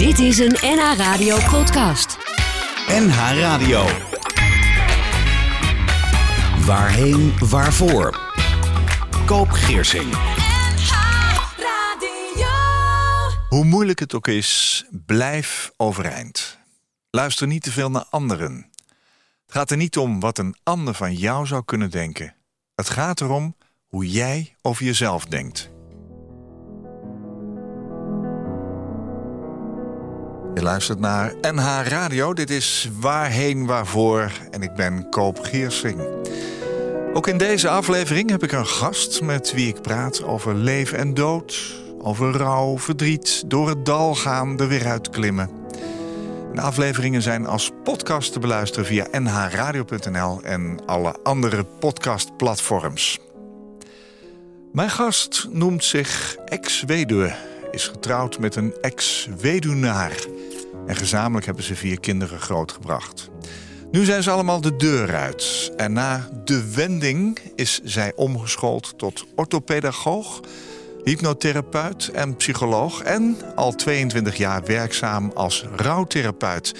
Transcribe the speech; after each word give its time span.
Dit 0.00 0.18
is 0.18 0.38
een 0.38 0.56
NH 0.60 0.96
Radio 0.96 1.36
podcast. 1.50 2.18
NH 2.88 3.38
Radio. 3.38 3.84
Waarheen, 6.66 7.38
waarvoor? 7.38 8.20
Koop 9.26 9.50
Geersing. 9.50 10.14
Hoe 13.48 13.64
moeilijk 13.64 13.98
het 13.98 14.14
ook 14.14 14.28
is, 14.28 14.84
blijf 14.90 15.72
overeind. 15.76 16.58
Luister 17.10 17.46
niet 17.46 17.62
te 17.62 17.70
veel 17.70 17.90
naar 17.90 18.06
anderen. 18.10 18.70
Het 19.46 19.54
gaat 19.54 19.70
er 19.70 19.76
niet 19.76 19.96
om 19.96 20.20
wat 20.20 20.38
een 20.38 20.56
ander 20.62 20.94
van 20.94 21.14
jou 21.14 21.46
zou 21.46 21.64
kunnen 21.64 21.90
denken. 21.90 22.34
Het 22.74 22.88
gaat 22.88 23.20
erom 23.20 23.56
hoe 23.86 24.10
jij 24.10 24.56
over 24.62 24.84
jezelf 24.84 25.24
denkt. 25.24 25.70
Je 30.54 30.62
luistert 30.62 31.00
naar 31.00 31.34
NH 31.40 31.80
Radio. 31.84 32.32
Dit 32.32 32.50
is 32.50 32.90
Waarheen 33.00 33.66
Waarvoor 33.66 34.32
en 34.50 34.62
ik 34.62 34.74
ben 34.74 35.08
Koop 35.08 35.38
Geersing. 35.38 36.00
Ook 37.14 37.26
in 37.26 37.38
deze 37.38 37.68
aflevering 37.68 38.30
heb 38.30 38.42
ik 38.42 38.52
een 38.52 38.66
gast 38.66 39.22
met 39.22 39.52
wie 39.52 39.68
ik 39.68 39.82
praat 39.82 40.22
over 40.22 40.54
leven 40.54 40.98
en 40.98 41.14
dood, 41.14 41.74
over 41.98 42.32
rouw, 42.32 42.78
verdriet, 42.78 43.42
door 43.46 43.68
het 43.68 43.84
dal 43.84 44.14
gaan, 44.14 44.60
er 44.60 44.68
weer 44.68 44.86
uitklimmen. 44.86 45.50
De 46.54 46.60
afleveringen 46.60 47.22
zijn 47.22 47.46
als 47.46 47.70
podcast 47.84 48.32
te 48.32 48.38
beluisteren 48.38 48.86
via 48.86 49.06
nhradio.nl 49.20 50.42
en 50.42 50.78
alle 50.86 51.14
andere 51.22 51.64
podcastplatforms. 51.64 53.18
Mijn 54.72 54.90
gast 54.90 55.48
noemt 55.50 55.84
zich 55.84 56.36
ex-weduwe, 56.44 57.34
is 57.70 57.88
getrouwd 57.88 58.38
met 58.38 58.56
een 58.56 58.74
ex-weduwnaar. 58.80 60.26
En 60.86 60.96
gezamenlijk 60.96 61.46
hebben 61.46 61.64
ze 61.64 61.76
vier 61.76 62.00
kinderen 62.00 62.40
grootgebracht. 62.40 63.30
Nu 63.90 64.04
zijn 64.04 64.22
ze 64.22 64.30
allemaal 64.30 64.60
de 64.60 64.76
deur 64.76 65.14
uit. 65.14 65.72
En 65.76 65.92
na 65.92 66.28
de 66.44 66.72
wending 66.74 67.38
is 67.54 67.80
zij 67.84 68.12
omgeschoold 68.16 68.98
tot 68.98 69.26
orthopedagoog, 69.34 70.40
hypnotherapeut 71.04 72.08
en 72.08 72.36
psycholoog. 72.36 73.02
En 73.02 73.36
al 73.54 73.72
22 73.72 74.36
jaar 74.36 74.64
werkzaam 74.64 75.30
als 75.34 75.64
rouwtherapeut. 75.76 76.74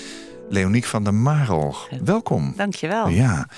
Leoniek 0.49 0.85
van 0.85 1.05
der 1.05 1.15
Marel, 1.15 1.77
welkom. 2.05 2.53
Dankjewel. 2.57 3.09
Ja, 3.09 3.49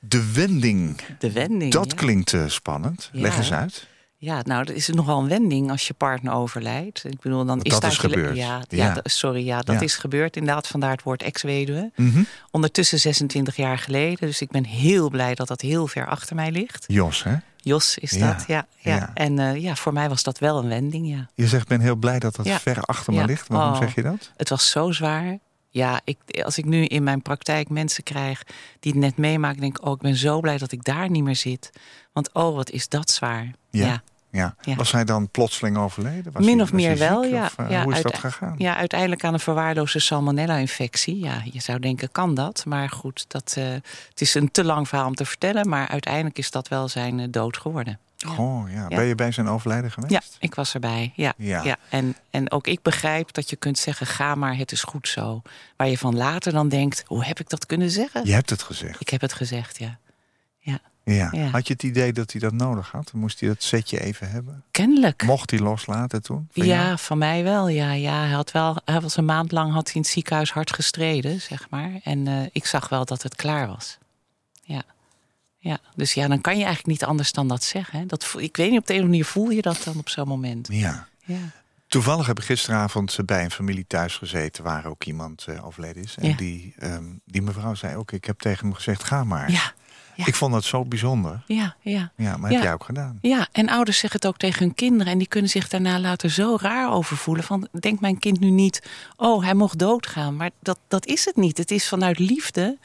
de 0.00 0.32
wending. 0.32 1.00
De 1.18 1.32
wending. 1.32 1.72
Dat 1.72 1.90
ja. 1.90 1.96
klinkt 1.96 2.32
eh, 2.32 2.46
spannend. 2.46 3.10
Leg 3.12 3.36
eens 3.36 3.52
uit. 3.52 3.86
Ja, 4.22 4.40
nou, 4.44 4.64
dat 4.64 4.76
is 4.76 4.88
nogal 4.88 5.20
een 5.22 5.28
wending 5.28 5.70
als 5.70 5.86
je 5.86 5.94
partner 5.94 6.32
overlijdt. 6.32 7.04
Ik 7.04 7.20
bedoel, 7.20 7.44
dan 7.44 7.60
is 7.62 7.72
dat 7.72 7.80
daar 7.80 7.90
is 7.90 7.98
gebeurd. 7.98 8.36
Ja, 8.36 8.62
Ja. 8.68 8.96
sorry, 9.02 9.44
ja, 9.46 9.60
dat 9.60 9.74
Ja. 9.74 9.80
is 9.80 9.96
gebeurd. 9.96 10.36
Inderdaad, 10.36 10.66
vandaar 10.66 10.90
het 10.90 11.02
woord 11.02 11.22
ex-weduwe. 11.22 11.90
Mhm. 11.96 12.22
Ondertussen 12.50 12.98
26 13.00 13.56
jaar 13.56 13.78
geleden. 13.78 14.26
Dus 14.26 14.40
ik 14.40 14.50
ben 14.50 14.64
heel 14.64 15.10
blij 15.10 15.34
dat 15.34 15.48
dat 15.48 15.60
heel 15.60 15.86
ver 15.86 16.06
achter 16.06 16.36
mij 16.36 16.50
ligt. 16.50 16.84
Jos, 16.88 17.22
hè? 17.24 17.34
Jos 17.56 17.98
is 17.98 18.10
dat, 18.10 18.44
ja. 18.46 18.66
ja. 18.78 19.10
En 19.14 19.38
eh, 19.38 19.56
ja, 19.62 19.74
voor 19.74 19.92
mij 19.92 20.08
was 20.08 20.22
dat 20.22 20.38
wel 20.38 20.58
een 20.58 20.68
wending, 20.68 21.08
ja. 21.08 21.28
Je 21.34 21.46
zegt, 21.48 21.68
ben 21.68 21.80
heel 21.80 21.96
blij 21.96 22.18
dat 22.18 22.36
dat 22.36 22.48
ver 22.48 22.80
achter 22.82 23.12
me 23.12 23.24
ligt. 23.24 23.48
Waarom 23.48 23.72
Oh. 23.72 23.78
zeg 23.78 23.94
je 23.94 24.02
dat? 24.02 24.30
Het 24.36 24.48
was 24.48 24.70
zo 24.70 24.92
zwaar. 24.92 25.38
Ja, 25.70 26.00
ik, 26.04 26.18
als 26.42 26.58
ik 26.58 26.64
nu 26.64 26.84
in 26.84 27.02
mijn 27.02 27.22
praktijk 27.22 27.68
mensen 27.68 28.02
krijg 28.02 28.42
die 28.80 28.92
het 28.92 29.00
net 29.00 29.16
meemaken, 29.16 29.60
denk 29.60 29.78
ik, 29.78 29.86
oh, 29.86 29.92
ik 29.92 29.98
ben 30.00 30.16
zo 30.16 30.40
blij 30.40 30.58
dat 30.58 30.72
ik 30.72 30.84
daar 30.84 31.10
niet 31.10 31.22
meer 31.24 31.36
zit. 31.36 31.70
Want 32.12 32.32
oh, 32.32 32.54
wat 32.54 32.70
is 32.70 32.88
dat 32.88 33.10
zwaar. 33.10 33.50
Ja. 33.70 33.86
ja. 33.86 34.02
Ja. 34.32 34.54
Ja. 34.60 34.74
Was 34.74 34.92
hij 34.92 35.04
dan 35.04 35.28
plotseling 35.28 35.76
overleden? 35.76 36.32
Was 36.32 36.44
Min 36.44 36.54
hij- 36.54 36.62
of 36.62 36.72
meer 36.72 36.98
wel, 36.98 37.22
ziek? 37.22 37.32
ja. 37.32 37.44
Of, 37.44 37.58
eh, 37.58 37.70
ja 37.70 37.82
hoe 37.82 37.92
is 37.92 38.02
dat 38.02 38.18
gegaan? 38.18 38.54
Ja, 38.58 38.76
uiteindelijk 38.76 39.24
aan 39.24 39.32
een 39.32 39.40
verwaarloosde 39.40 39.98
salmonella-infectie. 39.98 41.18
Ja, 41.18 41.42
je 41.52 41.60
zou 41.60 41.78
denken, 41.78 42.12
kan 42.12 42.34
dat? 42.34 42.64
Maar 42.66 42.88
goed, 42.88 43.24
dat, 43.28 43.54
eh, 43.58 43.64
het 44.08 44.20
is 44.20 44.34
een 44.34 44.50
te 44.50 44.64
lang 44.64 44.88
verhaal 44.88 45.06
om 45.06 45.14
te 45.14 45.24
vertellen. 45.24 45.68
Maar 45.68 45.88
uiteindelijk 45.88 46.38
is 46.38 46.50
dat 46.50 46.68
wel 46.68 46.88
zijn 46.88 47.20
eh, 47.20 47.26
dood 47.30 47.56
geworden. 47.56 47.98
Oh 48.38 48.70
ja. 48.70 48.88
Ben 48.88 49.04
je 49.04 49.14
bij 49.14 49.32
zijn 49.32 49.48
overlijden 49.48 49.90
geweest? 49.90 50.12
Ja, 50.12 50.20
ik 50.38 50.54
was 50.54 50.74
erbij. 50.74 51.12
Ja, 51.14 51.32
Ja. 51.36 51.62
ja. 51.62 51.76
En, 51.88 52.16
en 52.30 52.50
ook 52.50 52.66
ik 52.66 52.82
begrijp 52.82 53.32
dat 53.32 53.50
je 53.50 53.56
kunt 53.56 53.78
zeggen, 53.78 54.06
ga 54.06 54.34
maar, 54.34 54.56
het 54.56 54.72
is 54.72 54.82
goed 54.82 55.08
zo. 55.08 55.42
Waar 55.76 55.88
je 55.88 55.98
van 55.98 56.16
later 56.16 56.52
dan 56.52 56.68
denkt, 56.68 57.02
hoe 57.06 57.24
heb 57.24 57.40
ik 57.40 57.48
dat 57.48 57.66
kunnen 57.66 57.90
zeggen? 57.90 58.26
Je 58.26 58.32
hebt 58.32 58.50
het 58.50 58.62
gezegd. 58.62 59.00
Ik 59.00 59.08
heb 59.08 59.20
het 59.20 59.32
gezegd, 59.32 59.78
ja. 59.78 59.98
ja. 60.58 60.78
Ja. 61.04 61.28
Ja. 61.32 61.46
Had 61.46 61.66
je 61.66 61.72
het 61.72 61.82
idee 61.82 62.12
dat 62.12 62.32
hij 62.32 62.40
dat 62.40 62.52
nodig 62.52 62.90
had? 62.90 63.12
Moest 63.12 63.40
hij 63.40 63.48
dat 63.48 63.62
setje 63.62 64.00
even 64.00 64.30
hebben? 64.30 64.64
Kennelijk. 64.70 65.22
Mocht 65.22 65.50
hij 65.50 65.60
loslaten 65.60 66.22
toen? 66.22 66.48
Van 66.52 66.66
Ja, 66.66 66.84
jou? 66.84 66.98
van 66.98 67.18
mij 67.18 67.42
wel. 67.44 67.68
Ja, 67.68 67.92
ja. 67.92 68.20
Hij, 68.20 68.30
had 68.30 68.50
wel, 68.50 68.76
hij 68.84 69.00
was 69.00 69.16
een 69.16 69.24
maand 69.24 69.52
lang 69.52 69.72
had 69.72 69.84
hij 69.86 69.94
in 69.94 70.00
het 70.00 70.10
ziekenhuis 70.10 70.52
hard 70.52 70.72
gestreden, 70.74 71.40
zeg 71.40 71.66
maar. 71.70 71.90
En 72.04 72.26
eh, 72.26 72.34
ik 72.52 72.66
zag 72.66 72.88
wel 72.88 73.04
dat 73.04 73.22
het 73.22 73.34
klaar 73.34 73.66
was. 73.66 73.98
Ja. 75.62 75.78
Dus 75.96 76.14
ja, 76.14 76.28
dan 76.28 76.40
kan 76.40 76.52
je 76.58 76.64
eigenlijk 76.64 76.86
niet 76.86 77.04
anders 77.04 77.32
dan 77.32 77.48
dat 77.48 77.62
zeggen. 77.64 77.98
Hè. 77.98 78.06
Dat, 78.06 78.34
ik 78.38 78.56
weet 78.56 78.70
niet, 78.70 78.80
op 78.80 78.86
de 78.86 78.92
een 78.94 78.98
of 78.98 79.04
andere 79.04 79.06
manier 79.08 79.24
voel 79.24 79.50
je 79.50 79.62
dat 79.62 79.80
dan 79.84 79.98
op 79.98 80.08
zo'n 80.08 80.28
moment. 80.28 80.68
Ja. 80.72 81.08
Ja. 81.24 81.36
Toevallig 81.88 82.26
heb 82.26 82.38
ik 82.38 82.44
gisteravond 82.44 83.18
bij 83.24 83.44
een 83.44 83.50
familie 83.50 83.84
thuis 83.86 84.16
gezeten... 84.16 84.64
waar 84.64 84.86
ook 84.86 85.04
iemand 85.04 85.44
eh, 85.48 85.66
overleden 85.66 86.02
is. 86.02 86.14
En 86.20 86.28
Ja. 86.28 86.36
die, 86.36 86.74
ehm, 86.78 87.04
die 87.24 87.42
mevrouw 87.42 87.74
zei 87.74 87.96
ook, 87.96 88.12
ik 88.12 88.24
heb 88.24 88.38
tegen 88.38 88.66
hem 88.66 88.74
gezegd, 88.74 89.04
ga 89.04 89.24
maar. 89.24 89.50
Ja, 89.50 89.72
ja. 90.14 90.26
Ik 90.26 90.34
vond 90.34 90.52
dat 90.52 90.64
zo 90.64 90.84
bijzonder. 90.84 91.42
ja, 91.46 91.76
ja. 91.80 92.12
Ja, 92.16 92.36
maar 92.36 92.50
Ja. 92.50 92.56
heb 92.56 92.64
jij 92.64 92.72
ook 92.72 92.84
gedaan? 92.84 93.18
Ja, 93.20 93.48
en 93.52 93.68
ouders 93.68 93.98
zeggen 93.98 94.20
het 94.20 94.28
ook 94.28 94.36
tegen 94.36 94.62
hun 94.64 94.74
kinderen. 94.74 95.12
En 95.12 95.18
die 95.18 95.28
kunnen 95.28 95.50
zich 95.50 95.68
daarna 95.68 95.98
later 96.00 96.30
zo 96.30 96.56
raar 96.60 96.92
over 96.92 97.16
voelen. 97.16 97.44
Van, 97.44 97.68
denkt 97.80 98.00
mijn 98.00 98.18
kind 98.18 98.40
nu 98.40 98.50
niet, 98.50 98.82
oh, 99.16 99.44
hij 99.44 99.54
mocht 99.54 99.78
doodgaan. 99.78 100.36
Maar 100.36 100.50
dat, 100.62 100.78
dat 100.88 101.06
is 101.06 101.24
het 101.24 101.36
niet. 101.36 101.58
Het 101.58 101.70
is 101.70 101.88
vanuit 101.88 102.18
liefde 102.18 102.78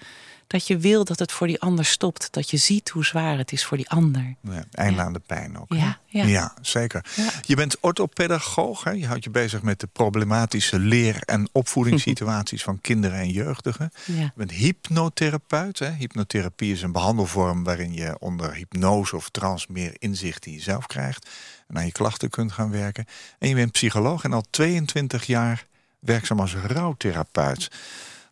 dat 0.47 0.67
je 0.67 0.77
wil 0.77 1.03
dat 1.03 1.19
het 1.19 1.31
voor 1.31 1.47
die 1.47 1.61
ander 1.61 1.85
stopt. 1.85 2.33
Dat 2.33 2.49
je 2.49 2.57
ziet 2.57 2.89
hoe 2.89 3.05
zwaar 3.05 3.37
het 3.37 3.51
is 3.51 3.65
voor 3.65 3.77
die 3.77 3.89
ander. 3.89 4.35
Ja, 4.41 4.63
einde 4.71 5.01
aan 5.01 5.13
de 5.13 5.21
pijn 5.25 5.59
ook. 5.59 5.73
Ja, 5.73 5.99
ja. 6.07 6.53
zeker. 6.61 7.05
Je 7.41 7.55
bent 7.55 7.79
orthopedagoog. 7.79 8.83
Hè? 8.83 8.91
Je 8.91 9.07
houdt 9.07 9.23
je 9.23 9.29
bezig 9.29 9.61
met 9.61 9.79
de 9.79 9.87
problematische 9.87 10.79
leer- 10.79 11.21
en 11.25 11.49
opvoedingssituaties 11.51 12.63
van 12.63 12.81
kinderen 12.81 13.19
en 13.19 13.29
jeugdigen. 13.29 13.91
Je 14.05 14.31
bent 14.35 14.51
hypnotherapeut. 14.51 15.79
Hè? 15.79 15.91
Hypnotherapie 15.91 16.71
is 16.71 16.81
een 16.81 16.91
behandelvorm 16.91 17.63
waarin 17.63 17.93
je 17.93 18.19
onder 18.19 18.53
hypnose 18.53 19.15
of 19.15 19.29
trance 19.29 19.67
meer 19.69 19.95
inzicht 19.97 20.45
in 20.45 20.53
jezelf 20.53 20.85
krijgt. 20.85 21.29
En 21.67 21.77
aan 21.77 21.85
je 21.85 21.91
klachten 21.91 22.29
kunt 22.29 22.51
gaan 22.51 22.71
werken. 22.71 23.05
En 23.39 23.49
je 23.49 23.55
bent 23.55 23.71
psycholoog 23.71 24.23
en 24.23 24.33
al 24.33 24.43
22 24.49 25.25
jaar 25.25 25.65
werkzaam 25.99 26.39
als 26.39 26.55
rouwtherapeut. 26.55 27.71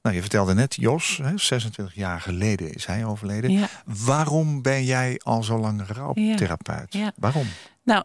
Nou, 0.03 0.16
je 0.16 0.22
vertelde 0.22 0.53
net, 0.53 0.75
Jos, 0.75 1.19
hè, 1.24 1.38
26 1.38 1.96
jaar 1.96 2.22
geleden 2.22 2.74
is 2.74 2.86
hij 2.86 3.06
overleden. 3.06 3.52
Ja. 3.52 3.69
Waarom 3.86 4.62
ben 4.62 4.84
jij 4.84 5.19
al 5.24 5.44
zo 5.44 5.58
lang 5.58 5.81
rouwtherapeut? 5.88 6.94
Ja. 6.94 7.12
Waarom? 7.16 7.47
Nou, 7.84 8.03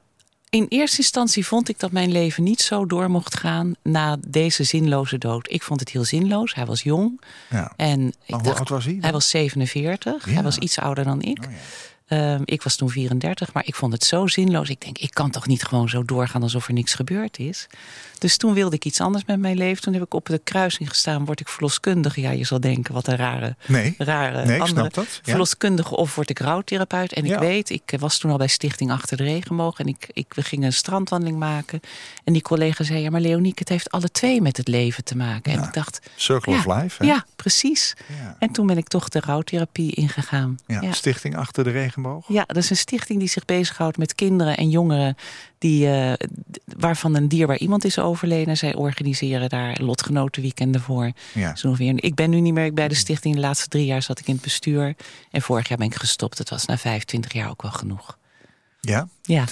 in 0.50 0.66
eerste 0.68 0.98
instantie 0.98 1.46
vond 1.46 1.68
ik 1.68 1.78
dat 1.78 1.92
mijn 1.92 2.12
leven 2.12 2.42
niet 2.42 2.60
zo 2.60 2.86
door 2.86 3.10
mocht 3.10 3.36
gaan 3.36 3.74
na 3.82 4.16
deze 4.28 4.64
zinloze 4.64 5.18
dood. 5.18 5.50
Ik 5.50 5.62
vond 5.62 5.80
het 5.80 5.88
heel 5.88 6.04
zinloos. 6.04 6.54
Hij 6.54 6.66
was 6.66 6.82
jong. 6.82 7.20
Ja. 7.50 7.72
En 7.76 8.06
ik 8.06 8.14
Maar 8.26 8.38
hoe 8.38 8.48
dacht, 8.48 8.58
oud 8.58 8.68
was 8.68 8.84
hij? 8.84 8.98
Hij 9.00 9.12
was 9.12 9.30
47. 9.30 10.26
Ja. 10.26 10.32
Hij 10.32 10.42
was 10.42 10.58
iets 10.58 10.78
ouder 10.78 11.04
dan 11.04 11.22
ik. 11.22 11.44
Oh, 11.44 11.52
ja. 11.52 11.58
Ehm, 12.08 12.42
ik 12.44 12.62
was 12.62 12.76
toen 12.76 12.90
34, 12.90 13.52
maar 13.52 13.66
ik 13.66 13.74
vond 13.74 13.92
het 13.92 14.04
zo 14.04 14.26
zinloos. 14.26 14.68
Ik 14.68 14.80
denk, 14.80 14.98
ik 14.98 15.14
kan 15.14 15.30
toch 15.30 15.46
niet 15.46 15.62
gewoon 15.64 15.88
zo 15.88 16.04
doorgaan 16.04 16.42
alsof 16.42 16.66
er 16.66 16.72
niks 16.72 16.94
gebeurd 16.94 17.38
is. 17.38 17.66
Dus 18.18 18.36
toen 18.36 18.54
wilde 18.54 18.76
ik 18.76 18.84
iets 18.84 19.00
anders 19.00 19.24
met 19.24 19.38
mijn 19.38 19.56
leven. 19.56 19.82
Toen 19.82 19.92
heb 19.92 20.02
ik 20.02 20.14
op 20.14 20.26
de 20.26 20.40
kruising 20.44 20.88
gestaan, 20.88 21.24
word 21.24 21.40
ik 21.40 21.48
verloskundige. 21.48 22.20
Ja, 22.20 22.30
je 22.30 22.44
zal 22.44 22.60
denken, 22.60 22.94
wat 22.94 23.06
een 23.06 23.16
rare, 23.16 23.56
Nee. 23.66 23.94
rare 23.98 24.44
Nee, 24.44 24.54
ik 24.56 24.62
andere 24.62 24.80
snap 24.80 24.94
dat, 24.94 25.04
ja. 25.14 25.20
verloskundige 25.30 25.96
of 25.96 26.14
word 26.14 26.30
ik 26.30 26.38
rouwtherapeut. 26.38 27.12
En 27.12 27.24
ik 27.24 27.30
Ja. 27.30 27.38
weet, 27.38 27.70
ik 27.70 27.82
was 27.98 28.18
toen 28.18 28.30
al 28.30 28.36
bij 28.36 28.46
Stichting 28.46 28.90
Achter 28.90 29.16
de 29.16 29.22
Regenboog. 29.22 29.78
En 29.78 29.86
ik, 29.86 30.08
ik, 30.12 30.34
we 30.34 30.42
gingen 30.42 30.66
een 30.66 30.72
strandwandeling 30.72 31.38
maken. 31.38 31.80
En 32.24 32.32
die 32.32 32.42
collega 32.42 32.84
zei, 32.84 32.98
ja, 33.00 33.10
maar 33.10 33.20
Leonieke, 33.20 33.58
het 33.58 33.68
heeft 33.68 33.90
alle 33.90 34.10
twee 34.10 34.40
met 34.42 34.56
het 34.56 34.68
leven 34.68 35.04
te 35.04 35.16
maken. 35.16 35.52
En 35.52 35.62
ik 35.62 35.72
dacht, 35.72 36.00
Circle 36.16 36.52
of 36.54 36.66
Life. 36.66 37.02
Hè? 37.02 37.08
ja, 37.08 37.24
precies. 37.36 37.94
En 38.38 38.50
toen 38.52 38.66
ben 38.66 38.76
ik 38.76 38.88
toch 38.88 39.08
de 39.08 39.20
rouwtherapie 39.20 39.94
ingegaan. 39.94 40.58
Ja, 40.66 40.80
ja. 40.80 40.92
Stichting 40.92 41.36
Achter 41.36 41.64
de 41.64 41.70
Regenboog. 41.70 41.96
Ja, 42.26 42.44
dat 42.46 42.56
is 42.56 42.70
een 42.70 42.76
stichting 42.76 43.18
die 43.18 43.28
zich 43.28 43.44
bezighoudt 43.44 43.96
met 43.98 44.14
kinderen 44.14 44.56
en 44.56 44.70
jongeren 44.70 45.16
die, 45.58 45.90
eh, 45.90 46.12
waarvan 46.76 47.14
een 47.14 47.28
dierbaar 47.28 47.58
iemand 47.58 47.84
is 47.84 47.98
overleden. 47.98 48.56
Zij 48.56 48.74
organiseren 48.74 49.48
daar 49.48 49.78
lotgenotenweekenden 49.82 50.80
voor. 50.80 51.12
Ja. 51.34 51.56
Zo 51.56 51.66
ongeveer. 51.68 52.04
Ik 52.04 52.14
ben 52.14 52.30
nu 52.30 52.40
niet 52.40 52.52
meer 52.54 52.72
bij 52.74 52.88
de 52.88 52.94
stichting. 52.94 53.34
De 53.34 53.40
laatste 53.40 53.68
drie 53.68 53.84
jaar 53.86 54.02
zat 54.02 54.18
ik 54.18 54.26
in 54.26 54.34
het 54.34 54.42
bestuur. 54.42 54.94
En 55.30 55.42
vorig 55.42 55.68
jaar 55.68 55.78
ben 55.78 55.86
ik 55.86 55.94
gestopt. 55.94 56.38
Het 56.38 56.50
was 56.50 56.64
na 56.66 56.78
25 56.78 57.32
jaar 57.32 57.50
ook 57.50 57.62
wel 57.62 57.70
genoeg. 57.70 58.18
ja. 58.80 59.08
Ja, 59.22 59.44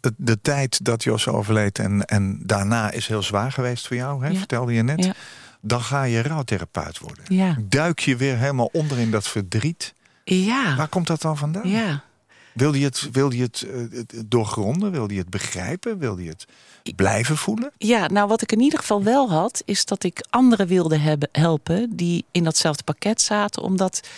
De, 0.00 0.14
de 0.16 0.40
tijd 0.40 0.84
dat 0.84 1.02
Jos 1.04 1.28
overleed 1.28 1.78
en, 1.78 2.04
en 2.04 2.40
daarna 2.46 2.90
is 2.90 3.06
heel 3.06 3.22
zwaar 3.22 3.52
geweest 3.52 3.86
voor 3.86 3.96
jou, 3.96 4.24
hè? 4.24 4.30
Ja. 4.30 4.38
vertelde 4.38 4.72
je 4.72 4.82
net. 4.82 5.04
Ja. 5.04 5.14
Dan 5.60 5.80
ga 5.80 6.02
je 6.02 6.22
rouwtherapeut 6.22 6.98
worden. 6.98 7.24
ja. 7.28 7.56
Duik 7.68 7.98
je 7.98 8.16
weer 8.16 8.36
helemaal 8.38 8.68
onder 8.72 8.98
in 8.98 9.10
dat 9.10 9.28
verdriet. 9.28 9.94
Ja. 10.24 10.76
Waar 10.76 10.88
komt 10.88 11.06
dat 11.06 11.20
dan 11.20 11.36
vandaan? 11.36 11.68
Ja. 11.68 12.04
Wilde 12.52 12.78
je 12.78 12.84
het, 12.84 13.08
wilde 13.12 13.36
je 13.36 13.42
het, 13.42 13.62
eh, 13.62 13.80
het 13.90 14.14
doorgronden? 14.26 14.90
Wilde 14.90 15.14
je 15.14 15.20
het 15.20 15.30
begrijpen? 15.30 15.98
Wilde 15.98 16.22
je 16.22 16.28
het 16.28 16.46
blijven 16.96 17.36
voelen? 17.36 17.72
Ja, 17.76 18.06
nou 18.08 18.28
wat 18.28 18.42
ik 18.42 18.52
in 18.52 18.60
ieder 18.60 18.78
geval 18.78 19.02
wel 19.02 19.30
had, 19.30 19.62
is 19.64 19.84
dat 19.84 20.04
ik 20.04 20.24
anderen 20.30 20.66
wilde 20.66 20.96
hebben, 20.96 21.28
helpen 21.32 21.96
die 21.96 22.24
in 22.30 22.44
datzelfde 22.44 22.82
pakket 22.82 23.22
zaten. 23.22 23.62
Omdat 23.62 24.08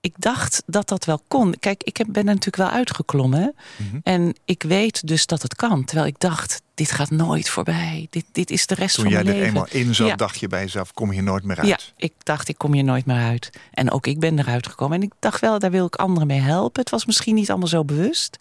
ik 0.00 0.14
dacht 0.18 0.62
dat 0.66 0.88
dat 0.88 1.04
wel 1.04 1.20
kon. 1.28 1.54
Kijk, 1.58 1.82
ik 1.82 1.96
ben 1.96 2.28
er 2.28 2.34
natuurlijk 2.34 2.56
wel 2.56 2.70
uitgeklommen. 2.70 3.54
Mhm. 3.76 3.98
En 4.02 4.34
ik 4.44 4.62
weet 4.62 5.06
dus 5.06 5.26
dat 5.26 5.42
het 5.42 5.54
kan. 5.54 5.84
Terwijl 5.84 6.08
ik 6.08 6.18
dacht, 6.20 6.62
dit 6.76 6.90
gaat 6.92 7.10
nooit 7.10 7.48
voorbij. 7.48 8.06
Dit, 8.10 8.24
dit 8.32 8.50
is 8.50 8.66
de 8.66 8.74
rest 8.74 8.94
Toen 8.94 9.04
van 9.04 9.12
jij 9.12 9.22
mijn 9.24 9.34
er 9.36 9.42
leven. 9.42 9.56
eenmaal 9.56 9.82
in 9.88 9.94
zat, 9.94 10.08
Ja. 10.08 10.16
dacht 10.16 10.40
je 10.40 10.48
bij 10.48 10.60
jezelf, 10.60 10.92
kom 10.92 11.12
je 11.12 11.22
nooit 11.22 11.44
meer 11.44 11.56
uit. 11.56 11.66
Ja, 11.68 11.78
ik 11.96 12.12
dacht, 12.22 12.48
ik 12.48 12.58
kom 12.58 12.72
hier 12.72 12.84
nooit 12.84 13.06
meer 13.06 13.16
uit. 13.16 13.50
En 13.72 13.90
ook 13.90 14.06
ik 14.06 14.18
ben 14.20 14.38
eruit 14.38 14.66
gekomen. 14.66 14.96
En 14.96 15.02
ik 15.02 15.12
dacht 15.18 15.40
wel, 15.40 15.58
daar 15.58 15.70
wil 15.70 15.86
ik 15.86 15.94
anderen 15.94 16.26
mee 16.26 16.40
helpen. 16.40 16.80
Het 16.80 16.90
was 16.90 17.06
misschien 17.06 17.34
niet 17.34 17.50
allemaal 17.50 17.68
zo 17.68 17.84
bewust. 17.84 18.36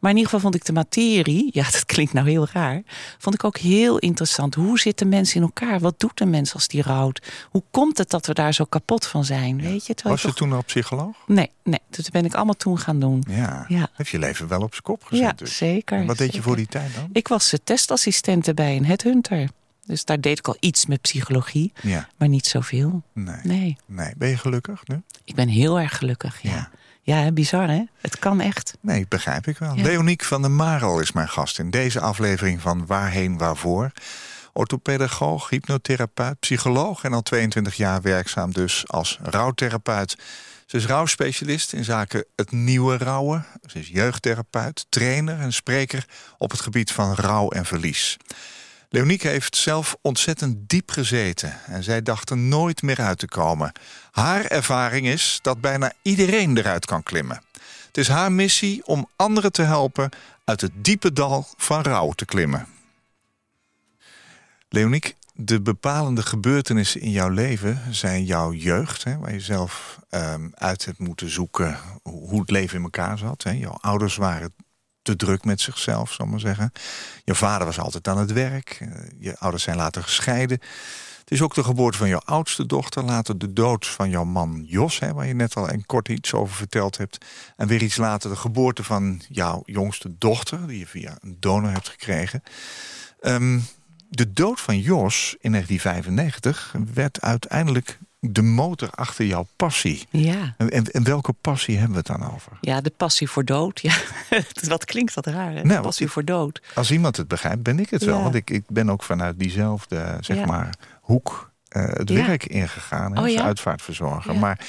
Maar 0.00 0.10
in 0.10 0.16
ieder 0.16 0.24
geval 0.32 0.40
vond 0.40 0.54
ik 0.54 0.64
de 0.64 0.72
materie, 0.72 1.48
ja, 1.58 1.62
dat 1.62 1.84
klinkt 1.86 2.12
nou 2.12 2.28
heel 2.28 2.46
raar, 2.52 2.82
vond 3.18 3.34
ik 3.34 3.44
ook 3.44 3.58
heel 3.58 3.98
interessant. 3.98 4.54
Hoe 4.54 4.78
zitten 4.78 5.08
mensen 5.08 5.36
in 5.36 5.42
elkaar? 5.42 5.80
Wat 5.80 5.94
doet 6.00 6.20
een 6.20 6.30
mens 6.30 6.54
als 6.54 6.68
die 6.68 6.82
rouwt? 6.82 7.22
Hoe 7.50 7.62
komt 7.70 7.98
het 7.98 8.10
dat 8.10 8.26
we 8.26 8.34
daar 8.34 8.54
zo 8.54 8.64
kapot 8.64 9.06
van 9.06 9.24
zijn? 9.24 9.62
Weet 9.62 9.86
je? 9.86 9.94
Was 10.02 10.22
je 10.22 10.26
toch- 10.28 10.36
toen 10.36 10.52
al 10.52 10.64
psycholoog? 10.64 11.16
Nee, 11.26 11.50
nee, 11.64 11.80
dat 11.90 12.10
ben 12.10 12.24
ik 12.24 12.34
allemaal 12.34 12.54
toen 12.54 12.78
gaan 12.78 13.00
doen. 13.00 13.24
Ja. 13.28 13.64
Ja. 13.68 13.88
Heb 13.92 14.08
je 14.08 14.18
leven 14.18 14.48
wel 14.48 14.60
op 14.60 14.70
zijn 14.70 14.82
kop 14.82 15.04
gezet 15.04 15.24
Ja, 15.24 15.32
dus. 15.32 15.56
zeker. 15.56 15.98
En 15.98 16.06
wat 16.06 16.18
deed 16.18 16.34
je 16.34 16.42
voor 16.42 16.56
die 16.56 16.66
tijd 16.66 16.94
dan? 16.94 17.08
Ik 17.12 17.28
was 17.28 17.52
eh, 17.52 17.58
testassistente 17.76 18.54
bij 18.54 18.76
een 18.76 18.86
headhunter. 18.86 19.48
Dus 19.86 20.04
daar 20.04 20.20
deed 20.20 20.38
ik 20.38 20.48
al 20.48 20.56
iets 20.60 20.86
met 20.86 21.00
psychologie, 21.00 21.72
Ja, 21.82 22.08
maar 22.18 22.28
niet 22.28 22.46
zoveel. 22.46 23.02
nee. 23.12 23.36
nee. 23.42 23.76
Nee, 23.86 24.12
Ben 24.16 24.28
je 24.28 24.36
gelukkig 24.36 24.80
nu? 24.86 25.02
ik 25.24 25.34
ben 25.34 25.48
heel 25.48 25.80
erg 25.80 25.96
gelukkig. 25.96 26.42
Ja, 26.42 26.70
Ja. 27.02 27.30
bizar 27.32 27.68
hè? 27.68 27.82
Het 28.00 28.18
kan 28.18 28.40
echt. 28.40 28.74
Nee, 28.80 29.06
begrijp 29.08 29.46
ik 29.46 29.58
wel. 29.58 29.74
Ja. 29.76 29.82
Leoniek 29.82 30.24
van 30.24 30.42
der 30.42 30.50
Marel 30.50 31.00
is 31.00 31.12
mijn 31.12 31.28
gast 31.28 31.58
in 31.58 31.70
deze 31.70 32.00
aflevering 32.00 32.60
van 32.60 32.86
Waarheen 32.86 33.38
Waarvoor. 33.38 33.92
Orthopedagoog, 34.52 35.48
hypnotherapeut, 35.48 36.40
psycholoog 36.40 37.04
en 37.04 37.12
al 37.12 37.22
22 37.22 37.74
jaar 37.74 38.02
werkzaam 38.02 38.52
dus 38.52 38.88
als 38.88 39.18
rouwtherapeut. 39.22 40.18
Ze 40.72 40.78
is 40.78 40.86
rouwspecialist 40.86 41.72
in 41.72 41.84
zaken 41.84 42.24
het 42.36 42.50
nieuwe 42.50 42.96
rouwen. 42.96 43.46
Ze 43.66 43.78
is 43.78 43.88
jeugdtherapeut, 43.88 44.86
trainer 44.88 45.40
en 45.40 45.52
spreker 45.52 46.06
op 46.38 46.50
het 46.50 46.60
gebied 46.60 46.92
van 46.92 47.14
rouw 47.14 47.48
en 47.48 47.64
verlies. 47.64 48.16
Leoniek 48.88 49.22
heeft 49.22 49.56
zelf 49.56 49.96
ontzettend 50.00 50.68
diep 50.68 50.90
gezeten 50.90 51.60
en 51.66 51.82
zij 51.82 52.02
dacht 52.02 52.30
er 52.30 52.36
nooit 52.36 52.82
meer 52.82 53.00
uit 53.00 53.18
te 53.18 53.26
komen. 53.26 53.72
Haar 54.10 54.44
ervaring 54.44 55.06
is 55.06 55.38
dat 55.42 55.60
bijna 55.60 55.92
iedereen 56.02 56.58
eruit 56.58 56.86
kan 56.86 57.02
klimmen. 57.02 57.42
Het 57.86 57.98
is 57.98 58.08
haar 58.08 58.32
missie 58.32 58.86
om 58.86 59.08
anderen 59.16 59.52
te 59.52 59.62
helpen 59.62 60.10
uit 60.44 60.60
het 60.60 60.72
diepe 60.74 61.12
dal 61.12 61.48
van 61.56 61.82
rouw 61.82 62.12
te 62.12 62.24
klimmen. 62.24 62.66
Leoniek, 64.68 65.14
de 65.32 65.62
bepalende 65.62 66.22
gebeurtenissen 66.22 67.00
in 67.00 67.10
jouw 67.10 67.28
leven 67.28 67.80
zijn 67.90 68.24
jouw 68.24 68.52
jeugd, 68.52 69.04
hè, 69.04 69.18
waar 69.18 69.32
je 69.32 69.40
zelf 69.40 69.98
ehm, 70.08 70.48
uit 70.54 70.84
hebt 70.84 70.98
moeten 70.98 71.30
zoeken 71.30 71.78
hoe 72.02 72.40
het 72.40 72.50
leven 72.50 72.76
in 72.76 72.82
elkaar 72.82 73.18
zat. 73.18 73.42
Hè. 73.42 73.50
Jouw 73.50 73.78
ouders 73.80 74.16
waren 74.16 74.54
te 75.02 75.16
druk 75.16 75.44
met 75.44 75.60
zichzelf, 75.60 76.12
zal 76.12 76.24
ik 76.24 76.30
maar 76.30 76.40
zeggen. 76.40 76.72
Je 77.24 77.34
vader 77.34 77.66
was 77.66 77.78
altijd 77.78 78.08
aan 78.08 78.18
het 78.18 78.32
werk. 78.32 78.78
eh, 78.80 78.88
Je 79.18 79.38
ouders 79.38 79.62
zijn 79.62 79.76
later 79.76 80.02
gescheiden. 80.02 80.60
Het 81.20 81.30
is 81.30 81.42
ook 81.42 81.54
de 81.54 81.64
geboorte 81.64 81.98
van 81.98 82.08
jouw 82.08 82.22
oudste 82.24 82.66
dochter. 82.66 83.02
Later 83.04 83.38
de 83.38 83.52
dood 83.52 83.86
van 83.86 84.10
jouw 84.10 84.24
man 84.24 84.64
Jos, 84.66 84.98
hè, 84.98 85.12
waar 85.12 85.26
je 85.26 85.34
net 85.34 85.56
al 85.56 85.70
een 85.70 85.86
kort 85.86 86.08
iets 86.08 86.34
over 86.34 86.54
verteld 86.54 86.96
hebt. 86.96 87.24
En 87.56 87.66
weer 87.66 87.82
iets 87.82 87.96
later 87.96 88.30
de 88.30 88.36
geboorte 88.36 88.84
van 88.84 89.22
jouw 89.28 89.62
jongste 89.64 90.14
dochter, 90.18 90.66
die 90.66 90.78
je 90.78 90.86
via 90.86 91.16
een 91.20 91.36
donor 91.40 91.70
hebt 91.70 91.88
gekregen. 91.88 92.42
Ehm, 93.20 93.58
de 94.16 94.32
dood 94.32 94.60
van 94.60 94.78
Jos 94.78 95.36
in 95.40 95.50
1995 95.52 96.74
werd 96.94 97.20
uiteindelijk 97.20 97.98
de 98.20 98.42
motor 98.42 98.90
achter 98.90 99.24
jouw 99.26 99.46
passie. 99.56 100.06
Ja. 100.10 100.54
En, 100.56 101.04
welke 101.04 101.32
passie 101.40 101.74
hebben 101.76 101.92
we 102.04 102.12
het 102.12 102.20
dan 102.20 102.32
over? 102.34 102.52
Ja, 102.60 102.80
de 102.80 102.92
passie 102.96 103.28
voor 103.28 103.44
dood. 103.44 103.80
Ja, 103.80 103.94
wat 104.68 104.84
klinkt 104.84 105.14
dat 105.14 105.26
raar, 105.26 105.52
hè? 105.52 105.60
De 105.60 105.66
Nou, 105.66 105.82
passie 105.82 106.08
voor 106.08 106.24
dood. 106.24 106.62
Als 106.74 106.90
iemand 106.90 107.16
het 107.16 107.28
begrijpt, 107.28 107.62
ben 107.62 107.78
ik 107.78 107.90
het 107.90 108.04
wel. 108.04 108.22
Want 108.22 108.34
ik, 108.34 108.50
ik 108.50 108.64
ben 108.68 108.90
ook 108.90 109.02
vanuit 109.02 109.38
diezelfde 109.38 110.16
zeg 110.20 110.36
Ja. 110.36 110.46
maar, 110.46 110.74
hoek 111.00 111.50
eh, 111.68 111.84
het 111.86 112.08
Ja. 112.08 112.26
werk 112.26 112.44
ingegaan. 112.46 113.12
Hè, 113.12 113.18
Oh, 113.18 113.24
als 113.24 113.32
ja? 113.32 113.42
uitvaartverzorger. 113.42 114.38
Maar 114.38 114.66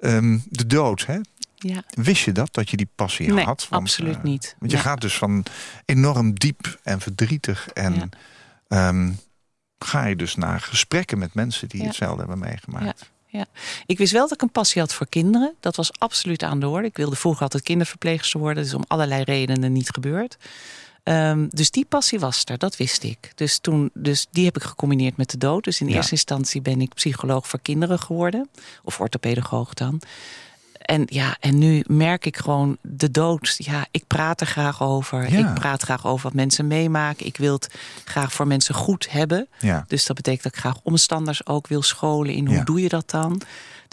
ehm, 0.00 0.38
de 0.44 0.66
dood, 0.66 1.06
hè? 1.06 1.18
Ja. 1.54 1.82
wist 1.90 2.24
je 2.24 2.32
dat? 2.32 2.48
Dat 2.54 2.70
je 2.70 2.76
die 2.76 2.88
passie 2.94 3.32
Nee, 3.32 3.44
had? 3.44 3.66
Want, 3.68 3.82
absoluut 3.82 4.16
eh, 4.16 4.22
niet. 4.22 4.56
Want 4.58 4.70
je 4.72 4.78
gaat 4.78 5.00
dus 5.00 5.14
van 5.18 5.44
enorm 5.84 6.34
diep 6.34 6.78
en 6.82 7.00
verdrietig. 7.00 7.68
En 7.68 8.10
Ja. 8.74 8.88
ehm, 8.88 9.12
ga 9.78 10.04
je 10.06 10.16
dus 10.16 10.34
naar 10.34 10.60
gesprekken 10.60 11.18
met 11.18 11.34
mensen 11.34 11.68
die 11.68 11.80
Ja. 11.80 11.86
hetzelfde 11.86 12.18
hebben 12.18 12.38
meegemaakt. 12.38 13.10
Ik 13.86 13.98
wist 13.98 14.12
wel 14.12 14.22
dat 14.22 14.32
ik 14.32 14.42
een 14.42 14.50
passie 14.50 14.80
had 14.80 14.94
voor 14.94 15.08
kinderen. 15.08 15.54
Dat 15.60 15.76
was 15.76 15.90
absoluut 15.98 16.42
aan 16.42 16.60
de 16.60 16.68
orde. 16.68 16.86
Ik 16.88 16.96
wilde 16.96 17.16
vroeger 17.16 17.42
altijd 17.42 17.62
kinderverpleegster 17.62 18.40
worden. 18.40 18.56
Dat 18.56 18.66
is 18.66 18.74
om 18.78 18.84
allerlei 18.86 19.22
redenen 19.22 19.72
niet 19.72 19.90
gebeurd. 19.90 20.36
Ehm, 21.02 21.46
dus 21.50 21.70
die 21.70 21.84
passie 21.84 22.18
was 22.20 22.42
er, 22.44 22.58
dat 22.58 22.76
wist 22.76 23.02
ik. 23.02 23.32
Dus, 23.34 23.58
toen, 23.58 23.90
dus 23.94 24.26
die 24.30 24.44
heb 24.44 24.56
ik 24.56 24.62
gecombineerd 24.62 25.16
met 25.16 25.30
de 25.30 25.38
dood. 25.38 25.64
Dus 25.64 25.80
in 25.80 25.88
Ja. 25.88 25.94
eerste 25.94 26.12
instantie 26.12 26.60
ben 26.62 26.80
ik 26.80 26.94
psycholoog 26.94 27.48
voor 27.48 27.60
kinderen 27.62 27.98
geworden. 27.98 28.48
Of 28.82 29.00
orthopedagoog 29.00 29.74
dan. 29.74 30.00
En 30.82 31.02
ja, 31.06 31.36
en 31.40 31.58
nu 31.58 31.84
merk 31.86 32.26
ik 32.26 32.36
gewoon 32.36 32.76
de 32.80 33.10
dood. 33.10 33.54
Ja, 33.58 33.86
ik 33.90 34.04
praat 34.06 34.40
er 34.40 34.46
graag 34.46 34.82
over. 34.82 35.32
Ja. 35.32 35.48
Ik 35.48 35.54
praat 35.54 35.82
graag 35.82 36.06
over 36.06 36.22
wat 36.24 36.34
mensen 36.34 36.66
meemaken. 36.66 37.26
Ik 37.26 37.36
wil 37.36 37.52
het 37.54 37.74
graag 38.04 38.32
voor 38.32 38.46
mensen 38.46 38.74
goed 38.74 39.10
hebben. 39.10 39.48
Ja. 39.58 39.84
Dus 39.88 40.06
dat 40.06 40.16
betekent 40.16 40.42
dat 40.42 40.52
ik 40.52 40.58
graag 40.58 40.76
omstanders 40.82 41.46
ook 41.46 41.66
wil 41.66 41.82
scholen 41.82 42.34
in 42.34 42.46
hoe 42.46 42.56
Ja. 42.56 42.64
doe 42.64 42.80
je 42.82 42.88
dat 42.88 43.10
dan. 43.10 43.40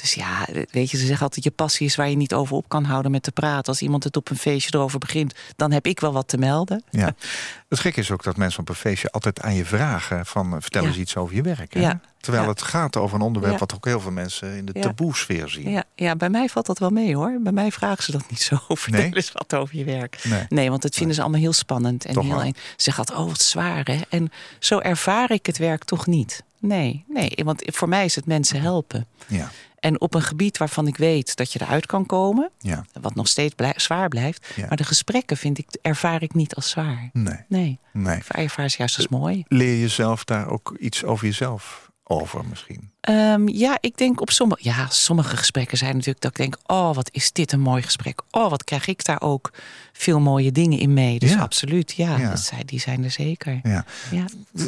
Dus 0.01 0.13
ja, 0.13 0.47
weet 0.71 0.91
je, 0.91 0.97
ze 0.97 1.05
zeggen 1.05 1.23
altijd 1.23 1.43
je 1.43 1.51
passie 1.51 1.85
is 1.85 1.95
waar 1.95 2.09
je 2.09 2.15
niet 2.15 2.33
over 2.33 2.55
op 2.55 2.69
kan 2.69 2.83
houden 2.83 3.11
met 3.11 3.23
te 3.23 3.31
praten. 3.31 3.65
Als 3.65 3.81
iemand 3.81 4.03
het 4.03 4.17
op 4.17 4.29
een 4.29 4.37
feestje 4.37 4.77
erover 4.77 4.99
begint, 4.99 5.33
dan 5.55 5.71
heb 5.71 5.85
ik 5.85 5.99
wel 5.99 6.11
wat 6.11 6.27
te 6.27 6.37
melden. 6.37 6.83
Ja. 6.89 7.15
Het 7.69 7.79
gekke 7.79 7.99
is 7.99 8.11
ook 8.11 8.23
dat 8.23 8.37
mensen 8.37 8.59
op 8.59 8.69
een 8.69 8.75
feestje 8.75 9.11
altijd 9.11 9.41
aan 9.41 9.55
je 9.55 9.65
vragen 9.65 10.25
van 10.25 10.61
vertel 10.61 10.81
Ja. 10.81 10.87
eens 10.87 10.97
iets 10.97 11.15
over 11.17 11.35
je 11.35 11.41
werk. 11.41 11.73
Hè? 11.73 11.79
Ja. 11.79 11.99
Terwijl 12.19 12.43
Ja. 12.43 12.49
het 12.49 12.61
gaat 12.61 12.97
over 12.97 13.15
een 13.15 13.21
onderwerp 13.21 13.59
wat 13.59 13.73
ook 13.75 13.85
heel 13.85 13.99
veel 13.99 14.11
mensen 14.11 14.57
in 14.57 14.65
de 14.65 14.71
taboe-sfeer 14.73 15.49
zien. 15.49 15.69
Ja, 15.69 15.83
ja, 15.95 16.15
bij 16.15 16.29
mij 16.29 16.49
valt 16.49 16.65
dat 16.65 16.79
wel 16.79 16.89
mee 16.89 17.15
hoor. 17.15 17.37
Bij 17.41 17.51
mij 17.51 17.71
vragen 17.71 18.03
ze 18.03 18.11
dat 18.11 18.29
niet 18.29 18.41
zo. 18.41 18.57
Vertel 18.67 19.01
Nee? 19.01 19.15
eens 19.15 19.31
wat 19.31 19.53
over 19.55 19.75
je 19.77 19.83
werk. 19.83 20.19
Nee. 20.23 20.45
Nee, 20.49 20.69
want 20.69 20.81
dat 20.81 20.95
vinden 20.95 21.15
ze 21.15 21.21
allemaal 21.21 21.39
heel 21.39 21.53
spannend. 21.53 22.05
En 22.05 22.13
Toch 22.13 22.23
heel 22.23 22.41
eng. 22.41 22.53
Ze 22.75 22.93
altijd, 22.95 23.19
oh 23.19 23.27
wat 23.27 23.41
zwaar 23.41 23.85
hè. 23.85 23.99
En 24.09 24.31
zo 24.59 24.79
ervaar 24.79 25.31
ik 25.31 25.45
het 25.45 25.57
werk 25.57 25.83
toch 25.83 26.07
niet. 26.07 26.43
Nee, 26.59 27.03
nee, 27.07 27.31
want 27.43 27.61
voor 27.65 27.89
mij 27.89 28.05
is 28.05 28.15
het 28.15 28.25
mensen 28.25 28.61
helpen. 28.61 29.07
Ja. 29.27 29.51
En 29.79 30.01
op 30.01 30.13
een 30.13 30.21
gebied 30.21 30.57
waarvan 30.57 30.87
ik 30.87 30.97
weet 30.97 31.35
dat 31.35 31.53
je 31.53 31.61
eruit 31.61 31.85
kan 31.85 32.05
komen, 32.05 32.49
Ja. 32.57 32.85
wat 33.01 33.15
nog 33.15 33.27
steeds 33.27 33.55
blij- 33.55 33.73
zwaar 33.75 34.07
blijft. 34.09 34.47
Ja. 34.55 34.67
Maar 34.67 34.77
de 34.77 34.83
gesprekken 34.83 35.37
vind 35.37 35.57
ik, 35.57 35.67
ervaar 35.81 36.21
ik 36.21 36.33
niet 36.33 36.55
als 36.55 36.69
zwaar. 36.69 37.09
Nee. 37.13 37.37
Nee, 37.47 37.79
nee. 37.93 38.17
ik 38.17 38.23
ervaar 38.27 38.69
ze 38.69 38.77
juist 38.77 38.97
als 38.97 39.07
mooi. 39.07 39.43
Leer 39.47 39.75
je 39.79 39.87
zelf 39.87 40.23
daar 40.23 40.47
ook 40.47 40.75
iets 40.79 41.03
over 41.03 41.25
jezelf 41.25 41.88
over 42.11 42.45
misschien? 42.49 42.91
Ehm, 43.01 43.47
ja, 43.47 43.77
ik 43.81 43.97
denk 43.97 44.21
op 44.21 44.29
sommige, 44.31 44.61
ja, 44.63 44.87
sommige 44.89 45.37
gesprekken 45.37 45.77
zijn 45.77 45.91
natuurlijk 45.93 46.21
dat 46.21 46.31
ik 46.31 46.37
denk, 46.37 46.57
oh, 46.65 46.95
wat 46.95 47.09
is 47.13 47.31
dit 47.31 47.51
een 47.51 47.59
mooi 47.59 47.81
gesprek. 47.81 48.21
Oh, 48.31 48.49
wat 48.49 48.63
krijg 48.63 48.87
ik 48.87 49.05
daar 49.05 49.21
ook 49.21 49.51
veel 49.93 50.19
mooie 50.19 50.51
dingen 50.51 50.79
in 50.79 50.93
mee. 50.93 51.19
Dus 51.19 51.31
Ja. 51.31 51.39
absoluut, 51.39 51.91
ja, 51.91 52.17
Ja. 52.17 52.29
Dat 52.29 52.39
zijn, 52.39 52.65
die 52.65 52.79
zijn 52.79 53.03
er 53.03 53.11
zeker. 53.11 53.59
Ja. 53.63 53.85
Ja. 54.11 54.25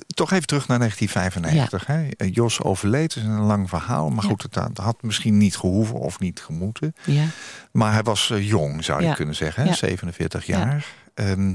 Toch 0.07 0.31
even 0.31 0.47
terug 0.47 0.67
naar 0.67 0.77
1995. 0.79 1.85
Hè? 1.85 2.07
Eh, 2.07 2.33
Jos 2.33 2.61
overleed, 2.61 3.15
is 3.15 3.23
een 3.23 3.39
lang 3.41 3.69
verhaal. 3.69 4.09
Maar 4.09 4.23
goed, 4.23 4.41
het 4.43 4.55
had- 4.55 4.77
had 4.77 5.01
misschien 5.01 5.37
niet 5.37 5.57
gehoeven 5.57 5.95
of 5.99 6.19
niet 6.19 6.39
gemoeten. 6.41 6.95
Ja. 7.05 7.25
Maar 7.71 7.93
hij 7.93 8.03
was 8.03 8.29
eh, 8.29 8.47
jong, 8.47 8.83
zou 8.83 9.03
je 9.05 9.13
kunnen 9.15 9.35
zeggen. 9.35 9.63
Hè? 9.63 9.69
Ja. 9.69 9.75
47 9.75 10.45
Ja. 10.45 10.57
jaar. 10.57 10.85
Ehm, 11.13 11.53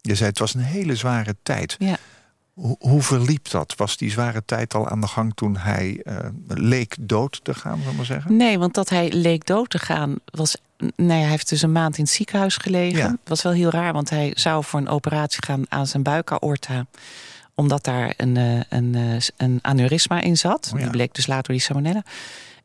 je 0.00 0.14
zei 0.14 0.28
het 0.28 0.38
was 0.38 0.54
een 0.54 0.60
hele 0.60 0.96
zware 0.96 1.36
tijd. 1.42 1.76
Ja. 1.78 1.96
Hoe, 2.54 2.76
hoe 2.78 3.02
verliep 3.02 3.50
dat? 3.50 3.74
Was 3.76 3.96
die 3.96 4.10
zware 4.10 4.42
tijd 4.44 4.74
al 4.74 4.88
aan 4.88 5.00
de 5.00 5.06
gang 5.06 5.34
toen 5.34 5.56
hij 5.56 6.00
eh, 6.04 6.16
leek 6.46 6.96
dood 7.00 7.40
te 7.42 7.54
gaan, 7.54 7.78
ik 7.78 7.96
maar 7.96 8.04
zeggen? 8.04 8.36
Nee, 8.36 8.58
want 8.58 8.74
dat 8.74 8.88
hij 8.88 9.12
leek 9.12 9.46
dood 9.46 9.70
te 9.70 9.78
gaan 9.78 10.14
was. 10.24 10.56
Nee, 10.96 11.20
hij 11.20 11.30
heeft 11.30 11.48
dus 11.48 11.62
een 11.62 11.72
maand 11.72 11.96
in 11.96 12.04
het 12.04 12.12
ziekenhuis 12.12 12.56
gelegen. 12.56 12.98
Ja. 12.98 13.16
Was 13.24 13.42
wel 13.42 13.52
heel 13.52 13.70
raar, 13.70 13.92
want 13.92 14.10
hij 14.10 14.32
zou 14.34 14.64
voor 14.64 14.80
een 14.80 14.88
operatie 14.88 15.44
gaan 15.44 15.64
aan 15.68 15.86
zijn 15.86 16.02
buikaorta. 16.02 16.86
Omdat 17.54 17.84
daar 17.84 18.14
een, 18.16 18.36
eh, 18.36 18.60
een, 18.68 18.94
eh, 18.94 19.16
een 19.36 19.58
aneurysma 19.62 20.20
in 20.20 20.36
zat. 20.36 20.70
Oh 20.72 20.78
ja. 20.78 20.84
Die 20.84 20.92
bleek 20.92 21.14
dus 21.14 21.26
later 21.26 21.52
die 21.52 21.62
salmonella. 21.62 22.02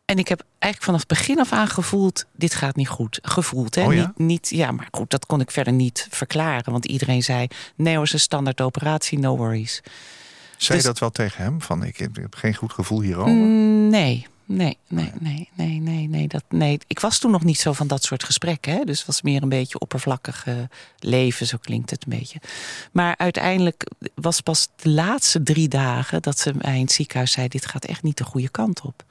En 0.09 0.17
ik 0.17 0.27
heb 0.27 0.43
eigenlijk 0.59 0.83
vanaf 0.83 0.99
het 0.99 1.07
begin 1.07 1.39
af 1.39 1.51
aan 1.51 1.67
gevoeld... 1.67 2.25
dit 2.35 2.53
gaat 2.53 2.75
niet 2.75 2.87
goed. 2.87 3.19
Gevoeld, 3.21 3.75
hè? 3.75 3.85
Oh 3.85 3.93
ja? 3.93 4.01
Niet, 4.05 4.17
niet, 4.17 4.49
ja, 4.49 4.71
maar 4.71 4.87
goed, 4.91 5.09
dat 5.09 5.25
kon 5.25 5.41
ik 5.41 5.51
verder 5.51 5.73
niet 5.73 6.07
verklaren. 6.09 6.71
Want 6.71 6.85
iedereen 6.85 7.23
zei, 7.23 7.47
nee 7.75 8.01
is 8.01 8.13
een 8.13 8.19
standaard 8.19 8.61
operatie, 8.61 9.19
no 9.19 9.37
worries. 9.37 9.73
Zei 9.73 9.87
je 10.57 10.73
Dus- 10.73 10.83
dat 10.83 10.99
wel 10.99 11.09
tegen 11.09 11.43
hem? 11.43 11.61
Van 11.61 11.83
ik 11.83 11.97
heb, 11.97 12.17
ik 12.17 12.21
heb 12.21 12.35
geen 12.35 12.55
goed 12.55 12.73
gevoel 12.73 13.01
hierover? 13.01 13.33
Mm, 13.33 13.89
Nee, 13.89 14.27
Nee, 14.45 14.77
nee, 14.87 15.11
nee, 15.19 15.49
nee, 15.53 15.79
nee, 15.79 16.07
nee, 16.07 16.27
dat, 16.27 16.43
nee. 16.49 16.79
Ik 16.87 16.99
was 16.99 17.19
toen 17.19 17.31
nog 17.31 17.43
niet 17.43 17.59
zo 17.59 17.73
van 17.73 17.87
dat 17.87 18.03
soort 18.03 18.23
gesprekken. 18.23 18.73
Hè? 18.73 18.83
Dus 18.83 18.97
het 18.97 19.07
was 19.07 19.21
meer 19.21 19.43
een 19.43 19.49
beetje 19.49 19.79
oppervlakkig 19.79 20.45
leven, 20.99 21.45
zo 21.47 21.57
klinkt 21.61 21.89
het 21.89 22.03
een 22.03 22.17
beetje. 22.17 22.39
Maar 22.91 23.17
uiteindelijk 23.17 23.83
was 24.15 24.41
pas 24.41 24.67
de 24.75 24.89
laatste 24.89 25.43
drie 25.43 25.67
dagen 25.67 26.21
dat 26.21 26.39
ze 26.39 26.53
mij 26.61 26.75
in 26.75 26.81
het 26.81 26.91
ziekenhuis 26.91 27.31
zei: 27.31 27.47
Dit 27.47 27.65
gaat 27.65 27.85
echt 27.85 28.03
niet 28.03 28.17
de 28.17 28.23
goede 28.23 28.49
kant 28.49 28.81
op. 28.81 29.03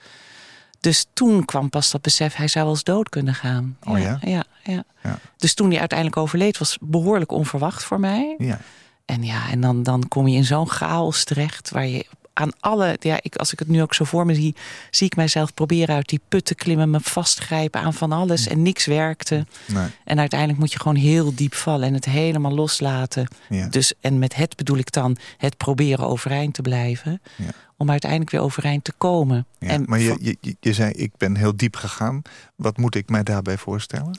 Dus 0.80 1.06
toen 1.12 1.44
kwam 1.44 1.68
pas 1.68 1.90
dat 1.90 2.02
besef, 2.02 2.35
hij 2.35 2.49
zou 2.49 2.64
wel 2.64 2.75
eens 2.75 2.85
dood 2.85 3.08
kunnen 3.08 3.35
gaan. 3.35 3.76
Oh 3.85 3.99
ja? 3.99 4.18
Ja, 4.20 4.44
ja. 4.62 4.85
Ja. 5.02 5.18
Dus 5.37 5.54
toen 5.54 5.70
hij 5.70 5.78
uiteindelijk 5.78 6.18
overleed, 6.18 6.58
was 6.58 6.78
behoorlijk 6.80 7.32
onverwacht 7.32 7.85
voor 7.85 8.00
mij. 8.00 8.35
Ja. 8.38 8.61
En 9.04 9.23
ja, 9.23 9.50
en 9.50 9.61
dan, 9.61 9.82
dan 9.82 10.08
kom 10.08 10.28
je 10.28 10.37
in 10.37 10.44
zo'n 10.44 10.70
chaos 10.70 11.25
terecht 11.25 11.70
waar 11.70 11.87
je 11.87 12.06
aan 12.38 12.50
alle, 12.61 12.97
ja, 13.00 13.18
ik, 13.23 13.37
als 13.37 13.52
ik 13.52 13.59
het 13.59 13.68
nu 13.68 13.83
ook 13.83 13.95
zo 13.95 14.04
voor 14.04 14.26
me 14.26 14.35
zie, 14.35 14.54
zie 14.90 15.07
ik 15.07 15.16
mijzelf 15.16 15.54
proberen 15.54 15.95
uit 15.95 16.09
die 16.09 16.21
put 16.28 16.45
te 16.45 16.54
klimmen, 16.54 16.90
me 16.90 17.00
vastgrijpen 17.00 17.80
aan 17.80 17.95
van 17.95 18.12
alles 18.12 18.47
en 18.47 18.62
niks 18.62 18.87
werkte. 18.87 19.47
Nee. 19.66 19.87
En 20.04 20.18
uiteindelijk 20.18 20.59
moet 20.61 20.73
je 20.73 20.78
gewoon 20.78 20.97
heel 20.97 21.35
diep 21.35 21.54
vallen 21.54 21.88
en 21.88 21.95
het 21.95 22.04
helemaal 22.04 22.52
loslaten. 22.54 23.28
Ja. 23.49 23.66
Dus, 23.68 23.92
en 24.00 24.18
met 24.18 24.35
het 24.35 24.57
bedoel 24.57 24.76
ik 24.78 24.92
dan 24.92 25.16
het 25.37 25.57
proberen 25.57 26.07
overeind 26.09 26.54
te 26.54 26.62
blijven, 26.62 27.21
Ja. 27.37 27.50
om 27.76 27.90
uiteindelijk 27.90 28.30
weer 28.30 28.40
overeind 28.40 28.85
te 28.85 28.92
komen. 28.99 29.47
Ja, 29.59 29.68
en 29.68 29.85
maar 29.87 29.99
je, 29.99 30.37
je- 30.40 30.57
je 30.61 30.73
zei, 30.73 30.90
ik 30.92 31.11
ben 31.16 31.37
heel 31.37 31.57
diep 31.57 31.76
gegaan. 31.76 32.23
Wat 32.57 32.76
moet 32.76 32.95
ik 32.95 33.09
mij 33.09 33.23
daarbij 33.23 33.57
voorstellen? 33.59 34.18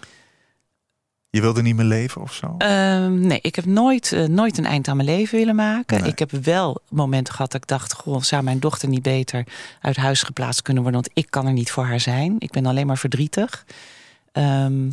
Je 1.32 1.42
wilde 1.42 1.62
niet 1.62 1.76
meer 1.76 1.86
leven 1.86 2.22
of 2.22 2.34
zo? 2.34 2.56
Ehm, 2.58 3.20
nee, 3.20 3.40
ik 3.42 3.56
heb 3.56 3.66
nooit, 3.66 4.12
eh, 4.12 4.24
nooit 4.24 4.58
een 4.58 4.66
eind 4.66 4.88
aan 4.88 4.96
mijn 4.96 5.08
leven 5.10 5.38
willen 5.38 5.56
maken. 5.56 6.02
Nee. 6.02 6.12
Ik 6.12 6.20
heb 6.20 6.32
wel 6.32 6.82
momenten 6.90 7.34
gehad 7.34 7.52
dat 7.52 7.62
ik 7.62 7.68
dacht... 7.68 7.94
Goh, 7.94 8.22
zou 8.22 8.44
mijn 8.44 8.60
dochter 8.60 8.90
niet 8.90 9.02
beter 9.02 9.44
uit 9.82 9.96
huis 9.96 10.24
geplaatst 10.24 10.62
kunnen 10.62 10.84
worden... 10.84 11.02
want 11.02 11.14
ik 11.18 11.28
kan 11.30 11.46
er 11.48 11.54
niet 11.54 11.72
voor 11.72 11.86
haar 11.86 12.00
zijn. 12.00 12.36
Ik 12.40 12.52
ben 12.52 12.66
alleen 12.66 12.88
maar 12.88 12.98
verdrietig. 12.98 13.66
Ehm, 14.32 14.90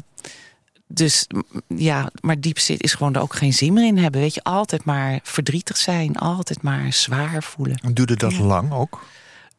dus 0.86 1.26
ja, 1.68 2.10
maar 2.20 2.40
diep 2.40 2.58
zit 2.58 2.82
is 2.82 2.94
gewoon 2.94 3.14
er 3.14 3.20
ook 3.20 3.34
geen 3.34 3.52
zin 3.52 3.72
meer 3.72 3.86
in 3.86 3.98
hebben. 3.98 4.20
Weet 4.20 4.34
je, 4.34 4.42
altijd 4.44 4.84
maar 4.84 5.20
verdrietig 5.22 5.76
zijn. 5.76 6.16
Altijd 6.16 6.62
maar 6.62 6.92
zwaar 6.92 7.42
voelen. 7.42 7.78
Duurde 7.92 8.16
dat 8.16 8.34
Ja. 8.34 8.42
lang 8.42 8.72
ook? 8.72 9.04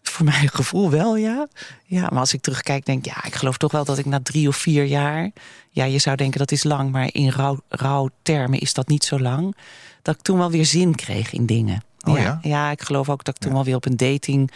Voor 0.09 0.25
mijn 0.25 0.49
gevoel 0.59 0.89
wel, 0.89 1.15
ja. 1.17 1.47
Ja, 1.83 2.01
maar 2.09 2.19
als 2.19 2.33
ik 2.33 2.41
terugkijk, 2.41 2.85
denk 2.85 3.05
ik, 3.05 3.13
ja, 3.13 3.23
ik 3.25 3.35
geloof 3.35 3.57
toch 3.57 3.71
wel 3.71 3.85
dat 3.85 3.97
ik 3.97 4.05
na 4.05 4.19
drie 4.23 4.47
of 4.47 4.55
vier 4.55 4.83
jaar. 4.85 5.29
Ja, 5.69 5.83
je 5.85 5.97
zou 5.99 6.15
denken 6.15 6.39
dat 6.39 6.51
is 6.51 6.63
lang, 6.63 6.91
maar 6.91 7.09
in 7.11 7.29
rouw, 7.31 7.59
rouwtermen 7.69 8.59
is 8.59 8.73
dat 8.73 8.87
niet 8.87 9.03
zo 9.03 9.19
lang. 9.19 9.55
Dat 10.01 10.15
ik 10.15 10.21
toen 10.21 10.37
wel 10.37 10.51
weer 10.51 10.65
zin 10.65 10.95
kreeg 10.95 11.33
in 11.33 11.45
dingen. 11.45 11.83
Oh 12.07 12.17
ja? 12.19 12.39
ja? 12.41 12.71
ik 12.71 12.81
geloof 12.81 13.09
ook 13.09 13.23
dat 13.23 13.35
ik 13.35 13.41
toen 13.41 13.53
wel 13.53 13.63
weer 13.63 13.75
op 13.75 13.85
een 13.85 13.97
dating. 13.97 14.51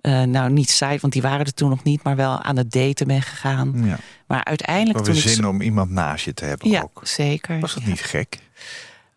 eh, 0.00 0.22
nou, 0.22 0.50
niet 0.50 0.70
site, 0.70 0.98
want 1.00 1.12
die 1.12 1.22
waren 1.22 1.46
er 1.46 1.54
toen 1.54 1.68
nog 1.70 1.82
niet, 1.82 2.02
maar 2.02 2.16
wel 2.16 2.42
aan 2.42 2.56
het 2.56 2.70
daten 2.72 3.06
ben 3.06 3.22
gegaan. 3.22 3.82
Ja. 3.84 3.98
Maar 4.26 4.44
uiteindelijk 4.44 5.04
toen 5.04 5.14
ik. 5.14 5.20
zin 5.20 5.34
zo- 5.34 5.48
om 5.48 5.60
iemand 5.60 5.90
naast 5.90 6.24
je 6.24 6.34
te 6.34 6.44
hebben 6.44 6.70
ja, 6.70 6.82
ook. 6.82 7.00
zeker. 7.04 7.60
Was 7.60 7.74
dat 7.74 7.84
niet 7.84 8.00
gek? 8.00 8.38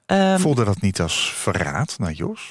Ehm, 0.05 0.39
Voelde 0.39 0.63
dat 0.63 0.81
niet 0.81 1.01
als 1.01 1.33
verraad 1.35 1.95
naar 1.99 2.11
Jos? 2.11 2.41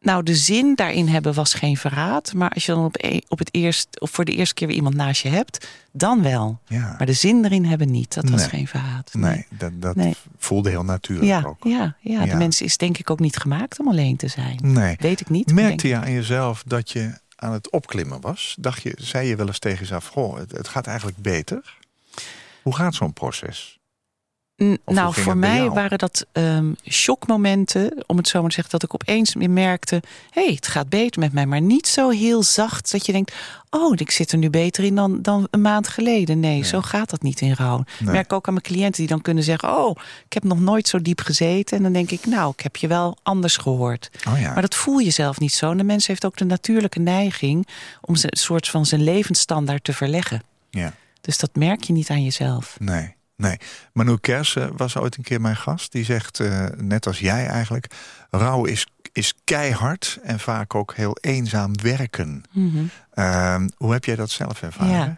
Nou, 0.00 0.22
de 0.22 0.34
zin 0.34 0.74
daarin 0.74 1.08
hebben 1.08 1.34
was 1.34 1.54
geen 1.54 1.76
verraad. 1.76 2.32
Maar 2.34 2.50
als 2.50 2.66
je 2.66 2.72
dan 2.72 2.84
op, 2.84 2.96
e- 3.04 3.20
op 3.28 3.38
het 3.38 3.54
eerst, 3.54 4.00
of 4.00 4.10
voor 4.10 4.24
de 4.24 4.32
eerste 4.32 4.54
keer 4.54 4.66
weer 4.66 4.76
iemand 4.76 4.94
naast 4.94 5.22
je 5.22 5.28
hebt, 5.28 5.68
dan 5.92 6.22
wel. 6.22 6.58
Ja. 6.66 6.94
Maar 6.98 7.06
de 7.06 7.12
zin 7.12 7.44
erin 7.44 7.64
hebben 7.64 7.90
niet. 7.90 8.14
Dat 8.14 8.28
was 8.28 8.40
Nee. 8.40 8.48
geen 8.48 8.66
verraad. 8.68 9.14
Nee, 9.14 9.46
dat, 9.50 9.70
dat 9.74 9.96
Nee. 9.96 10.14
voelde 10.38 10.70
heel 10.70 10.84
natuurlijk 10.84 11.28
Ja, 11.28 11.42
ook. 11.46 11.64
ja, 11.64 11.96
ja, 12.00 12.20
de 12.20 12.26
Ja. 12.26 12.36
mens 12.36 12.60
is 12.62 12.76
denk 12.76 12.98
ik 12.98 13.10
ook 13.10 13.20
niet 13.20 13.36
gemaakt 13.36 13.78
om 13.80 13.88
alleen 13.88 14.16
te 14.16 14.28
zijn. 14.28 14.58
Nee. 14.62 14.96
Weet 15.00 15.20
ik 15.20 15.28
niet. 15.30 15.52
Merkte 15.52 15.88
je 15.88 15.96
aan 15.96 16.12
jezelf 16.12 16.62
dat 16.66 16.90
je 16.90 17.18
aan 17.36 17.52
het 17.52 17.70
opklimmen 17.70 18.20
was? 18.20 18.56
Dacht 18.60 18.82
je, 18.82 18.94
zei 18.96 19.28
je 19.28 19.36
wel 19.36 19.46
eens 19.46 19.58
tegen 19.58 19.78
jezelf, 19.78 20.06
goh, 20.06 20.36
het, 20.36 20.52
het 20.52 20.68
gaat 20.68 20.86
eigenlijk 20.86 21.18
beter? 21.18 21.76
Hoe 22.62 22.74
gaat 22.74 22.94
zo'n 22.94 23.12
proces? 23.12 23.77
Nou, 24.84 25.14
voor 25.14 25.36
mij 25.36 25.70
waren 25.70 25.98
dat 25.98 26.26
ehm 26.32 26.72
shockmomenten, 26.90 28.04
om 28.06 28.16
het 28.16 28.28
zo 28.28 28.40
maar 28.40 28.48
te 28.48 28.54
zeggen, 28.54 28.78
dat 28.78 28.82
ik 28.82 28.94
opeens 28.94 29.34
merkte: 29.34 30.02
hé, 30.30 30.44
hey, 30.44 30.54
het 30.54 30.66
gaat 30.66 30.88
beter 30.88 31.20
met 31.20 31.32
mij. 31.32 31.46
Maar 31.46 31.60
niet 31.60 31.86
zo 31.86 32.10
heel 32.10 32.42
zacht 32.42 32.90
dat 32.92 33.06
je 33.06 33.12
denkt: 33.12 33.34
oh, 33.70 33.92
ik 33.96 34.10
zit 34.10 34.32
er 34.32 34.38
nu 34.38 34.50
beter 34.50 34.84
in 34.84 34.94
dan, 34.94 35.22
dan 35.22 35.48
een 35.50 35.60
maand 35.60 35.88
geleden. 35.88 36.40
Nee, 36.40 36.64
zo 36.64 36.80
gaat 36.80 37.10
dat 37.10 37.22
niet 37.22 37.40
in 37.40 37.52
rouw. 37.52 37.80
Ik 37.80 38.00
Nee. 38.00 38.12
merk 38.12 38.32
ook 38.32 38.46
aan 38.46 38.52
mijn 38.52 38.64
cliënten 38.64 39.00
die 39.00 39.06
dan 39.10 39.22
kunnen 39.22 39.44
zeggen: 39.44 39.76
oh, 39.76 39.96
ik 40.24 40.32
heb 40.32 40.44
nog 40.44 40.60
nooit 40.60 40.88
zo 40.88 41.02
diep 41.02 41.20
gezeten. 41.20 41.76
En 41.76 41.82
dan 41.82 41.92
denk 41.92 42.10
ik: 42.10 42.26
nou, 42.26 42.52
ik 42.56 42.60
heb 42.60 42.76
je 42.76 42.86
wel 42.86 43.16
anders 43.22 43.56
gehoord. 43.56 44.10
Oh 44.28 44.40
ja. 44.40 44.52
Maar 44.52 44.62
dat 44.62 44.74
voel 44.74 44.98
je 44.98 45.10
zelf 45.10 45.38
niet 45.40 45.52
zo. 45.54 45.70
En 45.70 45.76
de 45.76 45.84
mens 45.84 46.06
heeft 46.06 46.24
ook 46.24 46.36
de 46.36 46.44
natuurlijke 46.44 47.00
neiging 47.00 47.66
om 48.00 48.14
een 48.14 48.28
soort 48.30 48.68
van 48.68 48.86
zijn 48.86 49.02
levensstandaard 49.02 49.84
te 49.84 49.92
verleggen. 49.92 50.42
ja. 50.70 50.92
Dus 51.20 51.38
dat 51.38 51.50
merk 51.54 51.82
je 51.84 51.92
niet 51.92 52.10
aan 52.10 52.22
jezelf. 52.24 52.76
Nee, 52.78 53.14
nee. 53.38 53.56
Manu 53.92 54.16
Kersen 54.16 54.76
was 54.76 54.96
ooit 54.96 55.16
een 55.16 55.22
keer 55.22 55.40
mijn 55.40 55.56
gast. 55.56 55.92
Die 55.92 56.04
zegt, 56.04 56.40
eh, 56.40 56.66
net 56.76 57.06
als 57.06 57.18
jij 57.18 57.46
eigenlijk... 57.46 57.86
rouw 58.30 58.64
is, 58.64 58.86
is 59.12 59.34
keihard 59.44 60.18
en 60.22 60.40
vaak 60.40 60.74
ook 60.74 60.94
heel 60.94 61.16
eenzaam 61.20 61.80
werken. 61.82 62.42
Ehm, 63.14 63.68
hoe 63.76 63.92
heb 63.92 64.04
jij 64.04 64.16
dat 64.16 64.30
zelf 64.30 64.62
ervaren? 64.62 64.92
Ja. 64.92 65.16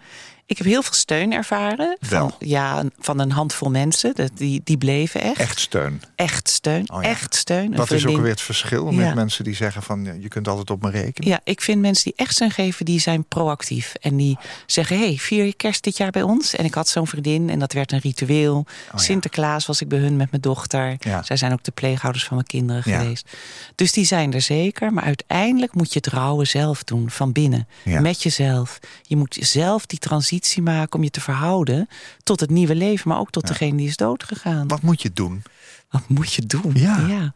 Ik 0.51 0.59
heb 0.59 0.67
heel 0.67 0.83
veel 0.83 0.95
steun 0.95 1.33
ervaren. 1.33 1.97
Wel. 2.09 2.29
Van, 2.29 2.49
ja, 2.49 2.83
van 2.99 3.19
een 3.19 3.31
handvol 3.31 3.71
mensen. 3.71 4.15
Dat- 4.15 4.31
Die, 4.35 4.61
die 4.65 4.79
bleven 4.79 5.21
echt. 5.21 5.39
Echt 5.41 5.61
steun. 5.61 6.03
Echt 6.15 6.49
steun. 6.49 6.91
Oh 6.93 7.03
ja. 7.03 7.09
Echt 7.09 7.35
steun. 7.35 7.77
Wat 7.77 7.91
is 7.91 8.07
ook 8.07 8.21
weer 8.21 8.31
het 8.31 8.41
verschil 8.41 8.91
Ja. 8.91 8.97
met 8.97 9.15
mensen 9.15 9.45
die 9.45 9.55
zeggen 9.55 9.83
van... 9.83 10.17
je 10.21 10.29
kunt 10.29 10.49
altijd 10.49 10.71
op 10.71 10.83
me 10.83 10.91
rekenen? 10.91 11.29
Ja, 11.31 11.41
ik 11.45 11.61
vind 11.61 11.81
mensen 11.81 12.05
die 12.05 12.13
echt 12.17 12.33
steun 12.35 12.51
geven, 12.51 12.85
die 12.85 13.01
zijn 13.01 13.25
proactief. 13.25 13.95
En 14.01 14.17
die 14.17 14.39
zeggen, 14.67 14.99
hey, 14.99 15.17
vier 15.17 15.45
je 15.45 15.55
kerst 15.55 15.83
dit 15.85 15.97
jaar 15.97 16.11
bij 16.11 16.23
ons? 16.23 16.55
En 16.55 16.65
ik 16.65 16.75
had 16.75 16.89
zo'n 16.89 17.07
vriendin 17.07 17.51
en 17.51 17.59
dat 17.59 17.73
werd 17.73 17.93
een 17.93 17.99
ritueel. 18.01 18.57
Oh 18.57 18.65
ja. 18.93 18.99
Sinterklaas 18.99 19.67
was 19.67 19.81
ik 19.81 19.89
bij 19.89 19.99
hun 19.99 20.17
met 20.17 20.31
mijn 20.31 20.43
dochter. 20.43 20.97
Ja. 20.99 21.23
Zij 21.23 21.37
zijn 21.37 21.53
ook 21.53 21.63
de 21.65 21.71
pleegouders 21.73 22.25
van 22.25 22.35
mijn 22.37 22.49
kinderen 22.49 22.83
geweest. 22.83 23.29
Dus 23.75 23.93
die 23.93 24.05
zijn 24.05 24.33
er 24.33 24.41
zeker. 24.43 24.93
Maar 24.93 25.05
uiteindelijk 25.05 25.75
moet 25.75 25.93
je 25.93 25.99
het 26.03 26.07
rouwen 26.13 26.47
zelf 26.47 26.85
doen, 26.85 27.11
van 27.11 27.33
binnen. 27.33 27.69
Met 27.85 28.23
jezelf. 28.23 28.79
Je 29.03 29.17
moet 29.17 29.37
zelf 29.41 29.87
die 29.87 29.99
transitie 29.99 30.39
maken 30.63 30.99
om 30.99 31.05
je 31.05 31.11
te 31.11 31.21
verhouden... 31.21 31.89
tot 32.23 32.41
het 32.41 32.51
nieuwe 32.51 32.75
leven, 32.75 33.09
maar 33.09 33.19
ook 33.19 33.31
tot 33.31 33.47
degene 33.47 33.77
die 33.77 33.89
is 33.89 33.97
doodgegaan. 33.97 34.69
Wat 34.69 34.83
moet 34.83 35.03
je 35.03 35.11
doen? 35.13 35.43
Wat 35.91 36.09
moet 36.09 36.33
je 36.33 36.47
doen? 36.47 36.73
Ja. 36.75 37.07
ja. 37.07 37.33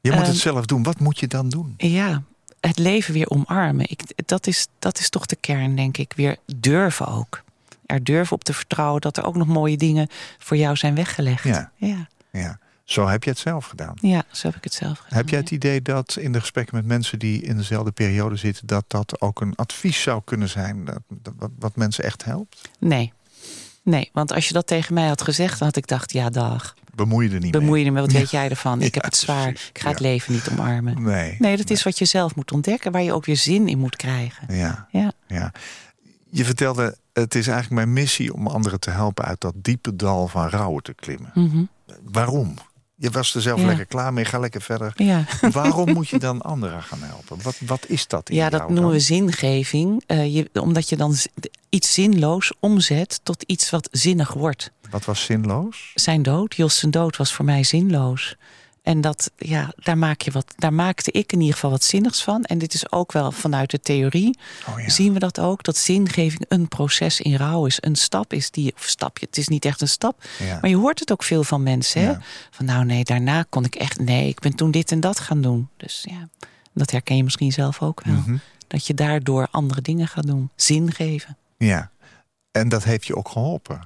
Je 0.00 0.10
moet 0.10 0.20
Ehm, 0.20 0.30
het 0.30 0.36
zelf 0.36 0.66
doen. 0.66 0.82
Wat 0.82 1.00
moet 1.00 1.18
je 1.18 1.26
dan 1.26 1.48
doen? 1.48 1.74
Ja, 1.76 2.22
het 2.60 2.78
leven 2.78 3.14
weer 3.14 3.30
omarmen. 3.30 3.90
Ik, 3.90 4.02
dat, 4.26 4.46
is, 4.46 4.66
dat 4.78 4.98
is 4.98 5.08
toch 5.08 5.26
de 5.26 5.36
kern, 5.40 5.76
denk 5.76 5.96
ik. 5.96 6.12
Weer 6.16 6.36
durven 6.56 7.06
ook. 7.06 7.42
Er 7.86 8.04
durven 8.04 8.36
op 8.36 8.44
te 8.44 8.52
vertrouwen 8.52 9.00
dat 9.00 9.16
er 9.16 9.24
ook 9.24 9.36
nog 9.36 9.46
mooie 9.46 9.76
dingen 9.76 10.08
voor 10.38 10.56
jou 10.56 10.76
zijn 10.76 10.94
weggelegd. 10.94 11.44
Ja. 11.44 11.70
ja, 11.76 12.08
Ja. 12.32 12.58
Zo 12.86 13.06
heb 13.08 13.24
je 13.24 13.30
het 13.30 13.38
zelf 13.38 13.66
gedaan. 13.66 13.94
ja 14.00 14.22
zo 14.32 14.46
heb 14.46 14.56
ik 14.56 14.64
het 14.64 14.72
zelf 14.74 14.98
gedaan. 14.98 15.18
Heb 15.18 15.28
jij 15.28 15.38
ja. 15.38 15.44
het 15.44 15.52
idee 15.52 15.82
dat 15.82 16.16
in 16.20 16.32
de 16.32 16.40
gesprekken 16.40 16.76
met 16.76 16.86
mensen 16.86 17.18
die 17.18 17.42
in 17.42 17.56
dezelfde 17.56 17.90
periode 17.92 18.36
zitten... 18.36 18.66
dat 18.66 18.84
dat 18.88 19.20
ook 19.20 19.40
een 19.40 19.54
advies 19.54 20.02
zou 20.02 20.20
kunnen 20.24 20.48
zijn 20.48 20.84
dat, 20.84 21.00
dat- 21.08 21.50
wat, 21.58 21.76
mensen 21.76 22.04
echt 22.04 22.24
helpt? 22.24 22.68
Nee. 22.78 23.12
Nee, 23.82 24.10
want 24.12 24.32
als 24.32 24.46
je 24.48 24.52
dat 24.52 24.66
tegen 24.66 24.94
mij 24.94 25.06
had 25.08 25.22
gezegd, 25.22 25.58
dan 25.58 25.68
had 25.68 25.76
ik 25.76 25.86
dacht, 25.86 26.12
ja 26.12 26.30
dag. 26.30 26.74
Bemoei 26.94 27.28
je 27.28 27.34
er 27.34 27.40
niet 27.40 27.50
Bemoei 27.52 27.84
je 27.84 27.92
mee? 27.92 28.02
wat 28.02 28.12
weet 28.20 28.30
jij 28.30 28.48
ervan? 28.48 28.78
Ik 28.82 28.94
Ja, 28.94 29.00
heb 29.00 29.04
het 29.04 29.16
zwaar. 29.16 29.50
precies. 29.52 29.68
Ik 29.68 29.78
ga 29.78 29.88
het 29.88 29.98
Ja. 29.98 30.04
leven 30.06 30.32
niet 30.32 30.48
omarmen. 30.50 31.02
Nee. 31.02 31.36
Nee, 31.38 31.56
dat 31.56 31.70
is 31.70 31.82
wat 31.82 31.98
je 31.98 32.04
zelf 32.04 32.34
moet 32.34 32.52
ontdekken, 32.52 32.92
waar 32.92 33.02
je 33.02 33.12
ook 33.12 33.24
weer 33.24 33.36
zin 33.36 33.68
in 33.68 33.78
moet 33.78 33.96
krijgen. 33.96 34.56
Ja, 34.56 34.88
Ja. 34.90 35.12
ja. 35.26 35.52
Je 36.30 36.44
vertelde, 36.44 36.96
het 37.12 37.34
is 37.34 37.46
eigenlijk 37.46 37.76
mijn 37.84 37.92
missie 37.92 38.34
om 38.34 38.46
anderen 38.46 38.80
te 38.80 38.90
helpen... 38.90 39.24
uit 39.24 39.40
dat 39.40 39.54
diepe 39.56 39.96
dal 39.96 40.28
van 40.28 40.48
rouwen 40.48 40.82
te 40.82 40.94
klimmen. 40.94 41.30
Mhm. 41.34 41.64
Waarom? 42.04 42.54
Je 42.98 43.10
was 43.10 43.34
er 43.34 43.42
zelf 43.42 43.60
Ja. 43.60 43.66
lekker 43.66 43.84
klaar 43.86 44.12
mee, 44.12 44.24
ga 44.24 44.38
lekker 44.38 44.60
verder. 44.62 44.92
ja. 44.96 45.24
Waarom 45.52 45.92
moet 45.92 46.08
je 46.08 46.18
dan 46.18 46.42
anderen 46.42 46.82
gaan 46.82 47.02
helpen? 47.02 47.38
Wat, 47.42 47.56
wat 47.66 47.84
is 47.88 48.06
dat 48.06 48.28
in 48.30 48.36
Ja, 48.36 48.50
dat 48.50 48.60
noemen 48.60 48.82
dan? 48.82 48.90
we 48.92 48.98
zingeving. 49.00 50.02
Eh, 50.06 50.34
je, 50.34 50.50
omdat 50.60 50.88
je 50.88 50.96
dan 50.96 51.14
iets 51.68 51.92
zinloos 51.94 52.52
omzet 52.60 53.20
tot 53.22 53.42
iets 53.42 53.70
wat 53.70 53.88
zinnig 53.92 54.32
wordt. 54.32 54.70
Wat 54.90 55.04
was 55.04 55.24
zinloos? 55.24 55.90
Zijn 55.94 56.22
dood, 56.22 56.54
Jos 56.54 56.78
zijn 56.78 56.90
dood, 56.90 57.16
was 57.16 57.32
voor 57.32 57.44
mij 57.44 57.64
zinloos. 57.64 58.36
En 58.86 59.00
dat, 59.00 59.30
ja, 59.36 59.72
daar, 59.76 59.98
maak 59.98 60.20
je 60.20 60.30
wat, 60.30 60.54
daar 60.56 60.72
maakte 60.72 61.10
ik 61.10 61.32
in 61.32 61.38
ieder 61.38 61.54
geval 61.54 61.70
wat 61.70 61.84
zinnigs 61.84 62.22
van. 62.22 62.44
En 62.44 62.58
dit 62.58 62.74
is 62.74 62.92
ook 62.92 63.12
wel 63.12 63.32
vanuit 63.32 63.70
de 63.70 63.80
theorie. 63.80 64.38
Oh 64.68 64.80
ja. 64.80 64.88
Zien 64.88 65.12
we 65.12 65.18
dat 65.18 65.40
ook? 65.40 65.62
Dat 65.62 65.76
zingeving 65.76 66.44
een 66.48 66.68
proces 66.68 67.20
in 67.20 67.36
rouw 67.36 67.66
is. 67.66 67.78
Een 67.80 67.96
stap 67.96 68.32
is 68.32 68.50
die, 68.50 68.72
of 68.74 68.82
stapje, 68.82 69.26
het 69.26 69.36
is 69.36 69.48
niet 69.48 69.64
echt 69.64 69.80
een 69.80 69.88
stap. 69.88 70.24
Ja. 70.38 70.58
Maar 70.60 70.70
je 70.70 70.76
hoort 70.76 71.00
het 71.00 71.12
ook 71.12 71.22
veel 71.22 71.44
van 71.44 71.62
mensen. 71.62 72.00
Hè? 72.00 72.10
Ja. 72.10 72.20
Van 72.50 72.64
nou 72.64 72.84
nee, 72.84 73.04
daarna 73.04 73.44
kon 73.48 73.64
ik 73.64 73.74
echt, 73.74 74.00
nee, 74.00 74.28
ik 74.28 74.40
ben 74.40 74.54
toen 74.54 74.70
dit 74.70 74.92
en 74.92 75.00
dat 75.00 75.20
gaan 75.20 75.40
doen. 75.40 75.68
Dus 75.76 76.04
ja, 76.08 76.28
dat 76.74 76.90
herken 76.90 77.16
je 77.16 77.24
misschien 77.24 77.52
zelf 77.52 77.82
ook 77.82 78.02
wel. 78.04 78.14
Mhm. 78.14 78.36
Dat 78.66 78.86
je 78.86 78.94
daardoor 78.94 79.48
andere 79.50 79.82
dingen 79.82 80.08
gaat 80.08 80.26
doen. 80.26 80.50
Zin 80.56 80.92
geven. 80.92 81.36
Ja. 81.58 81.90
En 82.50 82.68
dat 82.68 82.84
heeft 82.84 83.06
je 83.06 83.16
ook 83.16 83.28
geholpen. 83.28 83.80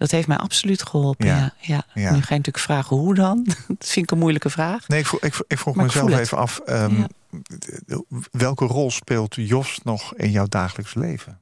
Dat 0.00 0.10
heeft 0.10 0.26
mij 0.28 0.36
absoluut 0.36 0.82
geholpen. 0.82 1.26
Ja. 1.26 1.54
Ja. 1.60 1.84
Nu 1.94 2.02
ga 2.02 2.10
je 2.10 2.16
natuurlijk 2.18 2.58
vragen 2.58 2.96
hoe 2.96 3.14
dan. 3.14 3.44
dat 3.68 3.86
vind 3.86 4.04
ik 4.04 4.10
een 4.10 4.18
moeilijke 4.18 4.50
vraag. 4.50 4.88
Nee, 4.88 4.98
ik 4.98 5.06
vroeg, 5.06 5.20
ik, 5.20 5.34
ik 5.48 5.58
vroeg 5.58 5.74
ik 5.76 5.82
mezelf 5.82 6.18
even 6.18 6.38
af. 6.38 6.58
ehm, 6.58 7.04
Welke 8.30 8.64
rol 8.64 8.90
speelt 8.90 9.34
Jos 9.34 9.80
nog 9.82 10.14
in 10.14 10.30
jouw 10.30 10.46
dagelijks 10.46 10.94
leven? 10.94 11.40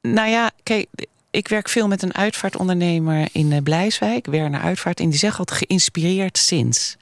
Nou 0.00 0.28
ja, 0.28 0.50
kijk, 0.62 0.88
ik 1.30 1.48
werk 1.48 1.68
veel 1.68 1.88
met 1.88 2.02
een 2.02 2.14
uitvaartondernemer 2.14 3.28
in 3.32 3.52
eh, 3.52 3.62
Blijswijk, 3.62 4.26
Werner 4.26 4.60
Uitvaart. 4.60 5.00
En 5.00 5.08
die 5.10 5.18
zegt 5.18 5.38
altijd 5.38 5.58
geïnspireerd 5.58 6.38
sinds. 6.38 6.96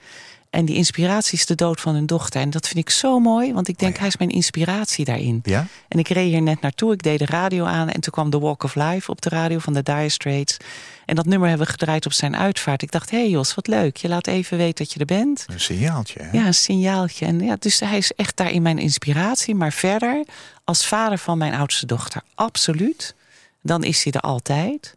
En 0.50 0.64
die 0.64 0.76
inspiratie 0.76 1.38
is 1.38 1.46
de 1.46 1.54
dood 1.54 1.80
van 1.80 1.94
hun 1.94 2.06
dochter. 2.06 2.40
En 2.40 2.50
dat 2.50 2.68
vind 2.68 2.78
ik 2.78 2.90
zo 2.90 3.18
mooi, 3.18 3.52
want 3.52 3.68
ik 3.68 3.78
denk, 3.78 3.90
Oh 3.90 3.96
ja. 3.96 4.00
hij 4.00 4.08
is 4.08 4.16
mijn 4.16 4.30
inspiratie 4.30 5.04
daarin. 5.04 5.40
Ja? 5.42 5.66
En 5.88 5.98
ik 5.98 6.08
reed 6.08 6.30
hier 6.30 6.42
net 6.42 6.60
naartoe, 6.60 6.92
ik 6.92 7.02
deed 7.02 7.18
de 7.18 7.26
radio 7.26 7.64
aan... 7.64 7.88
en 7.88 8.00
toen 8.00 8.12
kwam 8.12 8.30
The 8.30 8.38
Walk 8.40 8.62
of 8.62 8.74
Life 8.74 9.10
op 9.10 9.20
de 9.20 9.28
radio 9.28 9.58
van 9.58 9.72
de 9.72 9.82
Dire 9.82 10.08
Straits. 10.08 10.56
En 11.04 11.14
dat 11.14 11.26
nummer 11.26 11.48
hebben 11.48 11.66
we 11.66 11.72
gedraaid 11.72 12.06
op 12.06 12.12
zijn 12.12 12.36
uitvaart. 12.36 12.82
Ik 12.82 12.90
dacht, 12.90 13.10
hé 13.10 13.18
hey 13.18 13.28
Jos, 13.28 13.54
wat 13.54 13.66
leuk, 13.66 13.96
je 13.96 14.08
laat 14.08 14.26
even 14.26 14.56
weten 14.56 14.84
dat 14.84 14.92
je 14.92 15.00
er 15.00 15.06
bent. 15.06 15.44
Een 15.46 15.60
signaaltje. 15.60 16.22
Hè? 16.22 16.38
Ja, 16.38 16.46
een 16.46 16.54
signaaltje. 16.54 17.26
En 17.26 17.40
ja, 17.40 17.56
dus 17.58 17.80
hij 17.80 17.98
is 17.98 18.12
echt 18.12 18.36
daarin 18.36 18.62
mijn 18.62 18.78
inspiratie. 18.78 19.54
Maar 19.54 19.72
verder, 19.72 20.24
als 20.64 20.86
vader 20.86 21.18
van 21.18 21.38
mijn 21.38 21.54
oudste 21.54 21.86
dochter, 21.86 22.22
absoluut. 22.34 23.14
Dan 23.62 23.84
is 23.84 24.04
hij 24.04 24.12
er 24.12 24.20
altijd. 24.20 24.96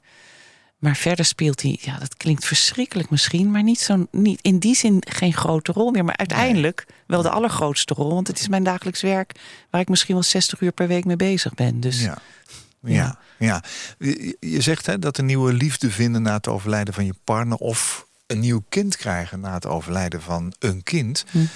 Maar 0.83 0.95
verder 0.95 1.25
speelt 1.25 1.61
hij, 1.61 1.77
ja, 1.81 1.97
dat 1.97 2.17
klinkt 2.17 2.45
verschrikkelijk 2.45 3.09
misschien, 3.09 3.51
maar 3.51 3.63
niet 3.63 3.79
zo, 3.79 4.07
niet, 4.11 4.39
in 4.41 4.59
die 4.59 4.75
zin 4.75 5.03
geen 5.07 5.33
grote 5.33 5.71
rol 5.71 5.91
meer. 5.91 6.05
Maar 6.05 6.17
uiteindelijk 6.17 6.85
wel 7.07 7.21
de 7.21 7.29
allergrootste 7.29 7.93
rol, 7.93 8.13
want 8.13 8.27
het 8.27 8.39
is 8.39 8.47
mijn 8.47 8.63
dagelijks 8.63 9.01
werk 9.01 9.39
waar 9.69 9.81
ik 9.81 9.89
misschien 9.89 10.13
wel 10.13 10.23
60 10.23 10.61
uur 10.61 10.71
per 10.71 10.87
week 10.87 11.05
mee 11.05 11.15
bezig 11.15 11.53
ben. 11.53 11.79
Dus 11.79 12.01
Ja. 12.01 12.17
Ja, 12.81 13.19
ja. 13.39 13.63
Je, 14.39 14.61
zegt 14.61 14.85
hè, 14.85 14.99
dat 14.99 15.17
een 15.17 15.25
nieuwe 15.25 15.53
liefde 15.53 15.91
vinden 15.91 16.21
na 16.21 16.33
het 16.33 16.47
overlijden 16.47 16.93
van 16.93 17.05
je 17.05 17.15
partner... 17.23 17.57
of 17.57 18.07
een 18.27 18.39
nieuw 18.39 18.63
kind 18.69 18.97
krijgen 18.97 19.39
na 19.39 19.53
het 19.53 19.65
overlijden 19.65 20.21
van 20.21 20.53
een 20.59 20.83
kind... 20.83 21.25
mhm. 21.31 21.47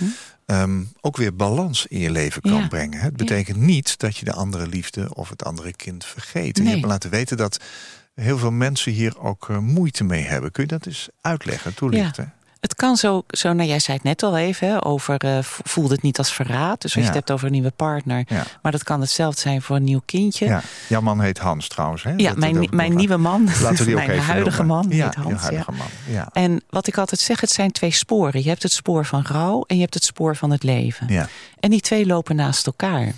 ehm, 0.46 0.84
ook 1.02 1.18
weer 1.18 1.36
balans 1.36 1.86
in 1.86 2.00
je 2.00 2.12
leven 2.12 2.42
kan 2.42 2.62
Ja. 2.62 2.68
brengen. 2.68 3.00
Het 3.00 3.18
betekent 3.18 3.58
niet 3.58 4.00
dat 4.00 4.18
je 4.18 4.26
de 4.26 4.34
andere 4.34 4.68
liefde 4.68 5.16
of 5.16 5.30
het 5.30 5.44
andere 5.44 5.74
kind 5.74 6.06
vergeet. 6.06 6.58
En 6.58 6.64
je 6.64 6.70
hebt 6.70 6.82
me 6.82 6.88
laten 6.88 7.10
weten 7.10 7.38
dat 7.38 7.60
heel 8.22 8.38
veel 8.38 8.52
mensen 8.52 8.92
hier 8.92 9.20
ook 9.20 9.50
eh, 9.50 9.58
moeite 9.58 10.04
mee 10.04 10.24
hebben. 10.24 10.52
Kun 10.52 10.64
je 10.64 10.70
dat 10.70 10.86
eens 10.86 11.10
uitleggen, 11.22 11.74
toelichten? 11.74 12.32
Het 12.60 12.76
kan 12.76 12.96
zo, 12.98 13.24
zo, 13.28 13.54
nou 13.54 13.70
jij 13.70 13.80
zei 13.80 13.98
het 13.98 14.06
net 14.06 14.24
al 14.24 14.38
even, 14.38 14.68
hè, 14.68 14.86
over 14.86 15.26
uh, 15.26 15.38
voelde 15.42 15.94
het 15.94 16.04
niet 16.04 16.18
als 16.18 16.34
verraad. 16.34 16.82
Dus 16.82 16.84
als 16.84 16.94
Ja. 16.94 17.00
je 17.00 17.06
het 17.08 17.16
hebt 17.16 17.32
over 17.32 17.46
een 17.46 17.52
nieuwe 17.52 17.72
partner. 17.76 18.24
Ja. 18.28 18.44
Maar 18.62 18.72
dat 18.72 18.84
kan 18.84 19.02
hetzelfde 19.02 19.40
zijn 19.42 19.62
voor 19.62 19.76
een 19.76 19.84
nieuw 19.84 20.02
kindje. 20.06 20.46
Ja. 20.46 20.62
Jouw 20.90 21.02
man 21.02 21.22
heet 21.22 21.38
Hans 21.38 21.68
trouwens. 21.68 22.04
Hè? 22.04 22.14
Ja, 22.18 22.30
Dat- 22.30 22.38
mijn, 22.38 22.54
dat- 22.54 22.72
mijn 22.72 22.96
nieuwe 22.96 23.18
man. 23.18 23.44
Laten 23.62 23.78
we 23.78 23.84
die 23.86 23.94
ook 23.96 24.06
mijn 24.06 24.10
even 24.10 24.24
huidige 24.26 24.64
noemen. 24.64 24.76
man. 24.90 24.92
Heet 25.06 25.16
Hans, 25.16 25.30
ja. 25.34 25.38
huidige 25.42 25.72
man. 25.72 25.88
Ja. 26.10 26.30
En 26.34 26.62
wat 26.70 26.88
ik 26.88 26.98
altijd 26.98 27.22
zeg, 27.22 27.42
het 27.42 27.52
zijn 27.52 27.72
twee 27.72 27.92
sporen. 27.92 28.44
Je 28.44 28.50
hebt 28.50 28.64
het 28.64 28.72
spoor 28.72 29.06
van 29.06 29.22
rouw 29.26 29.64
en 29.68 29.76
je 29.76 29.82
hebt 29.82 29.94
het 29.94 30.04
spoor 30.04 30.36
van 30.36 30.52
het 30.52 30.64
leven. 30.64 31.08
Ja. 31.10 31.28
En 31.60 31.70
die 31.70 31.82
twee 31.82 32.06
lopen 32.06 32.36
naast 32.36 32.66
elkaar. 32.66 33.14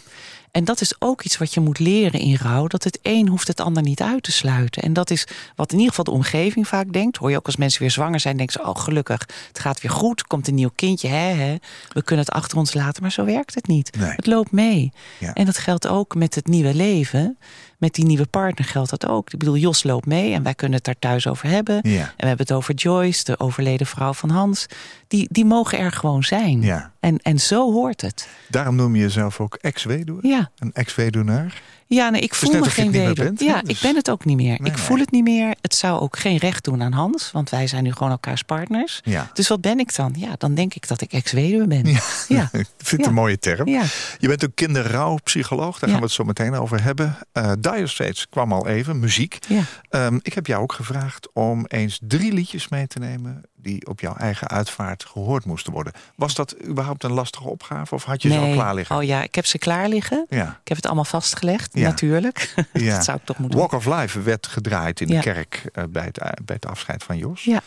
En 0.52 0.64
dat 0.64 0.82
is 0.82 0.96
ook 1.00 1.24
iets 1.24 1.38
wat 1.38 1.54
je 1.54 1.60
moet 1.60 1.80
leren 1.80 2.20
in 2.20 2.36
rouw. 2.36 2.68
Dat 2.68 2.84
het 2.84 3.00
een 3.02 3.28
hoeft 3.28 3.48
het 3.48 3.60
ander 3.60 3.84
niet 3.84 4.02
uit 4.02 4.24
te 4.24 4.32
sluiten. 4.32 4.84
En 4.84 4.94
dat 4.94 5.10
is 5.10 5.28
wat 5.56 5.72
in 5.72 5.78
ieder 5.78 5.90
geval 5.90 6.06
de 6.06 6.20
omgeving 6.20 6.68
vaak 6.68 6.94
denkt. 6.94 7.18
Hoor 7.18 7.30
je 7.30 7.38
ook 7.38 7.46
als 7.46 7.56
mensen 7.56 7.82
weer 7.82 7.92
zwanger 7.92 8.20
zijn, 8.20 8.38
denken 8.38 8.62
ze... 8.62 8.68
oh 8.70 8.76
gelukkig, 8.76 9.28
het 9.48 9.60
gaat 9.60 9.82
weer 9.82 9.92
goed, 9.92 10.28
komt 10.28 10.48
een 10.48 10.56
nieuw 10.56 10.72
kindje. 10.76 11.08
Hè, 11.08 11.34
hè. 11.34 11.56
We 11.90 12.04
kunnen 12.04 12.26
het 12.26 12.34
achter 12.34 12.58
ons 12.58 12.74
laten, 12.74 13.02
maar 13.02 13.12
zo 13.12 13.26
werkt 13.26 13.56
het 13.56 13.68
niet. 13.68 13.98
Nee. 13.98 14.12
Het 14.16 14.26
loopt 14.26 14.52
mee. 14.52 14.92
Ja. 15.20 15.34
En 15.34 15.46
dat 15.46 15.58
geldt 15.58 15.88
ook 15.88 16.16
met 16.16 16.36
het 16.36 16.48
nieuwe 16.48 16.74
leven. 16.74 17.38
Met 17.80 17.94
die 17.94 18.06
nieuwe 18.06 18.26
partner 18.26 18.68
geldt 18.68 18.90
dat 18.90 19.08
ook. 19.08 19.34
Ik 19.34 19.40
bedoel, 19.40 19.58
Jos 19.58 19.84
loopt 19.84 20.06
mee 20.06 20.34
en 20.34 20.44
wij 20.44 20.56
kunnen 20.56 20.78
het 20.78 20.86
daar 20.86 21.00
thuis 21.00 21.28
over 21.28 21.48
hebben. 21.48 21.80
Ja. 21.84 22.00
En 22.00 22.14
we 22.18 22.28
hebben 22.28 22.46
het 22.46 22.52
over 22.52 22.74
Joyce, 22.74 23.24
de 23.24 23.40
overleden 23.40 23.88
vrouw 23.88 24.14
van 24.14 24.30
Hans. 24.30 24.66
Die, 25.08 25.28
die 25.32 25.46
mogen 25.46 25.78
er 25.78 25.92
gewoon 25.92 26.24
zijn. 26.24 26.62
Ja. 26.62 26.92
En, 27.00 27.18
en 27.18 27.40
zo 27.40 27.72
hoort 27.72 28.02
het. 28.02 28.28
Daarom 28.50 28.76
noem 28.76 28.96
je 28.96 29.02
jezelf 29.02 29.40
ook 29.40 29.56
ex-weduwe? 29.56 30.28
Ja. 30.28 30.52
Een 30.58 30.74
ex-weduwnaar? 30.74 31.62
Ja, 31.90 32.10
nee, 32.10 32.22
ik 32.22 32.36
voel 32.36 32.52
net 32.52 32.60
me 32.62 32.70
geen 32.70 32.94
hè? 32.94 33.02
Ja, 33.36 33.62
Dus- 33.62 33.70
ik 33.76 33.80
ben 33.82 33.96
het 33.96 34.10
ook 34.10 34.26
niet 34.26 34.36
meer. 34.38 34.46
Nee, 34.48 34.56
ik 34.72 34.76
nee. 34.76 34.76
voel 34.76 34.98
het 34.98 35.12
niet 35.12 35.24
meer. 35.24 35.56
Het 35.62 35.76
zou 35.76 36.00
ook 36.00 36.18
geen 36.20 36.38
recht 36.38 36.64
doen 36.64 36.84
aan 36.84 36.92
Hans, 36.92 37.32
want 37.32 37.50
wij 37.50 37.68
zijn 37.68 37.84
nu 37.84 37.92
gewoon 37.92 38.12
elkaars 38.12 38.42
partners. 38.44 39.02
Ja. 39.04 39.30
Dus 39.34 39.48
wat 39.48 39.62
ben 39.62 39.80
ik 39.80 39.96
dan? 39.96 40.14
Ja, 40.18 40.36
dan 40.38 40.54
denk 40.54 40.74
ik 40.74 40.88
dat 40.88 41.02
ik 41.02 41.14
ex-weduwe 41.14 41.68
ben. 41.68 41.86
Ja. 41.86 42.00
Ja. 42.28 42.44
ik 42.52 42.68
vind 42.78 42.92
het 42.92 43.00
Ja. 43.02 43.08
een 43.08 43.14
mooie 43.14 43.40
term. 43.40 43.68
Ja. 43.68 43.84
Je 44.18 44.28
bent 44.28 44.46
ook 44.46 44.56
kinderrouwpsycholoog. 44.56 45.80
Daar 45.80 45.90
gaan 45.90 46.00
we 46.00 46.06
het 46.06 46.14
zo 46.14 46.24
meteen 46.24 46.54
over 46.56 46.84
hebben. 46.84 47.18
Eh 47.32 47.52
Dire 47.60 47.88
Straits 47.88 48.28
kwam 48.30 48.54
al 48.54 48.68
even, 48.68 49.00
muziek. 49.00 49.38
Ja. 49.48 49.62
Ehm, 49.90 50.20
ik 50.22 50.34
heb 50.34 50.46
jou 50.48 50.62
ook 50.62 50.74
gevraagd 50.74 51.28
om 51.34 51.66
eens 51.68 52.00
drie 52.08 52.34
liedjes 52.34 52.68
mee 52.68 52.88
te 52.88 53.00
nemen... 53.00 53.42
die 53.62 53.88
op 53.88 54.00
jouw 54.00 54.16
eigen 54.16 54.48
uitvaart 54.48 55.06
gehoord 55.06 55.46
moesten 55.46 55.74
worden. 55.74 55.94
Was 56.16 56.36
dat 56.36 56.56
überhaupt 56.68 57.04
een 57.04 57.12
lastige 57.12 57.48
opgave? 57.48 57.96
Of 57.96 58.04
had 58.04 58.22
je 58.22 58.30
ze 58.32 58.38
al 58.38 58.52
klaar 58.52 58.76
liggen? 58.76 58.96
Oh 58.96 59.04
ja, 59.04 59.24
ik 59.24 59.36
heb 59.36 59.46
ze 59.46 59.58
klaar 59.58 59.88
liggen. 59.88 60.26
Ja. 60.30 60.60
Ik 60.62 60.68
heb 60.68 60.78
het 60.78 60.86
allemaal 60.86 61.06
vastgelegd, 61.06 61.70
Ja. 61.74 61.88
natuurlijk. 61.88 62.54
Ja. 62.74 62.96
dat 62.96 63.04
zou 63.04 63.18
ik 63.18 63.26
toch 63.26 63.38
moeten 63.38 63.60
Walk 63.60 63.72
of 63.72 63.86
Life 63.86 64.22
werd 64.22 64.48
gedraaid 64.48 65.02
in 65.02 65.08
de 65.08 65.20
kerk 65.20 65.70
eh, 65.74 65.84
bij, 65.90 66.04
het, 66.04 66.18
bij 66.46 66.56
het 66.56 66.66
afscheid 66.66 67.04
van 67.04 67.18
Jos. 67.18 67.44
Ja. 67.44 67.62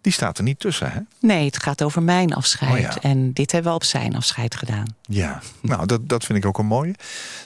Die 0.00 0.12
staat 0.12 0.38
er 0.38 0.44
niet 0.44 0.58
tussen, 0.60 0.92
hè? 0.92 1.00
Nee, 1.20 1.46
het 1.46 1.62
gaat 1.62 1.82
over 1.82 2.02
mijn 2.02 2.34
afscheid. 2.34 2.72
Oh 2.72 2.78
ja. 2.78 2.96
En 3.00 3.32
dit 3.32 3.52
hebben 3.52 3.70
we 3.70 3.76
op 3.76 3.84
zijn 3.84 4.16
afscheid 4.16 4.54
gedaan. 4.54 4.86
Ja, 5.02 5.40
nou, 5.62 5.86
dat, 5.86 6.08
dat 6.08 6.24
vind 6.24 6.38
ik 6.38 6.46
ook 6.46 6.58
een 6.58 6.66
mooie. 6.66 6.94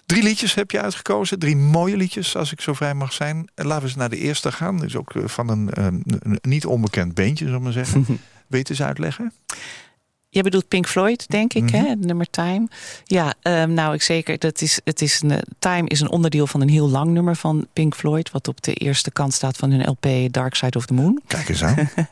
Drie 0.07 0.23
liedjes 0.23 0.55
heb 0.55 0.71
je 0.71 0.81
uitgekozen. 0.81 1.39
Drie 1.39 1.57
mooie 1.57 1.97
liedjes, 1.97 2.37
als 2.37 2.53
ik 2.53 2.61
zo 2.61 2.73
vrij 2.73 2.95
mag 2.95 3.13
zijn. 3.13 3.49
Eh, 3.55 3.65
Laten 3.65 3.83
we 3.83 3.89
eens 3.89 3.99
naar 3.99 4.11
de 4.11 4.19
eerste 4.19 4.53
gaan. 4.53 4.77
Dat 4.77 4.87
is 4.87 4.97
ook 4.97 5.15
eh, 5.15 5.27
van 5.27 5.49
een, 5.49 5.69
een 5.75 6.39
niet 6.43 6.67
onbekend 6.67 7.15
beentje, 7.15 7.45
zullen 7.45 7.59
we 7.59 7.65
maar 7.65 7.73
zeggen. 7.73 8.07
Weet 8.47 8.71
eens 8.71 8.83
uitleggen? 8.83 9.33
Jij 10.33 10.43
bedoelt 10.43 10.69
Pink 10.69 10.89
Floyd, 10.89 11.25
denk 11.29 11.53
ik, 11.55 11.63
Mhm. 11.63 11.75
hè? 11.75 11.89
Het 11.89 12.05
nummer 12.05 12.31
Time. 12.31 12.69
Ja, 13.05 13.35
ehm, 13.43 13.73
nou, 13.75 13.95
ik 13.95 14.03
zeker. 14.03 14.39
Dat 14.39 14.61
is, 14.61 14.81
het 14.85 15.03
is 15.03 15.21
een, 15.23 15.31
eh, 15.31 15.39
Time 15.59 15.89
is 15.89 16.01
een 16.01 16.11
onderdeel 16.11 16.47
van 16.47 16.61
een 16.61 16.69
heel 16.69 16.89
lang 16.89 17.11
nummer 17.11 17.37
van 17.37 17.67
Pink 17.73 17.95
Floyd... 17.95 18.31
wat 18.31 18.49
op 18.49 18.63
de 18.63 18.75
eerste 18.75 19.11
kant 19.11 19.35
staat 19.35 19.57
van 19.57 19.71
hun 19.71 19.89
LP 19.89 20.33
Dark 20.33 20.55
Side 20.55 20.79
of 20.79 20.87
the 20.87 20.95
Moon. 20.95 21.21
Kijk 21.27 21.49
eens 21.49 21.63
aan. 21.65 21.89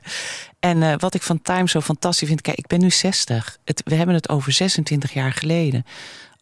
En 0.60 0.82
eh, 0.82 0.94
wat 0.98 1.14
ik 1.14 1.22
van 1.22 1.42
Time 1.42 1.68
zo 1.68 1.80
fantastisch 1.80 2.28
vind... 2.28 2.40
Kijk, 2.40 2.58
ik 2.58 2.66
ben 2.66 2.80
nu 2.80 2.90
60. 2.90 3.58
Het, 3.64 3.82
we 3.84 3.94
hebben 3.94 4.14
het 4.14 4.28
over 4.28 4.52
26 4.52 5.12
jaar 5.12 5.32
geleden. 5.32 5.84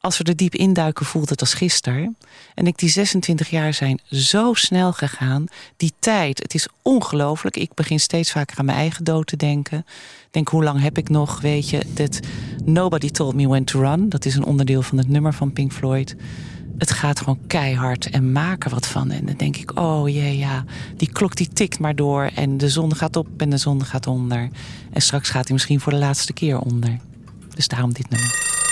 Als 0.00 0.18
we 0.18 0.24
er 0.24 0.36
diep 0.36 0.54
induiken, 0.54 1.06
voelt 1.06 1.28
het 1.28 1.40
als 1.40 1.54
gisteren. 1.54 2.16
En 2.54 2.66
ik, 2.66 2.78
die 2.78 2.88
26 2.88 3.50
jaar 3.50 3.74
zijn 3.74 4.00
zo 4.10 4.54
snel 4.54 4.92
gegaan. 4.92 5.46
Die 5.76 5.92
tijd, 5.98 6.38
het 6.38 6.54
is 6.54 6.68
ongelooflijk. 6.82 7.56
Ik 7.56 7.74
begin 7.74 8.00
steeds 8.00 8.32
vaker 8.32 8.58
aan 8.58 8.64
mijn 8.64 8.78
eigen 8.78 9.04
dood 9.04 9.26
te 9.26 9.36
denken. 9.36 9.86
Denk, 10.30 10.48
hoe 10.48 10.64
lang 10.64 10.80
heb 10.80 10.98
ik 10.98 11.08
nog? 11.08 11.40
Weet 11.40 11.70
je, 11.70 11.82
dat 11.94 12.20
Nobody 12.64 13.10
Told 13.10 13.34
Me 13.34 13.48
When 13.48 13.64
to 13.64 13.80
Run. 13.80 14.08
Dat 14.08 14.24
is 14.24 14.34
een 14.34 14.44
onderdeel 14.44 14.82
van 14.82 14.98
het 14.98 15.08
nummer 15.08 15.34
van 15.34 15.52
Pink 15.52 15.72
Floyd. 15.72 16.16
Het 16.78 16.90
gaat 16.90 17.18
gewoon 17.18 17.46
keihard 17.46 18.10
en 18.10 18.32
maak 18.32 18.64
er 18.64 18.70
wat 18.70 18.86
van. 18.86 19.10
En 19.10 19.26
dan 19.26 19.36
denk 19.36 19.56
ik, 19.56 19.78
oh 19.78 20.08
jee, 20.08 20.38
ja, 20.38 20.64
die 20.96 21.12
klok 21.12 21.36
die 21.36 21.48
tikt 21.48 21.78
maar 21.78 21.96
door. 21.96 22.30
En 22.34 22.56
de 22.56 22.68
zon 22.68 22.96
gaat 22.96 23.16
op 23.16 23.28
en 23.36 23.50
de 23.50 23.56
zon 23.56 23.84
gaat 23.84 24.06
onder. 24.06 24.48
En 24.92 25.02
straks 25.02 25.30
gaat 25.30 25.44
hij 25.44 25.52
misschien 25.52 25.80
voor 25.80 25.92
de 25.92 25.98
laatste 25.98 26.32
keer 26.32 26.58
onder. 26.58 26.98
Dus 27.54 27.68
daarom 27.68 27.92
dit 27.92 28.10
nummer. 28.10 28.67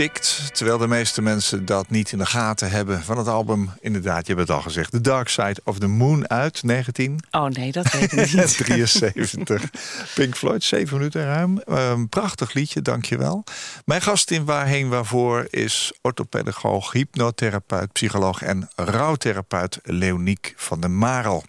Terwijl 0.00 0.78
de 0.78 0.88
meeste 0.88 1.22
mensen 1.22 1.64
dat 1.64 1.90
niet 1.90 2.12
in 2.12 2.18
de 2.18 2.26
gaten 2.26 2.70
hebben 2.70 3.02
van 3.02 3.18
het 3.18 3.26
album. 3.26 3.70
Inderdaad, 3.80 4.26
je 4.26 4.34
hebt 4.34 4.48
het 4.48 4.56
al 4.56 4.62
gezegd, 4.62 4.90
The 4.90 5.00
Dark 5.00 5.28
Side 5.28 5.60
of 5.64 5.78
the 5.78 5.86
Moon 5.86 6.28
uit 6.28 6.62
19. 6.62 7.20
Oh 7.30 7.46
nee, 7.46 7.72
dat 7.72 7.92
weet 7.92 8.12
ik 8.12 8.32
niet. 8.32 8.56
73. 8.56 9.70
Pink 10.14 10.36
Floyd, 10.36 10.64
7 10.64 10.96
minuten 10.96 11.24
ruim. 11.24 11.62
Um, 11.68 12.08
prachtig 12.08 12.52
liedje, 12.52 12.82
dankjewel. 12.82 13.44
Mijn 13.84 14.02
gast 14.02 14.30
in 14.30 14.44
Waarheen 14.44 14.88
Waarvoor 14.88 15.46
is 15.50 15.92
orthopedagoog, 16.00 16.92
hypnotherapeut, 16.92 17.92
psycholoog 17.92 18.42
en 18.42 18.68
rouwtherapeut 18.76 19.78
Leoniek 19.82 20.52
van 20.56 20.80
der 20.80 20.90
Marel. 20.90 21.44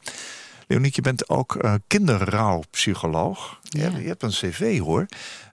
Leoniek, 0.68 0.96
je 0.96 1.02
bent 1.02 1.30
ook 1.30 1.56
uh, 1.56 1.74
kinderrouwpsycholoog. 1.88 3.60
Ja. 3.62 3.90
Je, 3.90 4.02
je 4.02 4.08
hebt 4.08 4.24
een 4.24 4.30
cv 4.30 4.80
hoor. 4.80 5.06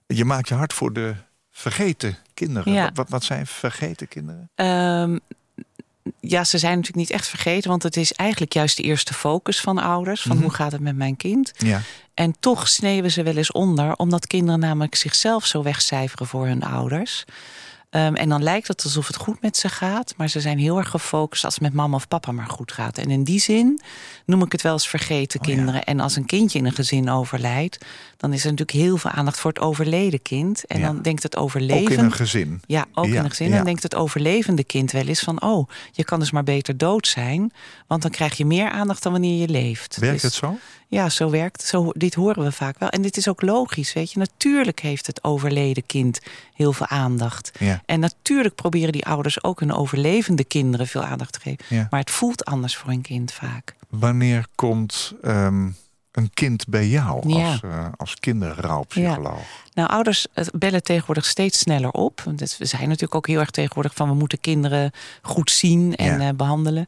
Je 0.07 0.25
maakt 0.25 0.47
je 0.47 0.55
hart 0.55 0.73
voor 0.73 0.93
de 0.93 1.15
vergeten 1.51 2.17
kinderen. 2.45 2.73
Ja. 2.73 2.91
Wat, 2.93 3.09
wat 3.09 3.23
zijn 3.23 3.47
vergeten 3.47 4.07
kinderen? 4.07 4.49
Um, 4.55 5.19
ja, 6.19 6.43
ze 6.43 6.57
zijn 6.57 6.71
natuurlijk 6.77 6.97
niet 7.09 7.17
echt 7.19 7.27
vergeten, 7.27 7.69
want 7.69 7.83
het 7.83 7.97
is 7.97 8.13
eigenlijk 8.13 8.53
juist 8.53 8.77
de 8.77 8.83
eerste 8.83 9.13
focus 9.13 9.59
van 9.61 9.77
ouders. 9.77 10.21
Van 10.21 10.35
Mhm. 10.35 10.43
hoe 10.45 10.53
gaat 10.53 10.71
het 10.71 10.81
met 10.81 10.95
mijn 10.95 11.17
kind? 11.17 11.51
Ja. 11.57 11.81
En 12.13 12.35
toch 12.39 12.67
sneeuwen 12.67 13.11
ze 13.11 13.23
wel 13.23 13.35
eens 13.35 13.51
onder, 13.51 13.95
omdat 13.95 14.27
kinderen 14.27 14.59
namelijk 14.59 14.95
zichzelf 14.95 15.45
zo 15.45 15.63
wegcijferen 15.63 16.27
voor 16.27 16.45
hun 16.47 16.63
ouders. 16.63 17.25
Um, 17.91 18.15
en 18.15 18.29
dan 18.29 18.43
lijkt 18.43 18.67
het 18.67 18.83
alsof 18.83 19.07
het 19.07 19.15
goed 19.15 19.41
met 19.41 19.57
ze 19.57 19.69
gaat, 19.69 20.13
maar 20.17 20.27
ze 20.27 20.39
zijn 20.39 20.57
heel 20.59 20.77
erg 20.77 20.89
gefocust 20.89 21.45
als 21.45 21.53
het 21.53 21.63
met 21.63 21.73
mama 21.73 21.95
of 21.95 22.07
papa 22.07 22.31
maar 22.31 22.45
goed 22.47 22.71
gaat. 22.71 22.97
En 22.97 23.11
in 23.11 23.23
die 23.23 23.39
zin 23.39 23.81
noem 24.25 24.41
ik 24.43 24.51
het 24.51 24.61
wel 24.61 24.73
eens 24.73 24.87
vergeten 24.87 25.39
Oh 25.39 25.47
ja. 25.47 25.53
kinderen. 25.55 25.83
En 25.83 25.99
als 25.99 26.15
een 26.15 26.25
kindje 26.25 26.59
in 26.59 26.65
een 26.65 26.71
gezin 26.73 27.09
overlijdt, 27.09 27.85
dan 28.17 28.33
is 28.33 28.43
er 28.45 28.49
natuurlijk 28.51 28.77
heel 28.77 28.97
veel 28.97 29.11
aandacht 29.11 29.39
voor 29.39 29.51
het 29.51 29.59
overleden 29.59 30.21
kind. 30.21 30.65
En 30.65 30.79
Ja. 30.79 30.85
dan 30.85 31.01
denkt 31.01 31.23
het 31.23 31.35
Ook 31.37 31.43
overleven. 31.43 31.97
in 31.97 32.03
een 32.03 32.11
gezin. 32.11 32.61
Ja, 32.67 32.85
ook 32.93 33.05
Ja, 33.05 33.11
in 33.17 33.23
een 33.23 33.29
gezin. 33.29 33.51
Dan 33.51 33.63
denkt 33.65 33.83
het 33.83 33.95
overlevende 33.95 34.63
kind 34.63 34.91
wel 34.91 35.05
eens 35.07 35.19
van... 35.19 35.41
oh, 35.41 35.69
je 35.91 36.03
kan 36.03 36.19
dus 36.19 36.31
maar 36.31 36.43
beter 36.43 36.77
dood 36.77 37.07
zijn. 37.07 37.51
Want 37.87 38.01
dan 38.01 38.11
krijg 38.11 38.37
je 38.37 38.45
meer 38.45 38.69
aandacht 38.69 39.03
dan 39.03 39.11
wanneer 39.11 39.39
je 39.41 39.47
leeft. 39.49 39.97
Werkt 39.97 40.13
Dus- 40.21 40.23
het 40.23 40.33
zo? 40.33 40.57
Ja, 40.91 41.09
zo 41.09 41.29
werkt 41.29 41.63
zo, 41.63 41.89
Dit 41.91 42.13
horen 42.13 42.43
we 42.43 42.51
vaak 42.51 42.79
wel. 42.79 42.89
En 42.89 43.01
dit 43.01 43.17
is 43.17 43.27
ook 43.27 43.41
logisch, 43.41 43.93
weet 43.93 44.11
je. 44.11 44.19
Natuurlijk 44.19 44.79
heeft 44.79 45.07
het 45.07 45.23
overleden 45.23 45.85
kind 45.85 46.19
heel 46.53 46.73
veel 46.73 46.87
aandacht. 46.87 47.51
Ja. 47.59 47.81
En 47.85 47.99
natuurlijk 47.99 48.55
proberen 48.55 48.91
die 48.91 49.05
ouders 49.05 49.43
ook 49.43 49.59
hun 49.59 49.73
overlevende 49.73 50.43
kinderen 50.43 50.87
veel 50.87 51.03
aandacht 51.03 51.33
te 51.33 51.39
geven. 51.39 51.65
Ja. 51.67 51.87
Maar 51.89 51.99
het 51.99 52.11
voelt 52.11 52.45
anders 52.45 52.75
voor 52.77 52.91
een 52.91 53.01
kind 53.01 53.31
vaak. 53.31 53.75
Wanneer 53.89 54.45
komt 54.55 55.13
ehm, 55.21 55.67
een 56.11 56.29
kind 56.33 56.67
bij 56.67 56.87
jou 56.87 57.29
Ja. 57.29 57.51
als, 57.51 57.61
eh, 57.61 57.85
als 57.97 58.15
kinderrouwpsycholoog? 58.15 59.41
Nou, 59.73 59.89
ouders 59.89 60.27
eh, 60.33 60.45
bellen 60.51 60.83
tegenwoordig 60.83 61.25
steeds 61.25 61.59
sneller 61.59 61.91
op. 61.91 62.23
We 62.57 62.65
zijn 62.65 62.83
natuurlijk 62.87 63.15
ook 63.15 63.27
heel 63.27 63.39
erg 63.39 63.51
tegenwoordig 63.51 63.93
van... 63.93 64.09
we 64.09 64.15
moeten 64.15 64.39
kinderen 64.39 64.91
goed 65.21 65.51
zien 65.51 65.95
en 65.95 66.21
eh, 66.21 66.29
behandelen. 66.35 66.87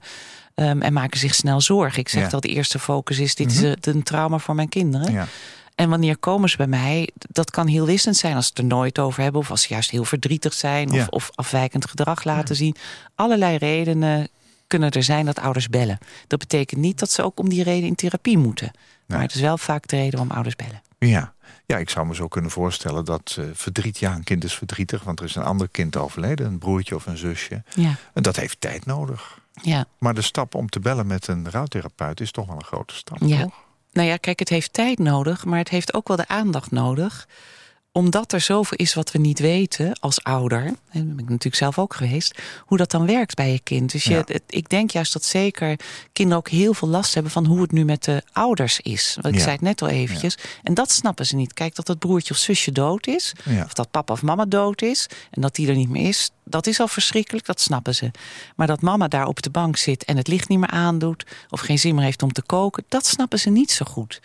Ehm, 0.56 0.82
en 0.82 0.94
maken 0.94 1.20
zich 1.20 1.36
snel 1.36 1.62
zorgen. 1.62 2.00
Ik 2.00 2.10
zeg 2.10 2.24
Ja. 2.24 2.30
dat 2.30 2.42
de 2.42 2.48
eerste 2.48 2.80
focus 2.80 3.20
is... 3.20 3.36
dit 3.36 3.48
Mhm. 3.48 3.56
is 3.56 3.64
eh, 3.64 3.94
een 3.94 4.04
trauma 4.04 4.38
voor 4.38 4.56
mijn 4.56 4.70
kinderen. 4.70 5.12
Ja. 5.14 5.28
En 5.76 5.90
wanneer 5.90 6.18
komen 6.18 6.50
ze 6.50 6.58
bij 6.58 6.68
mij? 6.68 7.10
Dat 7.30 7.52
kan 7.52 7.68
heel 7.68 7.86
wisselend 7.86 8.18
zijn 8.18 8.36
als 8.36 8.46
ze 8.46 8.50
het 8.50 8.60
er 8.60 8.66
nooit 8.66 9.00
over 9.00 9.24
hebben... 9.24 9.42
of 9.42 9.52
als 9.52 9.62
ze 9.62 9.68
juist 9.70 9.90
heel 9.92 10.04
verdrietig 10.06 10.54
zijn... 10.54 10.90
Ja. 10.92 11.08
of 11.10 11.30
afwijkend 11.36 11.90
gedrag 11.90 12.24
laten 12.24 12.56
zien. 12.56 12.76
Allerlei 13.16 13.58
redenen 13.58 14.28
kunnen 14.68 14.92
er 14.92 15.04
zijn 15.04 15.26
dat 15.26 15.40
ouders 15.40 15.68
bellen. 15.70 15.98
Dat 16.28 16.40
betekent 16.40 16.82
niet 16.82 17.00
dat 17.00 17.12
ze 17.12 17.24
ook 17.24 17.40
om 17.40 17.50
die 17.50 17.64
reden 17.64 17.88
in 17.88 17.96
therapie 17.96 18.38
moeten. 18.38 18.72
Maar 19.08 19.22
het 19.22 19.36
is 19.36 19.42
wel 19.42 19.58
vaak 19.58 19.88
de 19.88 19.96
reden 19.96 20.12
waarom 20.12 20.32
ouders 20.32 20.56
bellen. 20.56 20.82
Ja. 21.00 21.34
ja, 21.66 21.78
ik 21.78 21.90
zou 21.90 22.08
me 22.08 22.16
zo 22.16 22.28
kunnen 22.28 22.52
voorstellen 22.52 23.06
dat 23.06 23.36
eh, 23.40 23.46
verdriet... 23.54 23.98
ja, 24.00 24.14
een 24.16 24.24
kind 24.24 24.44
is 24.44 24.54
verdrietig, 24.54 25.04
want 25.04 25.20
er 25.20 25.26
is 25.26 25.36
een 25.36 25.44
ander 25.44 25.68
kind 25.70 25.96
overleden. 25.98 26.46
Een 26.48 26.58
broertje 26.58 26.96
of 26.96 27.06
een 27.06 27.18
zusje. 27.18 27.64
Ja, 27.76 27.96
En 28.14 28.24
dat 28.24 28.36
heeft 28.36 28.62
tijd 28.62 28.86
nodig. 28.86 29.40
Ja. 29.54 29.86
Maar 29.98 30.14
de 30.14 30.22
stap 30.22 30.56
om 30.56 30.70
te 30.70 30.80
bellen 30.80 31.08
met 31.08 31.28
een 31.28 31.50
rouwtherapeut... 31.50 32.20
is 32.20 32.32
toch 32.32 32.46
wel 32.46 32.56
een 32.56 32.64
grote 32.64 32.96
stap, 32.96 33.18
Ja. 33.22 33.42
toch? 33.42 33.54
Nou 33.92 34.08
ja, 34.08 34.18
kijk, 34.18 34.40
het 34.40 34.50
heeft 34.50 34.74
tijd 34.74 35.00
nodig, 35.00 35.46
maar 35.46 35.58
het 35.58 35.70
heeft 35.70 35.94
ook 35.94 36.08
wel 36.08 36.18
de 36.18 36.28
aandacht 36.28 36.72
nodig. 36.72 37.28
Omdat 37.94 38.34
er 38.34 38.42
zoveel 38.42 38.78
is 38.78 38.94
wat 38.94 39.12
we 39.12 39.20
niet 39.20 39.40
weten 39.40 40.00
als 40.00 40.24
ouder, 40.24 40.64
en 40.66 40.76
dat 41.08 41.16
ben 41.16 41.18
ik 41.20 41.30
natuurlijk 41.30 41.56
zelf 41.56 41.80
ook 41.80 41.94
geweest, 41.94 42.40
hoe 42.66 42.78
dat 42.78 42.92
dan 42.92 43.06
werkt 43.06 43.36
bij 43.36 43.52
je 43.52 43.60
kind. 43.60 43.92
Dus 43.92 44.04
je, 44.04 44.14
Ja. 44.14 44.24
het- 44.26 44.42
ik 44.48 44.70
denk 44.70 44.92
juist 44.92 45.14
dat 45.14 45.24
zeker 45.26 45.80
kinderen 46.14 46.38
ook 46.40 46.50
heel 46.50 46.74
veel 46.74 46.88
last 46.88 47.14
hebben 47.14 47.32
van 47.32 47.46
hoe 47.46 47.62
het 47.62 47.72
nu 47.72 47.86
met 47.86 48.04
de 48.04 48.24
ouders 48.32 48.80
is. 48.80 49.14
Want 49.22 49.28
ik 49.28 49.34
Ja. 49.34 49.40
zei 49.40 49.52
het 49.52 49.62
net 49.62 49.82
al 49.82 49.88
eventjes. 49.88 50.38
En 50.64 50.74
dat 50.74 50.92
snappen 50.92 51.26
ze 51.26 51.36
niet. 51.36 51.54
Kijk, 51.54 51.76
dat 51.76 51.86
dat 51.86 52.00
broertje 52.00 52.34
of 52.34 52.40
zusje 52.40 52.72
dood 52.72 53.08
is, 53.08 53.34
of 53.66 53.74
dat 53.74 53.92
papa 53.92 54.14
of 54.14 54.22
mama 54.22 54.46
dood 54.46 54.82
is 54.82 55.08
en 55.32 55.42
dat 55.42 55.56
die 55.56 55.68
er 55.68 55.76
niet 55.76 55.90
meer 55.90 56.08
is, 56.08 56.32
dat 56.46 56.68
is 56.68 56.80
al 56.80 56.88
verschrikkelijk, 56.88 57.46
dat 57.46 57.62
snappen 57.62 57.96
ze. 57.96 58.12
Maar 58.56 58.68
dat 58.68 58.82
mama 58.82 59.08
daar 59.08 59.28
op 59.28 59.42
de 59.42 59.50
bank 59.50 59.78
zit 59.78 60.04
en 60.04 60.18
het 60.18 60.28
licht 60.28 60.50
niet 60.50 60.60
meer 60.60 60.70
aandoet 60.70 61.26
of 61.50 61.60
geen 61.60 61.80
zin 61.80 61.96
meer 61.96 62.04
heeft 62.04 62.24
om 62.24 62.32
te 62.34 62.42
koken, 62.44 62.84
dat 62.88 63.06
snappen 63.06 63.40
ze 63.40 63.50
niet 63.50 63.72
zo 63.72 63.86
goed. 63.86 64.20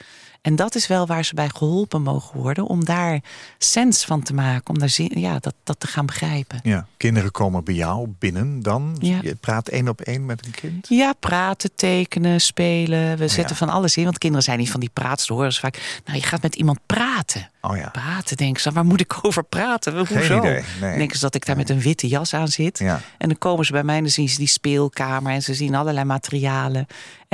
En 0.46 0.56
dat 0.56 0.74
is 0.74 0.86
wel 0.86 1.06
waar 1.06 1.24
ze 1.24 1.34
bij 1.34 1.48
geholpen 1.48 2.02
mogen 2.02 2.40
worden, 2.40 2.66
om 2.66 2.84
daar 2.84 3.20
sens 3.58 4.04
van 4.04 4.22
te 4.22 4.34
maken, 4.34 4.68
om 4.74 4.78
daar 4.78 4.88
zin, 4.88 5.10
ja, 5.14 5.38
dat, 5.38 5.54
dat 5.64 5.80
te 5.80 5.86
gaan 5.86 6.06
begrijpen. 6.06 6.60
Ja. 6.62 6.86
Kinderen 6.96 7.30
komen 7.30 7.64
bij 7.64 7.74
jou 7.74 8.08
binnen 8.18 8.62
dan? 8.62 8.96
Ja. 9.00 9.18
Je 9.22 9.34
praat 9.34 9.68
één 9.68 9.88
op 9.88 10.00
één 10.00 10.26
met 10.26 10.46
een 10.46 10.50
kind? 10.50 10.86
Ja, 10.88 11.12
praten, 11.20 11.70
tekenen, 11.74 12.40
spelen. 12.40 13.16
We 13.16 13.22
Ja. 13.22 13.28
zetten 13.30 13.56
van 13.56 13.68
alles 13.68 13.96
in. 13.96 14.04
Want 14.04 14.18
kinderen 14.18 14.44
zijn 14.44 14.58
niet 14.58 14.70
van 14.70 14.80
die 14.80 14.90
praatst. 14.92 15.28
horen 15.28 15.52
ze 15.52 15.60
vaak. 15.60 16.00
Nou, 16.04 16.18
je 16.18 16.24
gaat 16.24 16.42
met 16.42 16.54
iemand 16.54 16.78
praten. 16.86 17.50
Oh 17.60 17.76
ja. 17.76 17.88
Praten, 17.88 18.36
denken 18.36 18.62
ze. 18.62 18.72
Waar 18.72 18.84
moet 18.84 19.00
ik 19.00 19.18
over 19.22 19.44
praten? 19.44 19.98
Hoezo? 20.06 20.38
idee, 20.38 20.52
nee. 20.52 20.62
Dan 20.80 20.98
denken 20.98 21.16
ze 21.16 21.22
dat 21.24 21.34
ik 21.34 21.46
daar 21.46 21.56
met 21.56 21.70
een 21.70 21.80
witte 21.80 22.08
jas 22.08 22.34
aan 22.34 22.48
zit. 22.48 22.78
Ja. 22.78 23.00
En 23.18 23.28
dan 23.28 23.38
komen 23.38 23.64
ze 23.66 23.72
bij 23.72 23.82
mij 23.84 23.96
en 23.96 24.02
dan 24.02 24.10
zien 24.12 24.28
ze 24.28 24.38
die 24.38 24.46
speelkamer. 24.48 25.32
En 25.32 25.42
ze 25.42 25.54
zien 25.54 25.74
allerlei 25.74 26.04
materialen. 26.06 26.86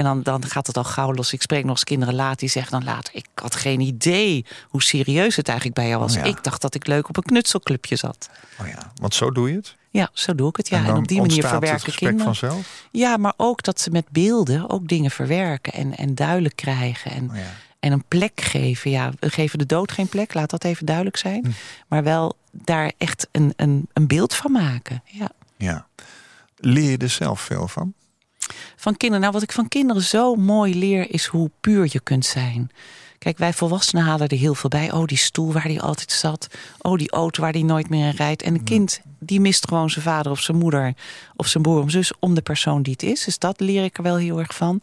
En 0.03 0.09
dan, 0.09 0.23
dan 0.23 0.51
gaat 0.51 0.67
het 0.67 0.77
al 0.77 0.85
gauw 0.85 1.13
los. 1.15 1.33
Ik 1.33 1.43
spreek 1.43 1.63
nog 1.63 1.71
eens 1.71 1.85
kinderen 1.85 2.15
laat. 2.15 2.39
Die 2.39 2.49
zeggen 2.49 2.73
dan 2.73 2.85
later... 2.85 3.15
Ik 3.15 3.27
had 3.35 3.55
geen 3.55 3.81
idee 3.81 4.45
hoe 4.69 4.83
serieus 4.83 5.37
het 5.37 5.49
eigenlijk 5.49 5.79
bij 5.79 5.89
jou 5.89 6.01
was. 6.01 6.17
Oh 6.17 6.23
ja. 6.23 6.29
Ik 6.29 6.45
dacht 6.45 6.61
dat 6.61 6.75
ik 6.75 6.87
leuk 6.87 7.09
op 7.09 7.17
een 7.17 7.23
knutselclubje 7.23 7.97
zat. 7.97 8.31
Oh 8.61 8.67
ja. 8.67 8.93
Want 8.95 9.15
zo 9.15 9.31
doe 9.31 9.51
je 9.51 9.57
het? 9.57 9.77
Ja, 9.91 10.11
zo 10.13 10.35
doe 10.35 10.49
ik 10.49 10.57
het. 10.57 10.69
Ja, 10.69 10.79
en, 10.79 10.85
dan 10.85 10.97
op 10.97 11.09
die 11.09 11.21
manier 11.21 11.37
het 11.43 11.47
verwerken 11.47 11.95
kinderen. 11.95 12.25
vanzelf? 12.25 12.87
Ja, 12.91 13.17
maar 13.17 13.33
ook 13.37 13.63
dat 13.63 13.81
ze 13.81 13.91
met 13.91 14.05
beelden 14.11 14.71
ook 14.71 14.89
dingen 14.89 15.11
verwerken 15.11 15.73
en, 15.73 15.97
en 15.97 16.15
duidelijk 16.15 16.57
krijgen. 16.57 17.11
En, 17.11 17.31
Oh 17.31 17.37
ja. 17.37 17.43
en 17.81 17.93
een 17.93 18.05
plek 18.09 18.41
geven. 18.41 18.91
Ja, 18.91 19.11
we 19.21 19.31
geven 19.31 19.59
de 19.59 19.67
dood 19.67 19.93
geen 19.93 20.09
plek, 20.09 20.35
laat 20.35 20.51
dat 20.51 20.65
even 20.65 20.87
duidelijk 20.87 21.17
Hm. 21.17 21.29
zijn. 21.29 21.55
Maar 21.89 22.03
wel 22.03 22.37
daar 22.51 22.93
echt 22.99 23.29
een, 23.33 23.53
een, 23.57 23.89
een 23.93 24.07
beeld 24.07 24.35
van 24.35 24.53
maken. 24.53 25.03
Ja. 25.05 25.29
ja. 25.57 25.87
Leer 26.57 26.91
je 26.91 26.97
er 26.99 27.09
zelf 27.11 27.41
veel 27.41 27.69
van? 27.69 27.93
Van 28.77 28.97
kinderen. 28.97 29.21
Nou, 29.23 29.33
wat 29.33 29.43
ik 29.43 29.53
van 29.53 29.69
kinderen 29.69 30.03
zo 30.03 30.35
mooi 30.35 30.79
leer, 30.79 31.11
is 31.11 31.27
hoe 31.27 31.51
puur 31.61 31.89
je 31.91 32.01
kunt 32.01 32.27
zijn. 32.27 32.71
Kijk, 33.19 33.39
wij 33.39 33.53
volwassenen 33.53 34.05
halen 34.05 34.29
er 34.29 34.37
heel 34.37 34.55
veel 34.55 34.71
bij. 34.71 34.93
Oh, 34.93 35.05
die 35.05 35.19
stoel 35.19 35.53
waar 35.53 35.63
hij 35.63 35.81
altijd 35.81 36.13
zat. 36.13 36.47
Oh, 36.79 36.99
die 36.99 37.11
auto 37.11 37.43
waar 37.43 37.53
hij 37.53 37.63
nooit 37.63 37.89
meer 37.89 38.07
in 38.07 38.15
rijdt. 38.17 38.43
En 38.43 38.55
een 38.55 38.65
kind, 38.65 39.01
die 39.19 39.41
mist 39.41 39.69
gewoon 39.69 39.91
zijn 39.91 40.05
vader 40.05 40.33
of 40.33 40.41
zijn 40.41 40.59
moeder... 40.59 40.95
of 41.37 41.47
zijn 41.47 41.63
broer 41.63 41.83
of 41.83 41.91
zus 41.91 42.13
om 42.19 42.35
de 42.35 42.43
persoon 42.43 42.83
die 42.83 42.93
het 42.93 43.03
is. 43.03 43.25
Dus 43.25 43.39
dat 43.39 43.61
leer 43.61 43.85
ik 43.85 43.97
er 43.97 44.03
wel 44.03 44.17
heel 44.17 44.39
erg 44.39 44.55
van. 44.55 44.81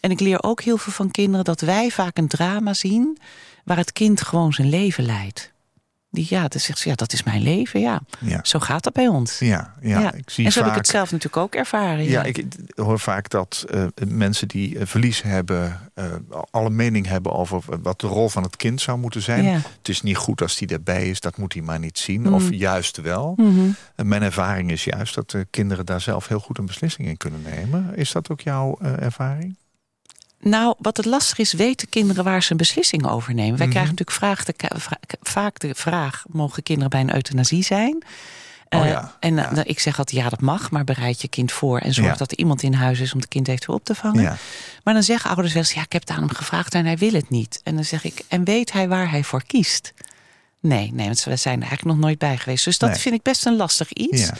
En 0.00 0.10
ik 0.10 0.20
leer 0.20 0.42
ook 0.42 0.62
heel 0.62 0.78
veel 0.78 0.92
van 0.92 1.10
kinderen... 1.10 1.44
dat 1.44 1.60
wij 1.60 1.90
vaak 1.90 2.18
een 2.18 2.28
drama 2.28 2.74
zien... 2.74 3.18
waar 3.64 3.76
het 3.76 3.92
kind 3.92 4.22
gewoon 4.22 4.52
zijn 4.52 4.68
leven 4.68 5.04
leidt. 5.04 5.52
Die, 6.10 6.26
ja, 6.28 6.48
dan 6.48 6.60
zegt 6.60 6.78
ze, 6.78 6.88
ja, 6.88 6.94
dat 6.94 7.12
is 7.12 7.22
mijn 7.22 7.42
leven, 7.42 7.80
ja. 7.80 8.00
Ja. 8.20 8.40
Zo 8.42 8.58
gaat 8.58 8.84
dat 8.84 8.92
bij 8.92 9.08
ons. 9.08 9.38
Ja, 9.38 9.74
ja. 9.80 10.12
ik 10.12 10.30
zie 10.30 10.44
en 10.44 10.52
zo 10.52 10.60
vaak... 10.60 10.68
heb 10.68 10.78
ik 10.78 10.84
het 10.84 10.94
zelf 10.94 11.10
natuurlijk 11.10 11.42
ook 11.42 11.54
ervaren. 11.54 12.04
Ja, 12.04 12.22
ik 12.22 12.44
hoor 12.74 12.98
vaak 12.98 13.28
dat 13.28 13.64
eh, 13.70 13.84
mensen 14.08 14.48
die 14.48 14.78
eh, 14.78 14.86
verlies 14.86 15.22
hebben, 15.22 15.90
eh, 15.94 16.04
alle 16.50 16.70
mening 16.70 17.06
hebben 17.06 17.32
over 17.32 17.62
wat 17.82 18.00
de 18.00 18.06
rol 18.06 18.28
van 18.28 18.42
het 18.42 18.56
kind 18.56 18.80
zou 18.80 18.98
moeten 18.98 19.22
zijn. 19.22 19.44
Het 19.44 19.88
is 19.88 20.02
niet 20.02 20.16
goed 20.16 20.42
als 20.42 20.56
die 20.56 20.68
erbij 20.68 21.08
is, 21.08 21.20
dat 21.20 21.36
moet 21.36 21.52
hij 21.52 21.62
maar 21.62 21.78
niet 21.78 21.98
zien. 21.98 22.32
Of 22.32 22.50
juist 22.50 22.96
wel. 22.96 23.32
Mhm. 23.36 23.70
En 23.94 24.08
mijn 24.08 24.22
ervaring 24.22 24.70
is 24.70 24.84
juist 24.84 25.14
dat 25.14 25.30
de 25.30 25.46
kinderen 25.50 25.86
daar 25.86 26.00
zelf 26.00 26.28
heel 26.28 26.40
goed 26.40 26.58
een 26.58 26.66
beslissing 26.66 27.08
in 27.08 27.16
kunnen 27.16 27.42
nemen. 27.42 27.96
Is 27.96 28.12
dat 28.12 28.30
ook 28.30 28.40
jouw 28.40 28.78
eh, 28.80 29.02
ervaring? 29.02 29.56
Nou, 30.40 30.74
wat 30.78 30.96
het 30.96 31.06
lastig 31.06 31.38
is, 31.38 31.52
weten 31.52 31.88
kinderen 31.88 32.24
waar 32.24 32.42
ze 32.42 32.50
een 32.50 32.56
beslissing 32.56 33.06
over 33.06 33.34
nemen. 33.34 33.58
Wij 33.58 33.66
Mhm. 33.66 33.76
krijgen 33.76 33.94
natuurlijk 33.94 34.46
de, 34.46 34.80
vra- 34.80 34.98
vaak 35.22 35.58
de 35.58 35.74
vraag: 35.74 36.24
mogen 36.28 36.62
kinderen 36.62 36.90
bij 36.90 37.00
een 37.00 37.14
euthanasie 37.14 37.62
zijn? 37.62 38.02
Oh 38.68 38.86
Eh, 38.86 39.04
en 39.20 39.34
ja. 39.34 39.52
eh, 39.52 39.62
ik 39.64 39.78
zeg 39.80 39.98
altijd, 39.98 40.22
ja, 40.22 40.28
dat 40.28 40.40
mag, 40.40 40.70
maar 40.70 40.84
bereid 40.84 41.20
je 41.22 41.28
kind 41.28 41.52
voor. 41.52 41.78
En 41.78 41.94
zorg 41.94 42.08
Ja. 42.08 42.14
dat 42.16 42.30
er 42.30 42.38
iemand 42.38 42.62
in 42.62 42.72
huis 42.74 43.00
is 43.00 43.12
om 43.12 43.18
het 43.20 43.28
kind 43.28 43.48
eventueel 43.48 43.76
op 43.76 43.84
te 43.84 43.94
vangen. 43.94 44.38
Maar 44.84 44.94
dan 44.94 45.02
zeggen 45.02 45.30
ouders 45.30 45.52
wel 45.54 45.62
eens, 45.62 45.72
ja, 45.72 45.82
ik 45.82 45.92
heb 45.92 46.00
het 46.00 46.10
aan 46.10 46.18
hem 46.18 46.30
gevraagd 46.34 46.74
en 46.74 46.84
hij 46.86 46.96
wil 46.96 47.12
het 47.12 47.30
niet. 47.30 47.60
En 47.64 47.74
dan 47.74 47.84
zeg 47.84 48.04
ik, 48.04 48.22
en 48.28 48.44
weet 48.44 48.72
hij 48.72 48.88
waar 48.88 49.10
hij 49.10 49.24
voor 49.24 49.42
kiest? 49.46 49.92
Nee, 50.60 50.90
nee, 50.92 51.06
want 51.06 51.24
we 51.24 51.36
zijn 51.36 51.54
er 51.62 51.66
eigenlijk 51.68 51.96
nog 51.96 52.04
nooit 52.06 52.18
bij 52.18 52.36
geweest. 52.36 52.64
Dus 52.64 52.78
dat 52.78 52.90
Nee. 52.90 52.98
vind 52.98 53.14
ik 53.14 53.22
best 53.22 53.46
een 53.46 53.56
lastig 53.56 53.92
iets. 53.92 54.30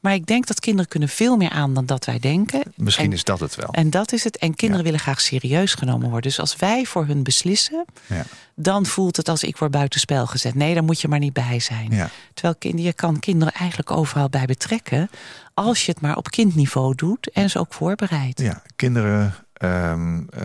Maar 0.00 0.14
ik 0.14 0.26
denk 0.26 0.46
dat 0.46 0.60
kinderen 0.60 0.90
kunnen 0.90 1.08
veel 1.08 1.36
meer 1.36 1.50
aan 1.50 1.74
dan 1.74 1.86
dat 1.86 2.04
wij 2.04 2.18
denken. 2.18 2.62
Misschien 2.76 3.04
En- 3.06 3.12
is 3.12 3.24
dat 3.24 3.40
het 3.40 3.54
wel. 3.54 3.68
En 3.70 3.90
dat 3.90 4.12
is 4.12 4.24
het. 4.24 4.36
En 4.38 4.54
kinderen 4.54 4.84
Ja. 4.84 4.90
willen 4.90 5.04
graag 5.04 5.20
serieus 5.20 5.74
genomen 5.74 6.04
worden. 6.10 6.22
Dus 6.30 6.40
als 6.40 6.56
wij 6.56 6.84
voor 6.84 7.06
hun 7.06 7.22
beslissen, 7.22 7.84
Ja. 8.06 8.22
dan 8.54 8.86
voelt 8.86 9.16
het 9.16 9.28
als 9.28 9.42
ik 9.42 9.56
word 9.56 9.70
buitenspel 9.70 10.26
gezet. 10.26 10.54
Nee, 10.54 10.74
daar 10.74 10.84
moet 10.84 11.00
je 11.00 11.08
maar 11.08 11.18
niet 11.18 11.32
bij 11.32 11.60
zijn. 11.60 11.90
Ja. 11.90 12.10
Terwijl 12.34 12.54
kind, 12.58 12.80
je 12.80 12.92
kan 12.92 13.18
kinderen 13.18 13.54
eigenlijk 13.54 13.90
overal 13.90 14.28
bij 14.28 14.46
betrekken. 14.46 15.10
Als 15.54 15.86
je 15.86 15.92
het 15.92 16.00
maar 16.00 16.16
op 16.16 16.30
kindniveau 16.30 16.94
doet 16.94 17.30
en 17.30 17.50
ze 17.50 17.58
ook 17.58 17.74
voorbereidt. 17.74 18.40
Ja, 18.40 18.62
kinderen, 18.76 19.34
ehm, 19.56 20.18
eh, 20.30 20.42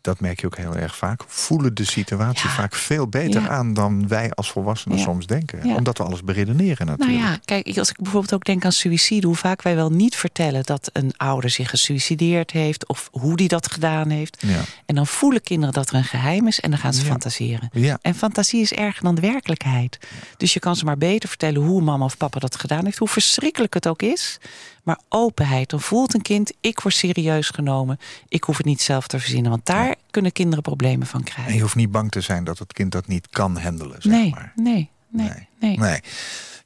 dat 0.00 0.20
merk 0.20 0.40
je 0.40 0.46
ook 0.46 0.56
heel 0.56 0.76
erg 0.76 0.96
vaak, 0.96 1.22
voelen 1.26 1.74
de 1.74 1.84
situatie 1.84 2.48
Ja. 2.48 2.54
vaak 2.54 2.74
veel 2.74 3.08
beter 3.08 3.40
Ja. 3.42 3.48
aan 3.48 3.74
dan 3.74 4.08
wij 4.08 4.30
als 4.30 4.50
volwassenen 4.50 4.98
Ja. 4.98 5.04
soms 5.04 5.26
denken. 5.26 5.64
Omdat 5.64 5.98
we 5.98 6.04
alles 6.04 6.22
beredeneren 6.24 6.86
Nou 6.86 6.98
natuurlijk. 6.98 7.28
ja, 7.28 7.38
kijk, 7.44 7.78
als 7.78 7.90
ik 7.90 7.96
bijvoorbeeld 7.96 8.34
ook 8.34 8.44
denk 8.44 8.64
aan 8.64 8.72
suïcide, 8.72 9.26
hoe 9.26 9.36
vaak 9.36 9.62
wij 9.62 9.74
wel 9.74 9.90
niet 9.90 10.16
vertellen 10.16 10.62
dat 10.64 10.90
een 10.92 11.12
ouder 11.16 11.50
zich 11.50 11.70
gesuicideerd 11.70 12.50
heeft 12.50 12.86
of 12.88 13.08
hoe 13.12 13.36
die 13.36 13.48
dat 13.48 13.72
gedaan 13.72 14.08
heeft. 14.10 14.42
En 14.86 14.94
dan 14.94 15.06
voelen 15.06 15.42
kinderen 15.42 15.74
dat 15.74 15.88
er 15.88 15.94
een 15.94 16.04
geheim 16.04 16.46
is 16.46 16.60
en 16.60 16.70
dan 16.70 16.78
gaan 16.78 16.92
ze 16.94 17.04
fantaseren. 17.04 17.70
En 18.02 18.14
fantasie 18.14 18.60
is 18.60 18.72
erger 18.72 19.02
dan 19.02 19.14
de 19.14 19.20
werkelijkheid. 19.20 19.98
Dus 20.36 20.52
je 20.52 20.60
kan 20.60 20.76
ze 20.76 20.84
maar 20.84 20.98
beter 20.98 21.28
vertellen 21.28 21.62
hoe 21.62 21.82
mama 21.82 22.04
of 22.04 22.16
papa 22.16 22.38
dat 22.38 22.56
gedaan 22.56 22.84
heeft, 22.84 22.98
hoe 22.98 23.08
verschrikkelijk 23.08 23.74
het 23.74 23.86
ook 23.88 24.02
is. 24.02 24.38
Maar 24.86 25.00
openheid, 25.08 25.70
dan 25.70 25.80
voelt 25.80 26.14
een 26.14 26.22
kind, 26.22 26.52
ik 26.60 26.80
word 26.80 26.94
serieus 26.94 27.48
genomen. 27.50 27.98
Ik 28.28 28.44
hoef 28.44 28.56
het 28.56 28.66
niet 28.66 28.80
zelf 28.82 29.06
te 29.06 29.18
verzinnen, 29.18 29.50
want 29.50 29.66
daar 29.66 29.94
kunnen 30.10 30.32
kinderen 30.32 30.62
problemen 30.62 31.06
van 31.06 31.20
En 31.20 31.26
je 31.26 31.32
krijgen. 31.32 31.60
hoeft 31.60 31.74
niet 31.74 31.90
bang 31.90 32.10
te 32.10 32.20
zijn 32.20 32.44
dat 32.44 32.58
het 32.58 32.72
kind 32.72 32.92
dat 32.92 33.06
niet 33.06 33.28
kan 33.30 33.58
handelen. 33.58 34.02
Zeg 34.02 34.12
Nee, 34.12 34.30
maar. 34.30 34.52
nee, 34.56 34.90
nee, 35.08 35.28
Nee. 35.28 35.48
nee. 35.60 35.78
Nee. 35.78 36.00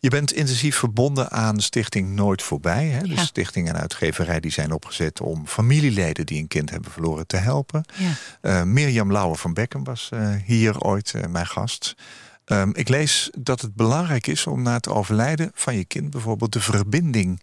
Je 0.00 0.11
bent 0.11 0.33
intensief 0.33 0.76
verbonden 0.76 1.30
aan 1.30 1.61
Stichting 1.61 2.09
Nooit 2.14 2.42
Voorbij. 2.42 2.87
Hè? 2.87 3.02
De 3.02 3.18
stichting 3.18 3.68
en 3.68 3.76
uitgeverij 3.80 4.40
die 4.40 4.50
zijn 4.50 4.72
opgezet 4.72 5.20
om 5.20 5.46
familieleden 5.46 6.26
die 6.26 6.38
een 6.40 6.48
kind 6.48 6.70
hebben 6.70 6.90
verloren 6.90 7.26
te 7.26 7.37
helpen. 7.37 7.85
Ja. 7.96 8.11
Eh, 8.40 8.62
Mirjam 8.62 9.12
Lauwer 9.12 9.37
van 9.38 9.54
Beckham 9.54 9.85
was 9.85 10.09
eh, 10.12 10.35
hier 10.44 10.80
ooit 10.80 11.12
eh, 11.14 11.26
mijn 11.26 11.46
gast. 11.46 11.94
Ehm, 12.44 12.70
ik 12.72 12.88
lees 12.88 13.30
dat 13.38 13.61
het 13.61 13.74
belangrijk 13.74 14.26
is 14.26 14.46
om 14.46 14.62
na 14.62 14.72
het 14.72 14.88
overlijden 14.88 15.50
van 15.54 15.76
je 15.76 15.85
kind 15.85 16.11
bijvoorbeeld 16.11 16.52
de 16.52 16.61
verbinding 16.61 17.40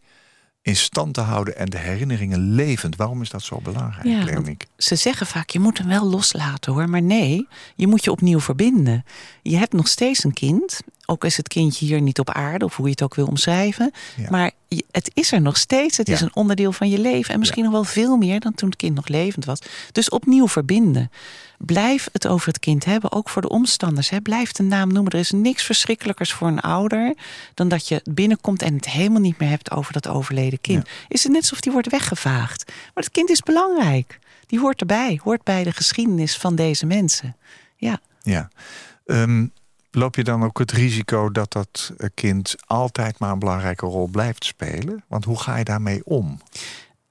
in 0.68 0.76
stand 0.76 1.14
te 1.14 1.22
houden 1.22 1.58
en 1.58 1.70
de 1.70 1.78
herinneringen 1.78 2.40
levend. 2.40 2.96
Waarom 2.96 3.22
is 3.22 3.30
dat 3.30 3.44
zo 3.44 3.60
belangrijk, 3.64 4.08
Ja, 4.08 4.24
Leoniek? 4.24 4.66
Ze 4.78 4.96
zeggen 4.96 5.28
vaak, 5.28 5.50
je 5.50 5.60
moet 5.60 5.78
hem 5.78 5.88
wel 5.88 6.06
loslaten 6.06 6.74
hoor. 6.74 6.90
Maar 6.90 7.02
nee, 7.02 7.48
je 7.76 7.88
moet 7.88 8.04
je 8.04 8.12
opnieuw 8.12 8.40
verbinden. 8.40 9.06
Je 9.42 9.58
hebt 9.58 9.74
nog 9.74 9.88
steeds 9.88 10.24
een 10.24 10.34
kind. 10.34 10.80
Ook 11.10 11.26
is 11.26 11.38
het 11.38 11.48
kindje 11.48 11.86
hier 11.86 12.02
niet 12.02 12.20
op 12.20 12.30
aarde, 12.30 12.66
of 12.66 12.76
hoe 12.76 12.86
je 12.86 12.92
het 12.92 13.04
ook 13.04 13.16
wil 13.16 13.28
omschrijven. 13.28 13.92
Ja. 14.16 14.30
Maar 14.30 14.52
het 14.92 15.12
is 15.14 15.32
er 15.32 15.42
nog 15.42 15.58
steeds. 15.58 15.98
Het 15.98 16.10
is 16.10 16.22
een 16.22 16.36
onderdeel 16.36 16.72
van 16.72 16.90
je 16.90 17.00
leven. 17.00 17.34
En 17.34 17.40
misschien 17.40 17.64
nog 17.64 17.72
wel 17.72 17.84
veel 17.84 18.18
meer 18.18 18.40
dan 18.40 18.54
toen 18.54 18.70
het 18.70 18.78
kind 18.78 18.96
nog 18.96 19.08
levend 19.08 19.46
was. 19.46 19.60
Dus 19.92 20.10
opnieuw 20.10 20.48
verbinden. 20.48 21.12
Blijf 21.58 22.10
het 22.12 22.28
over 22.28 22.48
het 22.48 22.60
kind 22.60 22.86
hebben, 22.86 23.12
ook 23.12 23.30
voor 23.30 23.42
de 23.42 23.50
omstanders. 23.50 24.10
Hè. 24.10 24.22
Blijf 24.22 24.52
de 24.52 24.64
naam 24.64 24.94
noemen. 24.94 25.12
Er 25.12 25.20
is 25.20 25.32
niks 25.32 25.64
verschrikkelijkers 25.64 26.34
voor 26.34 26.48
een 26.48 26.60
ouder... 26.60 27.16
dan 27.54 27.68
dat 27.68 27.88
je 27.88 28.02
binnenkomt 28.04 28.62
en 28.62 28.76
het 28.76 28.90
helemaal 28.90 29.22
niet 29.22 29.40
meer 29.40 29.50
hebt 29.50 29.72
over 29.72 29.94
dat 29.94 30.08
overleden 30.08 30.62
kind. 30.62 30.88
Is 31.08 31.24
het 31.24 31.32
net 31.32 31.42
alsof 31.42 31.60
die 31.60 31.72
wordt 31.72 31.90
weggevaagd. 31.90 32.64
Maar 32.66 33.04
het 33.04 33.12
kind 33.12 33.30
is 33.30 33.42
belangrijk. 33.42 34.20
Die 34.46 34.60
hoort 34.60 34.80
erbij. 34.80 35.20
Hoort 35.24 35.44
bij 35.44 35.64
de 35.64 35.72
geschiedenis 35.72 36.38
van 36.38 36.56
deze 36.56 36.86
mensen. 36.86 37.36
Ja. 37.76 38.00
Ja. 38.22 38.50
Ehm, 39.06 39.46
loop 39.98 40.16
je 40.16 40.24
dan 40.24 40.44
ook 40.44 40.60
het 40.60 40.72
risico 40.72 41.32
dat 41.32 41.52
dat 41.52 41.94
eh, 41.98 42.10
kind 42.14 42.56
altijd 42.66 43.20
maar 43.20 43.32
een 43.32 43.40
belangrijke 43.40 43.86
rol 43.86 44.08
blijft 44.08 44.46
spelen? 44.46 45.04
Want 45.08 45.26
hoe 45.26 45.40
ga 45.40 45.58
je 45.58 45.64
daarmee 45.64 46.02
om? 46.06 46.40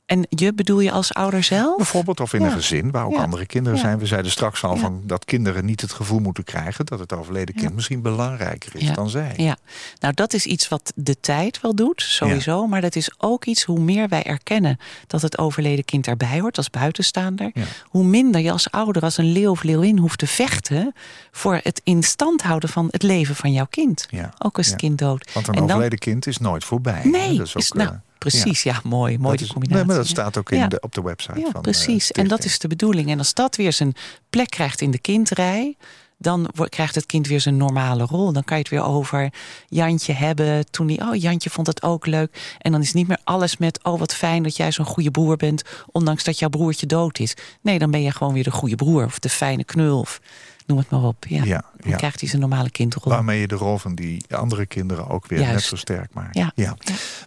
En 0.07 0.27
je 0.29 0.53
bedoel 0.55 0.81
je 0.81 0.91
als 0.91 1.15
ouder 1.15 1.43
zelf? 1.43 1.77
Bijvoorbeeld 1.77 2.21
of 2.21 2.33
in 2.33 2.41
Ja. 2.41 2.47
een 2.47 2.53
gezin 2.53 2.91
waar 2.91 3.05
ook 3.07 3.13
Ja. 3.13 3.23
andere 3.23 3.47
kinderen 3.47 3.79
Ja. 3.79 3.85
zijn. 3.85 3.99
We 3.99 4.07
zeiden 4.07 4.31
straks 4.31 4.65
al 4.65 4.77
van 4.77 5.03
dat 5.05 5.25
kinderen 5.25 5.65
niet 5.65 5.81
het 5.81 5.93
gevoel 5.93 6.19
moeten 6.19 6.45
krijgen 6.45 6.87
dat 6.87 6.99
het 6.99 7.13
overleden 7.13 7.55
kind 7.55 7.75
misschien 7.75 8.03
belangrijker 8.03 8.71
is 8.77 8.91
dan 8.93 9.11
zij. 9.11 9.33
Ja, 9.37 9.57
nou 10.01 10.15
dat 10.15 10.33
is 10.33 10.47
iets 10.47 10.69
wat 10.69 10.93
de 10.95 11.21
tijd 11.21 11.61
wel 11.61 11.75
doet, 11.75 12.03
sowieso. 12.03 12.67
Maar 12.67 12.81
dat 12.81 12.97
is 12.97 13.11
ook 13.19 13.45
iets 13.45 13.63
hoe 13.65 13.79
meer 13.81 14.09
wij 14.09 14.23
erkennen 14.23 14.79
dat 15.07 15.23
het 15.23 15.39
overleden 15.39 15.85
kind 15.85 16.07
erbij 16.07 16.41
hoort 16.41 16.57
als 16.57 16.71
buitenstaander. 16.71 17.53
Hoe 17.85 18.05
minder 18.05 18.41
je 18.41 18.51
als 18.53 18.71
ouder, 18.71 19.03
als 19.03 19.17
een 19.17 19.33
leeuw 19.33 19.51
of 19.51 19.63
leeuwin 19.63 19.99
hoeft 19.99 20.19
te 20.19 20.27
vechten 20.27 20.93
voor 21.31 21.61
het 21.63 21.81
in 21.85 22.03
stand 22.03 22.43
houden 22.43 22.69
van 22.69 22.89
het 22.91 23.03
leven 23.03 23.35
van 23.37 23.53
jouw 23.53 23.67
kind. 23.71 24.07
Ja. 24.11 24.33
Ook 24.39 24.57
als 24.57 24.67
het 24.67 24.77
kind 24.77 24.99
dood. 24.99 25.33
Want 25.33 25.49
een 25.49 25.55
En 25.55 25.61
dan- 25.61 25.71
overleden 25.71 25.99
kind 25.99 26.27
is 26.27 26.39
nooit 26.39 26.65
voorbij. 26.65 27.01
hè? 27.03 27.09
Nee, 27.09 27.37
dat 27.37 27.47
is 27.47 27.57
ook, 27.57 27.63
is, 27.63 27.73
nou, 27.73 27.89
eh, 27.89 27.95
precies. 28.19 28.63
Ja, 28.63 28.81
mooi. 28.85 29.19
Mooi 29.19 29.29
dat 29.29 29.39
die 29.39 29.47
is- 29.47 29.53
combinatie. 29.53 29.77
Nee, 29.87 29.87
maar 29.87 29.97
dat 30.05 30.07
ja. 30.15 30.23
staat 30.23 30.37
ook 30.37 30.51
in 30.51 30.59
Ja. 30.59 30.67
de, 30.69 30.81
op 30.81 30.95
de 30.95 31.03
website 31.03 31.41
Ja, 31.41 31.51
van 31.51 31.61
precies. 31.63 32.13
eh, 32.13 32.23
en 32.23 32.29
dat 32.29 32.45
is 32.45 32.59
de 32.59 32.69
bedoeling. 32.69 33.11
En 33.11 33.19
als 33.19 33.35
dat 33.35 33.57
weer 33.57 33.73
zijn 33.73 33.93
plek 34.31 34.51
krijgt 34.51 34.81
in 34.81 34.91
de 34.91 34.99
kindrij, 34.99 35.77
dan 36.19 36.51
krijgt 36.69 36.95
het 36.95 37.07
kind 37.07 37.27
weer 37.27 37.41
zijn 37.41 37.57
normale 37.57 38.05
rol. 38.05 38.33
Dan 38.33 38.45
kan 38.45 38.57
je 38.57 38.63
het 38.63 38.73
weer 38.73 38.83
over 38.85 39.33
Jantje 39.69 40.13
hebben. 40.13 40.71
Toen 40.71 40.87
die, 40.87 41.01
oh, 41.01 41.15
Jantje 41.15 41.51
vond 41.51 41.67
het 41.67 41.83
ook 41.83 42.07
leuk. 42.07 42.55
En 42.59 42.73
dan 42.73 42.81
is 42.81 42.93
niet 42.93 43.09
meer 43.09 43.19
alles 43.25 43.57
met, 43.57 43.85
oh, 43.85 43.99
wat 43.99 44.15
fijn 44.15 44.43
dat 44.43 44.57
jij 44.57 44.73
zo'n 44.73 44.85
goede 44.87 45.11
broer 45.11 45.37
bent, 45.37 45.63
ondanks 45.93 46.25
dat 46.25 46.39
jouw 46.39 46.49
broertje 46.49 46.87
dood 46.87 47.19
is. 47.19 47.35
Nee, 47.61 47.79
dan 47.79 47.91
ben 47.91 48.03
je 48.03 48.11
gewoon 48.11 48.33
weer 48.33 48.45
de 48.45 48.51
goede 48.51 48.75
broer 48.75 49.05
of 49.05 49.19
de 49.19 49.29
fijne 49.29 49.65
knul 49.65 49.99
of 50.01 50.21
noem 50.67 50.79
het 50.79 50.91
maar 50.91 51.03
op. 51.03 51.25
Ja. 51.29 51.45
Ja, 51.45 51.65
Dan 51.77 51.91
ja. 51.91 51.97
krijgt 51.97 52.21
hij 52.21 52.29
zijn 52.29 52.41
normale 52.41 52.71
kindrol. 52.71 53.13
Waarmee 53.13 53.41
je 53.41 53.47
de 53.47 53.55
rol 53.55 53.79
van 53.79 53.95
die 53.95 54.25
andere 54.31 54.67
kinderen 54.67 55.09
ook 55.09 55.27
weer 55.27 55.39
net 55.39 55.63
zo 55.63 55.77
sterk 55.77 56.15
maakt. 56.15 56.37
Ja. 56.37 56.53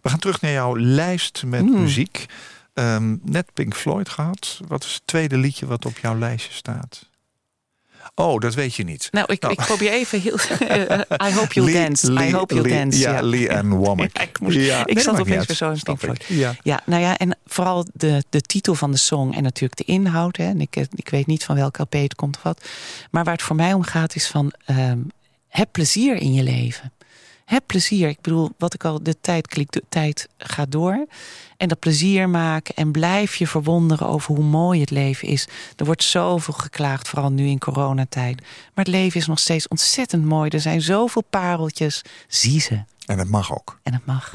We 0.01 0.09
gaan 0.09 0.19
terug 0.19 0.41
naar 0.41 0.51
jouw 0.51 0.77
lijst 0.77 1.43
met 1.45 1.61
Mm. 1.65 1.81
muziek. 1.81 2.25
Ehm, 2.73 3.15
net 3.23 3.53
Pink 3.53 3.75
Floyd 3.75 4.09
gehad. 4.09 4.59
Wat 4.67 4.83
is 4.83 4.93
het 4.93 5.01
tweede 5.05 5.37
liedje 5.37 5.65
wat 5.65 5.85
op 5.85 5.97
jouw 5.97 6.17
lijstje 6.17 6.53
staat? 6.53 7.08
Oh, 8.19 8.39
dat 8.39 8.53
weet 8.53 8.75
je 8.75 8.83
niet. 8.83 9.07
Nou, 9.11 9.33
ik, 9.33 9.41
Nou. 9.41 9.53
ik 9.53 9.59
probeer 9.59 9.91
even 9.91 10.21
heel. 10.21 10.37
I 11.29 11.33
hope 11.33 11.53
you'll 11.53 11.71
Lee- 11.71 11.73
dance. 11.83 12.11
I 12.11 12.31
hope 12.31 12.53
you'll 12.53 12.67
Lee- 12.69 12.77
dance. 12.79 12.99
Ja, 12.99 13.21
Lee 13.21 13.53
Ann 13.55 13.69
Womack. 13.83 14.09
Ja, 14.17 14.21
ik 14.23 14.39
moest- 14.39 14.57
Ja, 14.57 14.85
ik 14.85 14.93
nee, 14.93 15.03
zat 15.03 15.19
opeens 15.19 15.45
weer 15.45 15.55
zo 15.55 15.71
in. 15.71 16.15
Ja. 16.27 16.55
Ja, 16.63 16.81
nou 16.85 17.01
ja, 17.01 17.17
en 17.17 17.37
vooral 17.45 17.85
de, 17.93 18.23
de 18.29 18.41
titel 18.41 18.75
van 18.75 18.91
de 18.91 18.97
song 18.97 19.33
en 19.33 19.43
natuurlijk 19.43 19.77
de 19.87 19.93
inhoud. 19.93 20.37
Hè. 20.37 20.43
En 20.43 20.61
ik, 20.61 20.75
ik 20.95 21.09
weet 21.09 21.27
niet 21.27 21.43
van 21.43 21.55
welke 21.55 21.81
LP 21.81 21.93
het 21.93 22.15
komt 22.15 22.35
of 22.37 22.43
wat. 22.43 22.65
Maar 23.11 23.23
waar 23.23 23.33
het 23.33 23.41
voor 23.43 23.55
mij 23.55 23.73
om 23.73 23.83
gaat 23.83 24.15
is 24.15 24.27
van... 24.27 24.51
ehm, 24.65 24.97
heb 25.47 25.69
plezier 25.71 26.15
in 26.15 26.33
je 26.33 26.43
leven. 26.43 26.91
Heb 27.49 27.63
plezier. 27.65 28.09
Ik 28.09 28.21
bedoel, 28.21 28.49
wat 28.57 28.73
ik 28.73 28.83
al, 28.83 29.03
de 29.03 29.15
tijd 29.21 29.47
klikt, 29.47 29.73
de 29.73 29.83
tijd 29.89 30.29
gaat 30.37 30.71
door. 30.71 31.07
En 31.57 31.67
dat 31.67 31.79
plezier 31.79 32.29
maken 32.29 32.75
en 32.75 32.91
blijf 32.91 33.35
je 33.35 33.47
verwonderen 33.47 34.07
over 34.07 34.35
hoe 34.35 34.43
mooi 34.43 34.79
het 34.79 34.89
leven 34.89 35.27
is. 35.27 35.47
Er 35.75 35.85
wordt 35.85 36.03
zoveel 36.03 36.53
geklaagd, 36.53 37.07
vooral 37.07 37.31
nu 37.31 37.47
in 37.47 37.59
coronatijd. 37.59 38.41
Maar 38.41 38.85
het 38.85 38.87
leven 38.87 39.19
is 39.19 39.27
nog 39.27 39.39
steeds 39.39 39.67
ontzettend 39.67 40.25
mooi. 40.25 40.49
Er 40.49 40.59
zijn 40.59 40.81
zoveel 40.81 41.23
pareltjes. 41.29 42.01
Zie 42.27 42.59
ze. 42.59 42.83
En 43.05 43.17
dat 43.17 43.27
mag 43.27 43.53
ook. 43.53 43.79
En 43.83 43.93
het 43.93 44.05
mag. 44.05 44.31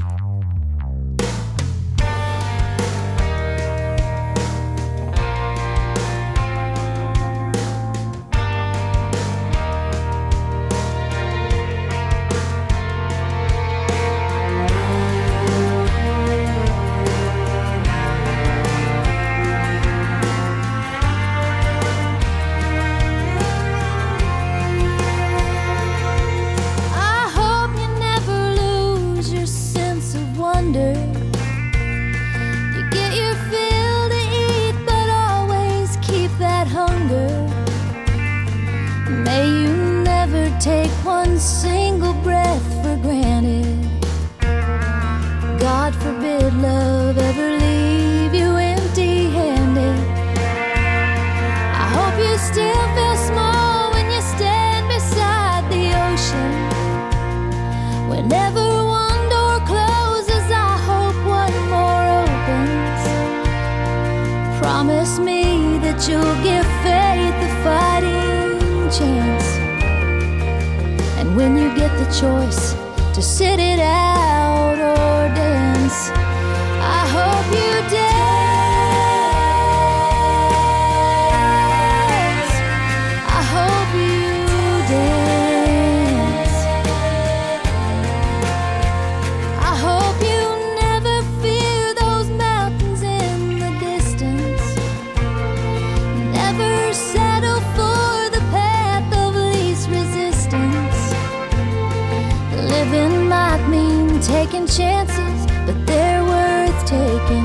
Taking 104.44 104.66
chances, 104.66 105.46
but 105.66 105.86
they're 105.86 106.24
worth 106.24 106.86
taking. 106.86 107.44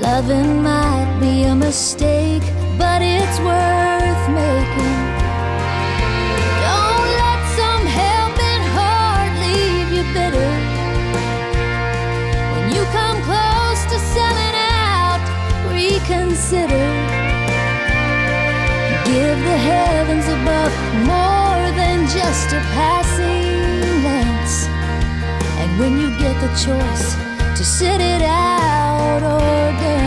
Loving 0.00 0.62
might 0.62 1.18
be 1.20 1.44
a 1.44 1.54
mistake, 1.54 2.42
but 2.78 3.00
it's 3.02 3.38
worth 3.40 4.24
making. 4.42 4.98
Don't 6.66 7.08
let 7.22 7.40
some 7.58 7.84
helping 8.04 8.62
heart 8.76 9.32
leave 9.44 9.88
you 9.96 10.04
bitter. 10.16 10.52
When 12.52 12.64
you 12.74 12.82
come 12.98 13.18
close 13.30 13.82
to 13.92 13.98
selling 14.14 14.56
out, 14.86 15.22
reconsider. 15.72 16.91
The 19.52 19.58
heavens 19.58 20.26
above 20.28 20.72
more 21.04 21.64
than 21.76 22.06
just 22.08 22.54
a 22.54 22.60
passing 22.72 23.82
glance. 24.00 24.66
And 25.60 25.78
when 25.78 26.00
you 26.00 26.08
get 26.16 26.34
the 26.40 26.48
choice 26.56 27.06
to 27.58 27.62
sit 27.62 28.00
it 28.00 28.22
out 28.22 29.22
or 29.22 29.40
dance, 29.78 30.01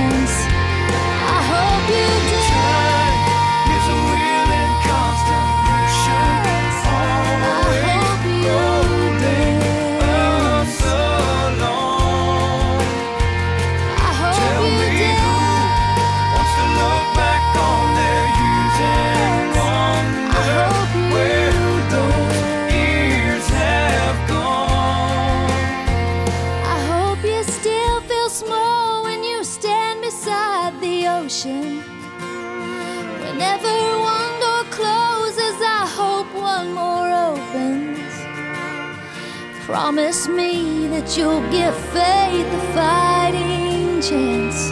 Promise 39.86 40.28
me 40.28 40.88
that 40.88 41.16
you'll 41.16 41.48
give 41.52 41.76
faith 41.94 42.48
a 42.48 42.74
fighting 42.74 44.02
chance. 44.02 44.72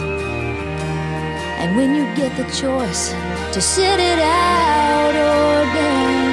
And 1.60 1.76
when 1.76 1.94
you 1.94 2.02
get 2.16 2.36
the 2.36 2.42
choice 2.52 3.10
to 3.54 3.60
sit 3.60 4.00
it 4.00 4.18
out 4.18 5.14
or 5.14 5.72
dance. 5.72 6.23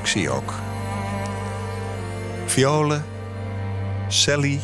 Productie 0.00 0.30
ook. 0.30 0.52
Violen, 2.46 3.04
Sally, 4.08 4.60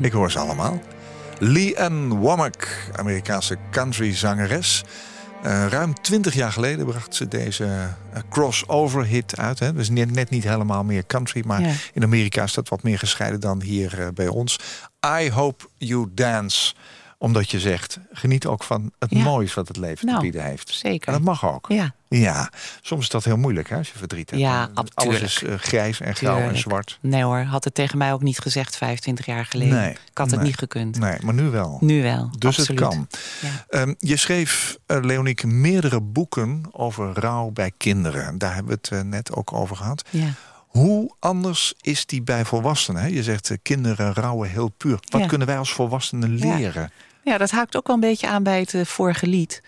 ik 0.00 0.12
hoor 0.12 0.30
ze 0.30 0.38
allemaal. 0.38 0.82
Lee 1.38 1.80
Ann 1.80 2.08
Womack, 2.08 2.68
Amerikaanse 2.96 3.56
countryzangeres. 3.70 4.84
Eh 5.42 5.66
ruim 5.68 5.94
twintig 6.00 6.34
jaar 6.34 6.52
geleden 6.52 6.86
bracht 6.86 7.14
ze 7.14 7.28
deze 7.28 7.64
eh, 7.64 8.20
crossover 8.30 9.04
hit 9.04 9.36
uit. 9.38 9.58
Hè. 9.58 9.72
Dus 9.72 9.90
net, 9.90 10.14
net 10.14 10.30
niet 10.30 10.44
helemaal 10.44 10.84
meer 10.84 11.06
country, 11.06 11.42
maar 11.46 11.60
Ja. 11.60 11.72
in 11.92 12.02
Amerika 12.02 12.42
is 12.42 12.54
dat 12.54 12.68
wat 12.68 12.82
meer 12.82 12.98
gescheiden 12.98 13.40
dan 13.40 13.62
hier 13.62 14.00
eh, 14.00 14.06
bij 14.14 14.28
ons. 14.28 14.58
I 15.20 15.30
Hope 15.30 15.64
You 15.78 16.08
Dance. 16.14 16.74
Omdat 17.22 17.50
je 17.50 17.60
zegt, 17.60 17.98
geniet 18.12 18.46
ook 18.46 18.62
van 18.62 18.92
het 18.98 19.10
Ja. 19.10 19.22
moois 19.22 19.54
wat 19.54 19.68
het 19.68 19.76
leven 19.76 20.06
Nou, 20.06 20.18
te 20.18 20.22
bieden 20.24 20.44
heeft. 20.44 20.70
zeker. 20.74 21.06
En 21.08 21.12
dat 21.14 21.22
mag 21.22 21.46
ook. 21.46 21.66
Ja. 21.68 21.94
Ja, 22.08 22.50
soms 22.80 23.02
is 23.02 23.08
dat 23.08 23.24
heel 23.24 23.36
moeilijk 23.36 23.68
hè, 23.68 23.76
als 23.76 23.90
je 23.92 23.98
verdriet 23.98 24.30
hebt. 24.30 24.42
Ja, 24.42 24.70
Eh, 24.74 24.84
Alles 24.94 25.20
is 25.20 25.42
eh, 25.42 25.54
grijs 25.58 26.00
en 26.00 26.14
grauw 26.14 26.38
en 26.38 26.58
zwart. 26.58 26.98
Nee 27.00 27.22
hoor, 27.22 27.38
had 27.38 27.64
het 27.64 27.74
tegen 27.74 27.98
mij 27.98 28.12
ook 28.12 28.22
niet 28.22 28.38
gezegd 28.38 28.76
25 28.76 29.26
jaar 29.26 29.46
geleden. 29.46 29.74
Nee, 29.76 29.90
ik 29.90 29.98
had 30.18 30.30
het 30.30 30.42
niet 30.42 30.56
gekund. 30.58 30.98
Nee, 30.98 31.16
maar 31.22 31.34
nu 31.34 31.42
wel. 31.50 31.78
Nu 31.80 32.02
wel, 32.02 32.30
dus 32.38 32.58
absoluut. 32.58 32.80
het 32.80 32.88
kan. 32.90 33.08
Ja. 33.40 33.64
Ehm, 33.68 33.94
je 33.98 34.16
schreef, 34.16 34.78
eh, 34.86 34.98
Leonieke, 35.00 35.46
meerdere 35.46 36.00
boeken 36.00 36.62
over 36.70 37.12
rouw 37.18 37.50
bij 37.50 37.72
kinderen. 37.76 38.38
Daar 38.38 38.54
hebben 38.54 38.78
we 38.88 38.96
het 38.96 39.06
net 39.06 39.32
ook 39.32 39.52
over 39.52 39.76
gehad. 39.76 40.04
Ja. 40.10 40.28
Hoe 40.66 41.14
anders 41.18 41.74
is 41.80 42.06
die 42.06 42.22
bij 42.22 42.44
volwassenen? 42.44 43.12
Je 43.12 43.22
zegt 43.22 43.50
kinderen 43.62 44.12
rouwen 44.14 44.50
heel 44.50 44.68
puur. 44.68 44.98
Wat 45.08 45.20
Ja. 45.20 45.26
kunnen 45.26 45.46
wij 45.46 45.58
als 45.58 45.72
volwassenen 45.72 46.34
leren? 46.34 46.82
ja, 46.82 46.90
dat 47.38 47.50
haakt 47.50 47.76
ook 47.76 47.86
wel 47.86 47.96
een 47.96 48.02
beetje 48.02 48.28
aan 48.28 48.42
bij 48.42 48.60
het 48.60 48.74
eh, 48.74 48.84
vorige 48.84 49.26
lied. 49.26 49.62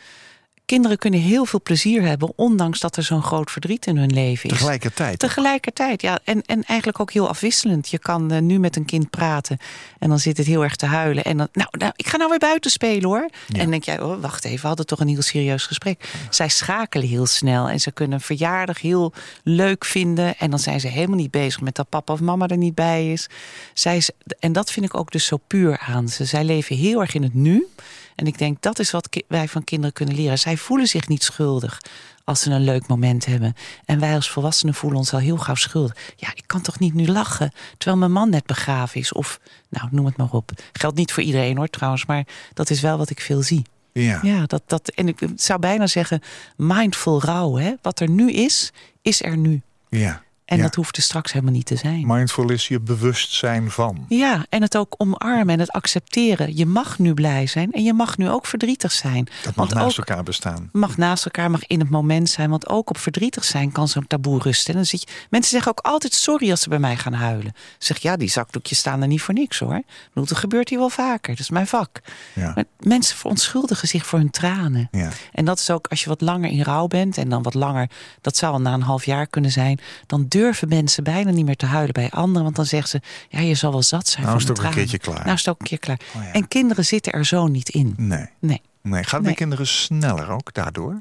Kinderen 0.66 0.98
kunnen 0.98 1.20
heel 1.20 1.44
veel 1.44 1.60
plezier 1.62 2.02
hebben, 2.02 2.32
ondanks 2.36 2.80
dat 2.80 2.96
er 2.96 3.02
zo'n 3.02 3.22
groot 3.22 3.50
verdriet 3.50 3.86
in 3.86 3.96
hun 3.96 4.12
leven 4.12 4.50
is. 4.50 4.56
Tegelijkertijd. 4.56 5.18
Tegelijkertijd, 5.18 6.02
ja. 6.02 6.18
En, 6.24 6.42
en 6.42 6.62
eigenlijk 6.62 7.00
ook 7.00 7.12
heel 7.12 7.28
afwisselend. 7.28 7.88
Je 7.88 7.98
kan 7.98 8.30
eh, 8.30 8.40
nu 8.40 8.58
met 8.58 8.76
een 8.76 8.84
kind 8.84 9.10
praten 9.10 9.58
en 9.98 10.08
dan 10.08 10.18
zit 10.18 10.36
het 10.36 10.46
heel 10.46 10.62
erg 10.62 10.76
te 10.76 10.86
huilen. 10.86 11.24
En 11.24 11.36
dan, 11.36 11.48
nou, 11.52 11.68
nou 11.70 11.92
ik 11.96 12.06
ga 12.08 12.16
nou 12.16 12.30
weer 12.30 12.38
buiten 12.38 12.70
spelen 12.70 13.08
hoor. 13.08 13.28
En 13.52 13.58
dan 13.58 13.70
denk 13.70 13.84
jij, 13.84 14.00
oh, 14.00 14.20
wacht 14.20 14.44
even, 14.44 14.60
we 14.60 14.66
hadden 14.66 14.86
toch 14.86 15.00
een 15.00 15.08
heel 15.08 15.22
serieus 15.22 15.66
gesprek. 15.66 16.08
Zij 16.30 16.48
schakelen 16.48 17.08
heel 17.08 17.26
snel 17.26 17.68
en 17.68 17.80
ze 17.80 17.92
kunnen 17.92 18.18
een 18.18 18.24
verjaardag 18.24 18.80
heel 18.80 19.12
leuk 19.42 19.84
vinden. 19.84 20.36
En 20.38 20.50
dan 20.50 20.58
zijn 20.58 20.80
ze 20.80 20.88
helemaal 20.88 21.16
niet 21.16 21.30
bezig 21.30 21.60
met 21.60 21.74
dat 21.74 21.88
papa 21.88 22.12
of 22.12 22.20
mama 22.20 22.48
er 22.48 22.56
niet 22.56 22.74
bij 22.74 23.12
is. 23.12 23.26
Zij, 23.74 23.96
is- 23.96 24.10
en 24.38 24.52
dat 24.52 24.70
vind 24.70 24.86
ik 24.86 24.94
ook 24.96 25.10
dus 25.12 25.24
zo 25.26 25.36
puur 25.46 25.78
aan 25.78 26.08
ze. 26.08 26.24
Zij 26.24 26.44
leven 26.44 26.76
heel 26.76 27.00
erg 27.00 27.14
in 27.14 27.22
het 27.22 27.34
nu. 27.34 27.66
En 28.14 28.26
ik 28.26 28.38
denk 28.38 28.62
dat 28.62 28.78
is 28.78 28.90
wat 28.90 29.18
wij 29.28 29.48
van 29.48 29.64
kinderen 29.64 29.92
kunnen 29.92 30.14
leren. 30.14 30.38
Zij 30.38 30.56
voelen 30.56 30.86
zich 30.86 31.08
niet 31.08 31.22
schuldig 31.22 31.80
als 32.24 32.40
ze 32.40 32.50
een 32.50 32.64
leuk 32.64 32.86
moment 32.86 33.26
hebben. 33.26 33.54
En 33.84 34.00
wij 34.00 34.14
als 34.14 34.30
volwassenen 34.30 34.74
voelen 34.74 34.98
ons 34.98 35.12
al 35.12 35.18
heel 35.18 35.36
gauw 35.36 35.54
schuldig. 35.54 35.96
Ja, 36.16 36.28
ik 36.34 36.44
kan 36.46 36.60
toch 36.60 36.78
niet 36.78 36.94
nu 36.94 37.06
lachen 37.06 37.52
terwijl 37.78 37.98
mijn 37.98 38.12
man 38.12 38.30
net 38.30 38.46
begraven 38.46 39.00
is. 39.00 39.12
Of, 39.12 39.40
nou, 39.68 39.88
noem 39.90 40.06
het 40.06 40.16
maar 40.16 40.30
op. 40.30 40.50
Geldt 40.72 40.96
niet 40.96 41.12
voor 41.12 41.22
iedereen 41.22 41.56
hoor 41.56 41.68
trouwens, 41.68 42.06
maar 42.06 42.26
dat 42.52 42.70
is 42.70 42.80
wel 42.80 42.98
wat 42.98 43.10
ik 43.10 43.20
veel 43.20 43.42
zie. 43.42 43.62
Ja. 43.92 44.18
Ja, 44.22 44.46
dat, 44.46 44.62
dat, 44.66 44.88
en 44.88 45.08
ik 45.08 45.18
zou 45.36 45.60
bijna 45.60 45.86
zeggen 45.86 46.20
mindful 46.56 47.22
rouw. 47.22 47.56
Hè? 47.56 47.74
Wat 47.82 48.00
er 48.00 48.10
nu 48.10 48.32
is, 48.32 48.72
is 49.02 49.22
er 49.22 49.36
nu. 49.36 49.62
ja. 49.88 50.23
En 50.44 50.56
Ja. 50.56 50.62
dat 50.62 50.74
hoeft 50.74 50.96
er 50.96 51.02
straks 51.02 51.32
helemaal 51.32 51.54
niet 51.54 51.66
te 51.66 51.76
zijn. 51.76 52.06
Mindful 52.06 52.50
is 52.50 52.68
je 52.68 52.80
bewustzijn 52.80 53.70
van. 53.70 54.04
Ja, 54.08 54.46
en 54.48 54.62
het 54.62 54.76
ook 54.76 54.94
omarmen 54.98 55.48
en 55.54 55.58
het 55.60 55.70
accepteren. 55.70 56.56
Je 56.56 56.66
mag 56.66 56.98
nu 56.98 57.14
blij 57.14 57.46
zijn 57.46 57.72
en 57.72 57.82
je 57.84 57.92
mag 57.92 58.16
nu 58.18 58.28
ook 58.30 58.46
verdrietig 58.46 58.92
zijn. 58.92 59.24
Dat 59.24 59.44
mag 59.44 59.54
Want 59.54 59.74
naast 59.74 59.98
elkaar 59.98 60.22
bestaan. 60.22 60.68
mag 60.72 60.96
naast 60.96 61.24
elkaar, 61.24 61.50
mag 61.50 61.66
in 61.66 61.80
het 61.80 61.90
moment 61.90 62.28
zijn. 62.30 62.50
Want 62.50 62.68
ook 62.68 62.90
op 62.90 62.98
verdrietig 62.98 63.44
zijn 63.44 63.72
kan 63.72 63.88
zo'n 63.88 64.06
taboe 64.06 64.38
rusten. 64.38 64.68
En 64.70 64.74
dan 64.74 64.86
zit 64.86 65.00
je, 65.00 65.06
mensen 65.30 65.50
zeggen 65.50 65.70
ook 65.70 65.80
altijd 65.86 66.14
sorry 66.14 66.50
als 66.50 66.60
ze 66.60 66.68
bij 66.68 66.78
mij 66.78 66.96
gaan 66.96 67.12
huilen. 67.12 67.52
Zeg 67.78 67.98
ja, 67.98 68.16
die 68.16 68.30
zakdoekjes 68.30 68.78
staan 68.78 69.02
er 69.02 69.08
niet 69.08 69.22
voor 69.22 69.34
niks 69.34 69.58
hoor. 69.58 69.74
Ik 69.76 70.08
bedoel, 70.08 70.28
dat 70.28 70.38
gebeurt 70.38 70.68
hier 70.68 70.78
wel 70.78 70.88
vaker. 70.90 71.30
Dat 71.30 71.40
is 71.40 71.50
mijn 71.50 71.66
vak. 71.66 72.00
Ja. 72.34 72.52
Maar 72.54 72.64
mensen 72.78 73.16
verontschuldigen 73.16 73.88
zich 73.88 74.06
voor 74.06 74.18
hun 74.18 74.30
tranen. 74.30 74.88
Ja. 74.90 75.10
En 75.32 75.44
dat 75.44 75.58
is 75.58 75.70
ook 75.70 75.86
als 75.86 76.02
je 76.02 76.08
wat 76.08 76.20
langer 76.20 76.50
in 76.50 76.62
rouw 76.62 76.86
bent. 76.86 77.18
En 77.18 77.28
dan 77.28 77.42
wat 77.42 77.54
langer, 77.54 77.90
dat 78.20 78.36
zou 78.36 78.52
al 78.52 78.60
na 78.60 78.72
een 78.72 78.82
half 78.82 79.04
jaar 79.04 79.26
kunnen 79.26 79.50
zijn. 79.50 79.78
Dan 80.06 80.26
durven 80.38 80.68
mensen 80.68 81.04
bijna 81.04 81.30
niet 81.30 81.44
meer 81.44 81.56
te 81.56 81.66
huilen 81.66 81.92
bij 81.92 82.10
anderen. 82.10 82.42
Want 82.42 82.56
dan 82.56 82.66
zeggen 82.66 82.88
ze, 82.88 83.00
ja 83.28 83.40
je 83.40 83.54
zal 83.54 83.72
wel 83.72 83.82
zat 83.82 84.08
zijn 84.08 84.26
Nou 84.26 84.40
van 84.40 84.42
is 84.42 84.48
het 84.48 84.56
de 84.56 84.62
ook 84.62 84.68
een 84.68 84.74
keertje 84.74 84.98
klaar. 84.98 85.18
Nou 85.18 85.32
is 85.32 85.38
het 85.38 85.48
ook 85.48 85.60
een 85.60 85.66
keer 85.66 85.78
klaar. 85.78 86.00
Oh 86.16 86.22
ja. 86.22 86.32
En 86.32 86.48
kinderen 86.48 86.84
zitten 86.84 87.12
er 87.12 87.26
zo 87.26 87.46
niet 87.46 87.68
in. 87.68 87.94
Nee. 87.96 88.26
Nee. 88.38 88.62
Nee, 88.82 89.02
gaat 89.02 89.12
Nee. 89.12 89.22
bij 89.22 89.34
kinderen 89.34 89.66
sneller 89.66 90.28
ook 90.28 90.54
daardoor? 90.54 90.98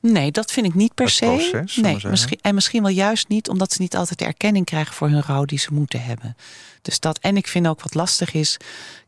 Nee, 0.00 0.30
dat 0.30 0.52
vind 0.52 0.66
ik 0.66 0.74
niet 0.74 0.94
per 0.94 1.10
se. 1.10 1.24
proces, 1.24 1.76
nee, 1.76 1.98
misschien, 2.08 2.38
en 2.42 2.54
misschien 2.54 2.82
wel 2.82 2.90
juist 2.90 3.28
niet, 3.28 3.48
omdat 3.48 3.72
ze 3.72 3.82
niet 3.82 3.96
altijd 3.96 4.18
de 4.18 4.24
erkenning 4.24 4.64
krijgen 4.64 4.94
voor 4.94 5.08
hun 5.08 5.22
rouw 5.22 5.44
die 5.44 5.58
ze 5.58 5.72
moeten 5.72 6.02
hebben. 6.02 6.36
Dus 6.82 7.00
dat, 7.00 7.18
en 7.18 7.36
ik 7.36 7.46
vind 7.46 7.66
ook 7.66 7.82
wat 7.82 7.94
lastig 7.94 8.34
is, 8.34 8.56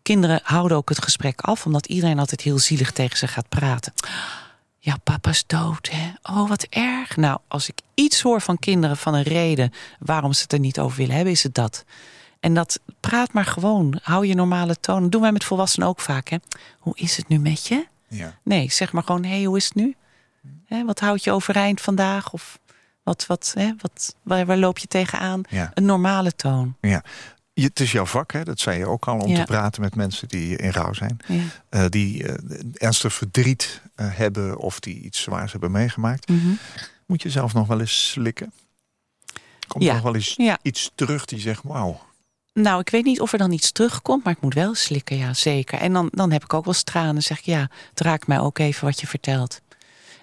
kinderen 0.03 0.41
houden 0.43 0.77
ook 0.77 0.89
het 0.89 1.03
gesprek 1.03 1.41
af, 1.41 1.67
omdat 1.67 1.87
iedereen 1.87 2.19
altijd 2.19 2.41
heel 2.41 2.59
zielig 2.59 2.93
tegen 2.93 3.19
ze 3.19 3.27
gaat 3.27 3.49
praten. 3.49 3.93
Ja, 4.79 4.97
papa 5.05 5.31
is 5.31 5.45
dood, 5.47 5.89
hè? 5.93 6.11
Oh, 6.23 6.49
wat 6.49 6.63
erg. 6.63 7.17
Nou, 7.17 7.39
als 7.49 7.69
ik 7.69 7.81
iets 7.95 8.23
hoor 8.23 8.41
van 8.41 8.59
kinderen 8.59 8.97
van 8.97 9.15
een 9.15 9.23
reden 9.23 9.73
waarom 9.99 10.33
ze 10.33 10.43
het 10.43 10.53
er 10.53 10.59
niet 10.59 10.79
over 10.79 10.97
willen 10.97 11.15
hebben, 11.15 11.33
is 11.33 11.43
het 11.43 11.55
dat. 11.55 11.85
En 12.41 12.55
dat 12.55 12.81
praat 13.01 13.33
maar 13.33 13.45
gewoon. 13.45 13.99
Hou 14.03 14.27
je 14.27 14.35
normale 14.35 14.81
toon. 14.81 15.03
Dat 15.03 15.13
doen 15.13 15.21
wij 15.21 15.33
met 15.33 15.45
volwassenen 15.45 15.89
ook 15.89 16.01
vaak, 16.01 16.29
hè? 16.29 16.37
Hoe 16.79 16.97
is 16.97 17.17
het 17.17 17.29
nu 17.29 17.39
met 17.39 17.67
je? 17.67 17.87
Ja. 18.09 18.39
Nee, 18.43 18.71
zeg 18.71 18.93
maar 18.93 19.03
gewoon, 19.03 19.25
hé, 19.25 19.31
hey, 19.35 19.45
hoe 19.45 19.57
is 19.57 19.65
het 19.65 19.75
nu? 19.75 19.97
Hè, 20.67 20.85
wat 20.85 21.01
houd 21.01 21.25
je 21.25 21.33
overeind 21.33 21.81
vandaag? 21.81 22.33
Of 22.33 22.59
wat, 23.03 23.27
wat, 23.27 23.53
hè, 23.59 23.73
wat, 23.81 24.15
waar, 24.23 24.47
waar 24.47 24.57
loop 24.57 24.79
je 24.79 24.87
tegenaan? 24.87 25.41
Ja. 25.49 25.71
Een 25.75 25.85
normale 25.85 26.33
toon. 26.33 26.77
ja. 26.81 27.03
Je, 27.61 27.65
het 27.67 27.81
is 27.81 27.93
jouw 27.93 28.07
vak, 28.07 28.33
hè? 28.33 28.45
dat 28.45 28.61
zei 28.61 28.79
je 28.79 28.87
ook 28.87 29.09
al, 29.09 29.19
om 29.19 29.31
Ja. 29.31 29.39
te 29.39 29.45
praten 29.45 29.81
met 29.83 29.95
mensen 29.95 30.29
die 30.29 30.57
in 30.57 30.71
rouw 30.71 30.93
zijn. 30.93 31.17
Ja. 31.27 31.43
eh, 31.69 31.85
die 31.89 32.27
eh, 32.27 32.35
ernstig 32.75 33.13
verdriet 33.15 33.81
eh, 33.95 34.07
hebben 34.11 34.57
of 34.59 34.81
die 34.81 35.01
iets 35.01 35.23
zwaars 35.23 35.53
hebben 35.53 35.71
meegemaakt. 35.71 36.29
Mhm. 36.29 36.49
Moet 37.07 37.23
je 37.23 37.31
zelf 37.31 37.55
nog 37.55 37.67
wel 37.67 37.81
eens 37.81 38.11
slikken? 38.11 38.53
Komt 39.69 39.85
Ja. 39.85 39.89
er 39.89 39.95
nog 39.95 40.05
wel 40.05 40.15
eens 40.15 40.37
iets 40.63 40.91
terug 40.95 41.25
die 41.25 41.39
zegt, 41.41 41.63
wauw. 41.65 42.01
Nou, 42.53 42.81
ik 42.81 42.91
weet 42.91 43.05
niet 43.05 43.21
of 43.21 43.33
er 43.33 43.39
dan 43.39 43.53
iets 43.53 43.73
terugkomt, 43.73 44.25
maar 44.25 44.33
ik 44.33 44.41
moet 44.41 44.55
wel 44.55 44.75
slikken, 44.75 45.17
ja, 45.17 45.35
zeker. 45.35 45.79
En 45.79 45.93
dan, 45.93 46.09
dan 46.11 46.33
heb 46.33 46.45
ik 46.45 46.55
ook 46.55 46.65
wel 46.65 46.75
tranen. 46.75 47.23
zeg 47.23 47.39
ik, 47.39 47.45
ja, 47.45 47.71
het 47.91 48.01
raakt 48.01 48.27
mij 48.27 48.41
ook 48.41 48.59
even 48.59 48.85
wat 48.85 49.01
je 49.01 49.07
vertelt. 49.07 49.61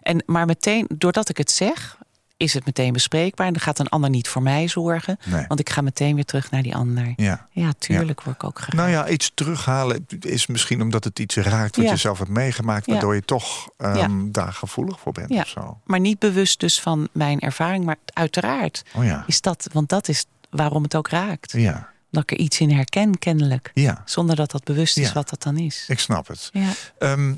En, 0.01 0.23
maar 0.25 0.45
meteen, 0.45 0.87
doordat 0.95 1.29
ik 1.29 1.37
het 1.37 1.51
zeg, 1.51 1.97
is 2.37 2.53
het 2.53 2.65
meteen 2.65 2.93
bespreekbaar. 2.93 3.47
En 3.47 3.53
dan 3.53 3.61
gaat 3.61 3.79
een 3.79 3.89
ander 3.89 4.09
niet 4.09 4.27
voor 4.27 4.41
mij 4.41 4.67
zorgen. 4.67 5.17
Nee. 5.25 5.45
Want 5.47 5.59
ik 5.59 5.69
ga 5.69 5.81
meteen 5.81 6.15
weer 6.15 6.25
terug 6.25 6.51
naar 6.51 6.61
die 6.63 6.75
ander. 6.75 7.13
Ja. 7.15 7.47
Ja, 7.51 7.71
tuurlijk 7.77 8.21
word 8.23 8.35
ik 8.35 8.43
ook 8.43 8.57
geraakt. 8.59 8.73
Nou 8.77 8.89
ja, 8.89 9.07
iets 9.07 9.31
terughalen 9.33 10.05
is 10.19 10.47
misschien 10.47 10.81
omdat 10.81 11.03
het 11.03 11.19
iets 11.19 11.35
raakt 11.35 11.75
wat 11.75 11.85
Ja. 11.85 11.91
je 11.91 11.97
zelf 11.97 12.17
hebt 12.17 12.29
meegemaakt, 12.29 12.85
waardoor 12.85 13.15
je 13.15 13.21
toch 13.25 13.69
ehm, 13.77 14.31
daar 14.31 14.53
gevoelig 14.53 14.99
voor 14.99 15.11
bent 15.11 15.31
of 15.31 15.47
zo. 15.47 15.79
Maar 15.85 15.99
niet 15.99 16.19
bewust 16.19 16.59
dus 16.59 16.79
van 16.81 17.07
mijn 17.11 17.39
ervaring, 17.39 17.85
maar 17.85 17.95
uiteraard 18.13 18.83
Oh 18.95 19.03
ja. 19.03 19.23
is 19.27 19.41
dat, 19.41 19.67
want 19.71 19.89
dat 19.89 20.07
is 20.07 20.25
waarom 20.49 20.83
het 20.83 20.95
ook 20.95 21.07
raakt. 21.07 21.51
Ja. 21.51 21.89
Dat 22.11 22.23
ik 22.23 22.31
er 22.31 22.37
iets 22.37 22.59
in 22.59 22.71
herken, 22.71 23.19
kennelijk. 23.19 23.71
Ja, 23.73 24.01
Zonder 24.05 24.35
dat 24.35 24.51
dat 24.51 24.63
bewust 24.63 24.97
is 24.97 25.07
Ja. 25.07 25.13
wat 25.13 25.29
dat 25.29 25.43
dan 25.43 25.57
is. 25.57 25.85
ik 25.87 25.99
snap 25.99 26.27
het. 26.27 26.49
Ja. 26.53 26.69
Ehm, 26.99 27.33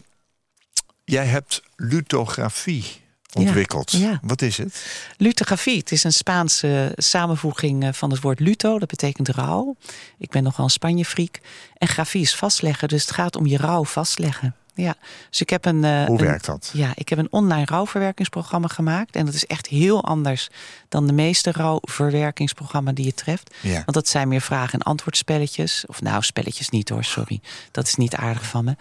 jij 1.03 1.25
hebt 1.25 1.61
lithografie 1.75 2.85
ontwikkeld. 3.33 3.91
ja. 3.91 4.19
Wat 4.21 4.41
is 4.41 4.57
het? 4.57 4.85
Lithografie, 5.17 5.77
het 5.77 5.91
is 5.91 6.03
een 6.03 6.13
Spaanse 6.13 6.93
samenvoeging 6.95 7.83
eh, 7.83 7.93
van 7.93 8.11
het 8.11 8.21
woord 8.21 8.39
luto. 8.39 8.79
Dat 8.79 8.87
betekent 8.87 9.29
rouw. 9.29 9.75
Ik 10.17 10.29
ben 10.29 10.43
nogal 10.43 10.63
een 10.63 10.69
Spanje-freak. 10.69 11.39
En 11.77 11.87
grafie 11.87 12.21
is 12.21 12.35
vastleggen, 12.35 12.87
dus 12.87 13.01
het 13.01 13.11
gaat 13.11 13.35
om 13.35 13.45
je 13.45 13.57
rouw 13.57 13.85
vastleggen. 13.85 14.55
Ja, 14.77 14.95
dus 15.29 15.41
ik 15.41 15.49
heb 15.49 15.65
een. 15.65 15.83
eh, 15.83 16.05
Hoe 16.05 16.19
een- 16.19 16.25
werkt 16.25 16.45
dat? 16.45 16.69
Ja, 16.73 16.91
ik 16.95 17.09
heb 17.09 17.19
een 17.19 17.31
online 17.31 17.65
rouwverwerkingsprogramma 17.65 18.67
gemaakt. 18.67 19.15
En 19.15 19.25
dat 19.25 19.33
is 19.33 19.45
echt 19.45 19.67
heel 19.67 20.03
anders 20.03 20.49
dan 20.89 21.07
de 21.07 21.13
meeste 21.13 21.51
rouwverwerkingsprogramma's 21.51 22.93
die 22.93 23.05
je 23.05 23.13
treft. 23.13 23.55
Ja. 23.61 23.73
Want 23.73 23.93
dat 23.93 24.07
zijn 24.07 24.27
meer 24.27 24.41
vragen- 24.41 24.79
en 24.79 24.85
antwoordspelletjes. 24.85 25.83
Of 25.87 26.01
nou, 26.01 26.21
spelletjes 26.23 26.69
niet 26.69 26.89
hoor, 26.89 27.03
sorry. 27.03 27.41
Dat 27.71 27.87
is 27.87 27.95
niet 27.95 28.15
aardig 28.15 28.45
van 28.45 28.65
me. 28.65 28.75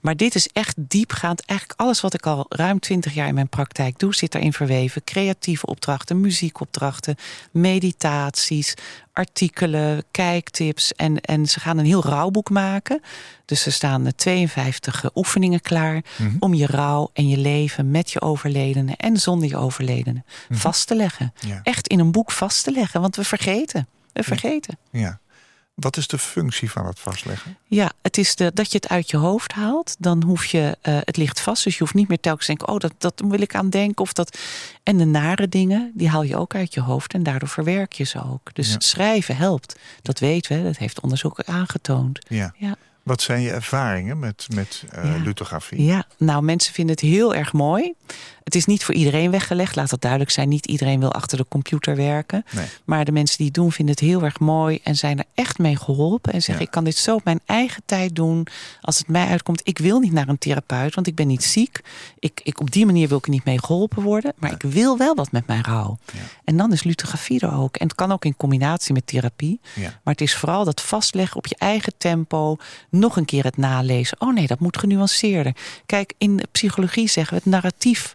Maar 0.00 0.16
dit 0.16 0.34
is 0.34 0.48
echt 0.52 0.74
diepgaand. 0.78 1.44
Eigenlijk 1.44 1.80
alles 1.80 2.00
wat 2.00 2.14
ik 2.14 2.26
al 2.26 2.46
ruim 2.48 2.80
twintig 2.80 3.14
jaar 3.14 3.28
in 3.28 3.34
mijn 3.34 3.48
praktijk 3.48 3.98
doe, 3.98 4.14
zit 4.14 4.34
erin 4.34 4.52
verweven. 4.52 5.04
Creatieve 5.04 5.66
opdrachten, 5.66 6.20
muziekopdrachten, 6.20 7.16
meditaties, 7.50 8.74
artikelen, 9.12 10.04
kijktips. 10.10 10.92
En, 10.92 11.20
en 11.20 11.46
ze 11.46 11.60
gaan 11.60 11.78
een 11.78 11.84
heel 11.84 12.02
rouwboek 12.04 12.50
maken. 12.50 13.00
Dus 13.44 13.66
er 13.66 13.72
staan 13.72 14.06
eh, 14.06 14.12
52 14.12 15.10
oefeningen 15.14 15.60
klaar 15.60 16.02
Mhm. 16.18 16.36
om 16.38 16.54
je 16.54 16.66
rouw 16.66 17.10
en 17.12 17.28
je 17.28 17.36
leven 17.36 17.90
met 17.90 18.10
je 18.10 18.20
overledene 18.20 18.94
en 18.96 19.16
zonder 19.16 19.48
je 19.48 19.56
overledene 19.56 20.22
vast 20.50 20.86
te 20.86 20.94
leggen. 20.94 21.32
Mhm. 21.40 21.48
Ja. 21.48 21.60
Echt 21.62 21.88
in 21.88 21.98
een 21.98 22.12
boek 22.12 22.30
vast 22.30 22.64
te 22.64 22.70
leggen, 22.72 23.00
want 23.00 23.16
we 23.16 23.24
vergeten. 23.24 23.88
We 24.12 24.22
vergeten. 24.22 24.78
Ja. 24.90 25.20
Wat 25.74 25.96
is 25.96 26.06
de 26.06 26.18
functie 26.18 26.70
van 26.70 26.86
het 26.86 27.00
vastleggen? 27.00 27.56
Ja, 27.66 27.92
het 28.02 28.18
is 28.18 28.36
de, 28.36 28.50
dat 28.54 28.72
je 28.72 28.76
het 28.76 28.88
uit 28.88 29.10
je 29.10 29.16
hoofd 29.16 29.52
haalt. 29.52 29.96
Dan 29.98 30.22
hoef 30.22 30.44
je, 30.44 30.76
eh, 30.80 30.98
het 31.00 31.16
ligt 31.16 31.40
vast. 31.40 31.64
Dus 31.64 31.72
je 31.72 31.78
hoeft 31.82 31.94
niet 31.94 32.08
meer 32.08 32.20
telkens 32.20 32.46
te 32.46 32.54
denken, 32.54 32.74
oh, 32.74 32.78
dat, 32.80 32.92
dat 32.98 33.22
wil 33.28 33.40
ik 33.40 33.54
aan 33.54 33.70
denken. 33.70 34.02
Of 34.04 34.12
dat. 34.12 34.38
En 34.82 34.96
de 34.96 35.04
nare 35.04 35.48
dingen, 35.48 35.90
die 35.94 36.08
haal 36.08 36.22
je 36.22 36.36
ook 36.36 36.54
uit 36.54 36.74
je 36.74 36.80
hoofd. 36.80 37.14
En 37.14 37.22
daardoor 37.22 37.48
verwerk 37.48 37.92
je 37.92 38.04
ze 38.04 38.24
ook. 38.24 38.54
Dus 38.54 38.70
Ja. 38.70 38.74
schrijven 38.78 39.36
helpt. 39.36 39.78
Dat 40.02 40.18
weten 40.18 40.56
we, 40.56 40.62
dat 40.62 40.76
heeft 40.76 41.00
onderzoek 41.00 41.42
aangetoond. 41.44 42.18
Ja. 42.28 42.54
Ja. 42.56 42.76
Wat 43.02 43.22
zijn 43.22 43.40
je 43.40 43.50
ervaringen 43.50 44.18
met, 44.18 44.46
met 44.54 44.84
eh, 44.90 45.04
Ja. 45.04 45.16
lithografie? 45.22 45.84
Ja, 45.84 46.04
nou, 46.18 46.42
mensen 46.42 46.72
vinden 46.74 46.94
het 46.94 47.04
heel 47.04 47.34
erg 47.34 47.52
mooi. 47.52 47.92
Het 48.44 48.54
is 48.54 48.66
niet 48.66 48.84
voor 48.84 48.94
iedereen 48.94 49.30
weggelegd, 49.30 49.76
laat 49.76 49.90
dat 49.90 50.00
duidelijk 50.00 50.30
zijn. 50.30 50.48
Niet 50.48 50.66
iedereen 50.66 51.00
wil 51.00 51.12
achter 51.12 51.38
de 51.38 51.46
computer 51.48 51.96
werken. 51.96 52.44
Nee. 52.54 52.66
Maar 52.84 53.04
de 53.04 53.12
mensen 53.12 53.36
die 53.36 53.46
het 53.46 53.54
doen, 53.54 53.72
vinden 53.72 53.94
het 53.94 54.04
heel 54.04 54.22
erg 54.22 54.38
mooi 54.40 54.78
en 54.82 54.96
zijn 54.96 55.18
er 55.18 55.24
echt 55.34 55.58
mee 55.58 55.76
geholpen. 55.76 56.32
En 56.32 56.38
zeggen: 56.42 56.54
Ja. 56.54 56.60
Ik 56.68 56.70
kan 56.70 56.84
dit 56.84 56.96
zo 56.96 57.14
op 57.14 57.24
mijn 57.24 57.40
eigen 57.46 57.82
tijd 57.86 58.16
doen. 58.16 58.46
Als 58.80 58.98
het 58.98 59.08
mij 59.08 59.26
uitkomt, 59.28 59.60
ik 59.64 59.78
wil 59.78 59.98
niet 60.00 60.12
naar 60.12 60.28
een 60.28 60.38
therapeut, 60.38 60.94
want 60.94 61.06
ik 61.06 61.14
ben 61.14 61.26
niet 61.26 61.44
ziek. 61.44 61.80
Ik, 62.18 62.40
ik, 62.44 62.60
op 62.60 62.70
die 62.70 62.86
manier 62.86 63.08
wil 63.08 63.18
ik 63.18 63.24
er 63.24 63.30
niet 63.30 63.44
mee 63.44 63.60
geholpen 63.64 64.02
worden. 64.02 64.32
Maar 64.36 64.52
ik 64.52 64.62
wil 64.62 64.98
wel 64.98 65.14
wat 65.14 65.32
met 65.32 65.46
mijn 65.46 65.64
rouw. 65.64 65.98
Ja. 66.12 66.18
En 66.44 66.56
dan 66.56 66.72
is 66.72 66.82
lithografie 66.82 67.40
er 67.40 67.54
ook. 67.54 67.76
En 67.76 67.86
het 67.86 67.96
kan 67.96 68.12
ook 68.12 68.24
in 68.24 68.36
combinatie 68.36 68.92
met 68.94 69.06
therapie. 69.06 69.60
Maar 69.76 69.90
het 70.02 70.20
is 70.20 70.34
vooral 70.34 70.64
dat 70.64 70.80
vastleggen 70.80 71.36
op 71.36 71.46
je 71.46 71.56
eigen 71.58 71.92
tempo. 71.98 72.56
Nog 72.92 73.16
een 73.16 73.24
keer 73.24 73.44
het 73.44 73.56
nalezen. 73.56 74.20
Oh 74.20 74.34
nee, 74.34 74.46
dat 74.46 74.60
moet 74.60 74.78
genuanceerder. 74.78 75.56
Kijk, 75.86 76.14
in 76.18 76.36
de 76.36 76.48
psychologie 76.52 77.08
zeggen 77.08 77.36
we 77.36 77.42
het 77.44 77.52
narratief 77.52 78.14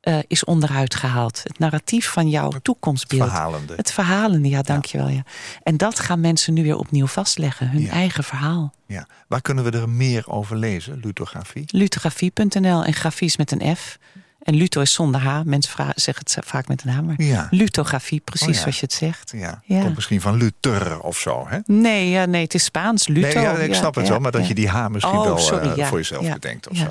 eh, 0.00 0.18
is 0.26 0.44
onderuit 0.44 0.94
gehaald. 0.94 1.40
Het 1.42 1.58
narratief 1.58 2.08
van 2.08 2.28
jouw 2.28 2.50
toekomstbeeld. 2.62 3.28
Verhalende. 3.30 3.74
Het 3.76 3.92
verhalende, 3.92 4.48
ja, 4.48 4.62
dankjewel. 4.62 5.08
Ja. 5.08 5.22
En 5.62 5.76
dat 5.76 5.98
gaan 6.00 6.20
mensen 6.20 6.54
nu 6.54 6.62
weer 6.62 6.76
opnieuw 6.76 7.06
vastleggen. 7.06 7.68
Hun 7.70 7.82
Ja. 7.82 7.90
eigen 7.90 8.24
verhaal. 8.24 8.74
Ja. 8.86 9.06
Waar 9.28 9.40
kunnen 9.40 9.64
we 9.64 9.70
er 9.70 9.88
meer 9.88 10.28
over 10.28 10.56
lezen, 10.56 11.00
lithografie? 11.02 11.64
Lithografie.nl 11.66 12.84
en 12.84 12.92
grafie 12.94 13.26
is 13.26 13.36
met 13.36 13.50
een 13.52 13.76
F. 13.76 13.98
En 14.46 14.54
luto 14.54 14.80
is 14.80 14.92
zonder 14.92 15.20
H. 15.20 15.40
Mensen 15.44 15.92
zeggen 15.94 16.24
het 16.34 16.46
vaak 16.46 16.68
met 16.68 16.82
een 16.84 16.90
H. 16.90 17.00
Maar 17.00 17.22
Ja. 17.22 17.46
lithografie, 17.50 18.20
precies 18.20 18.46
Oh 18.48 18.54
ja. 18.54 18.60
zoals 18.60 18.76
je 18.80 18.84
het 18.84 18.92
zegt. 18.94 19.32
Ja. 19.36 19.62
Ja. 19.64 19.80
Komt 19.82 19.94
misschien 19.94 20.20
van 20.20 20.36
Luther 20.36 21.00
of 21.00 21.18
zo, 21.18 21.46
hè? 21.48 21.58
Nee, 21.66 22.10
ja, 22.10 22.24
nee, 22.24 22.42
het 22.42 22.54
is 22.54 22.64
Spaans. 22.64 23.08
Luto. 23.08 23.20
nee, 23.26 23.42
ja, 23.42 23.52
ik 23.56 23.74
snap 23.74 23.94
het 23.94 24.08
wel, 24.08 24.18
maar 24.18 24.32
dat 24.32 24.48
je 24.48 24.54
die 24.54 24.68
H 24.68 24.88
misschien 24.88 25.18
Oh, 25.18 25.24
wel 25.24 25.38
sorry, 25.38 25.68
eh, 25.80 25.86
voor 25.86 25.98
jezelf 25.98 26.32
bedenkt 26.32 26.68
of 26.68 26.76
zo. 26.76 26.86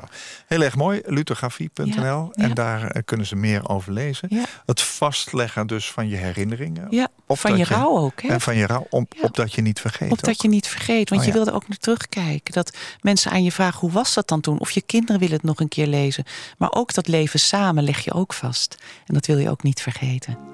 Heel 0.47 0.61
erg 0.61 0.75
mooi, 0.75 1.01
lithografie.nl. 1.05 1.93
Ja, 1.95 2.29
En 2.43 2.53
daar 2.53 2.87
eh, 2.87 3.01
kunnen 3.05 3.25
ze 3.25 3.35
meer 3.35 3.69
over 3.69 3.91
lezen. 3.91 4.29
Het 4.65 4.81
vastleggen 4.81 5.67
dus 5.67 5.91
van 5.91 6.07
je 6.07 6.15
herinneringen. 6.15 6.87
Ja, 6.89 7.07
Of 7.27 7.39
van 7.39 7.57
je 7.57 7.63
rouw 7.63 7.97
ook. 7.97 8.21
Hè? 8.21 8.27
En 8.27 8.41
van 8.41 8.55
je 8.55 8.65
rouw, 8.65 8.87
om, 8.89 9.07
opdat 9.21 9.53
je 9.53 9.61
niet 9.61 9.79
vergeet. 9.79 10.11
Opdat 10.11 10.29
ook. 10.29 10.41
je 10.41 10.47
niet 10.47 10.67
vergeet. 10.67 11.09
Want 11.09 11.21
Oh, 11.21 11.27
je 11.27 11.33
wilde 11.33 11.51
ook 11.51 11.67
naar 11.67 11.77
terugkijken. 11.77 12.53
Dat 12.53 12.77
mensen 13.01 13.31
aan 13.31 13.43
je 13.43 13.51
vragen, 13.51 13.79
hoe 13.79 13.91
was 13.91 14.13
dat 14.13 14.27
dan 14.27 14.41
toen? 14.41 14.59
Of 14.59 14.71
je 14.71 14.81
kinderen 14.81 15.19
willen 15.19 15.35
het 15.35 15.43
nog 15.45 15.59
een 15.59 15.67
keer 15.67 15.87
lezen. 15.87 16.23
Maar 16.57 16.71
ook 16.71 16.93
dat 16.93 17.07
leven 17.07 17.39
samen 17.45 17.83
leg 17.83 18.03
je 18.03 18.13
ook 18.13 18.33
vast. 18.33 18.75
En 19.05 19.13
dat 19.13 19.25
wil 19.25 19.37
je 19.37 19.49
ook 19.49 19.63
niet 19.63 19.81
vergeten. 19.81 20.53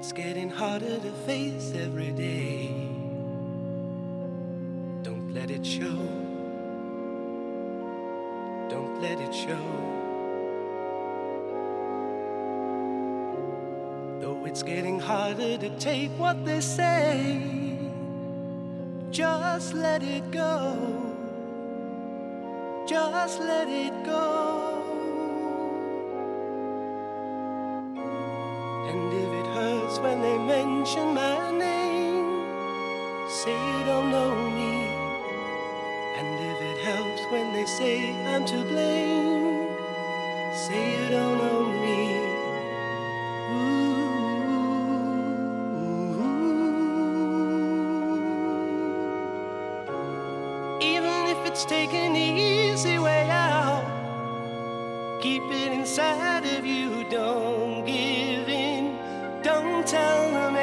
It's 0.00 0.12
getting 0.12 0.50
harder 0.50 0.98
to 0.98 1.12
face 1.26 1.74
every 1.74 2.10
day. 2.12 2.68
Don't 5.02 5.34
let 5.34 5.50
it 5.50 5.64
show. 5.64 5.98
Don't 8.70 9.02
let 9.02 9.20
it 9.20 9.34
show. 9.34 9.99
It's 14.46 14.62
getting 14.62 14.98
harder 14.98 15.58
to 15.58 15.70
take 15.78 16.10
what 16.18 16.44
they 16.44 16.60
say, 16.60 17.42
just 19.10 19.74
let 19.74 20.02
it 20.02 20.30
go. 20.30 21.10
Just 22.88 23.38
let 23.40 23.68
it 23.68 23.92
go. 24.04 24.82
And 28.88 29.12
if 29.12 29.30
it 29.40 29.46
hurts 29.54 29.98
when 30.00 30.20
they 30.22 30.38
mention 30.38 31.14
my 31.14 31.50
name, 31.52 32.46
say 33.28 33.52
you 33.52 33.84
don't 33.84 34.10
know 34.10 34.34
me. 34.50 34.74
And 36.18 36.40
if 36.50 36.58
it 36.70 36.78
helps 36.84 37.22
when 37.30 37.52
they 37.52 37.66
say 37.66 38.10
I'm 38.26 38.44
to 38.46 38.64
blame, 38.64 39.68
say 40.52 40.82
you 40.96 41.10
don't 41.10 41.38
know 41.38 41.62
me. 41.80 42.19
It's 51.62 51.68
taking 51.68 52.14
the 52.14 52.18
easy 52.18 52.98
way 52.98 53.28
out, 53.28 53.84
keep 55.20 55.42
it 55.50 55.72
inside 55.72 56.46
of 56.46 56.64
you. 56.64 57.04
Don't 57.10 57.84
give 57.84 58.48
in. 58.48 58.96
Don't 59.42 59.86
tell 59.86 60.30
them 60.30 60.56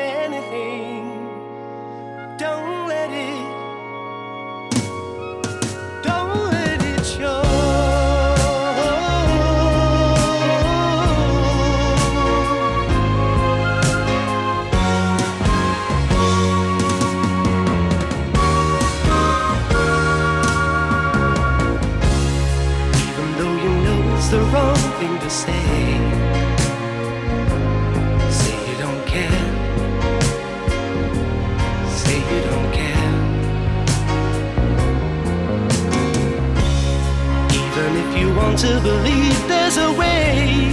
want 38.47 38.59
to 38.59 38.79
believe 38.81 39.37
there's 39.47 39.77
a 39.77 39.91
way, 39.91 40.71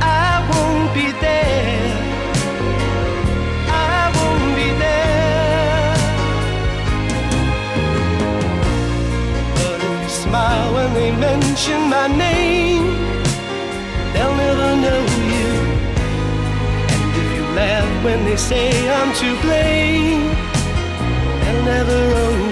I 0.00 0.32
won't 0.50 0.92
be 0.94 1.06
there. 1.26 1.94
I 3.68 4.02
won't 4.16 4.50
be 4.58 4.68
there. 4.84 5.94
But 9.58 9.78
if 9.86 10.02
you 10.02 10.08
smile 10.08 10.74
when 10.74 10.92
they 10.94 11.10
mention 11.12 11.80
my 11.96 12.08
name, 12.08 12.86
they'll 14.12 14.36
never 14.46 14.70
know 14.84 15.02
you. 15.30 15.48
And 16.92 17.10
if 17.20 17.28
you 17.36 17.44
laugh 17.60 18.04
when 18.04 18.24
they 18.24 18.36
say 18.36 18.66
I'm 18.98 19.10
to 19.20 19.28
blame, 19.44 20.24
they'll 21.40 21.64
never 21.74 22.00
own 22.24 22.51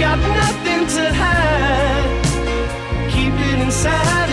got 0.00 0.18
nothing 0.18 0.86
to 0.86 1.12
hide, 1.12 2.22
keep 3.10 3.34
it 3.34 3.60
inside 3.60 4.29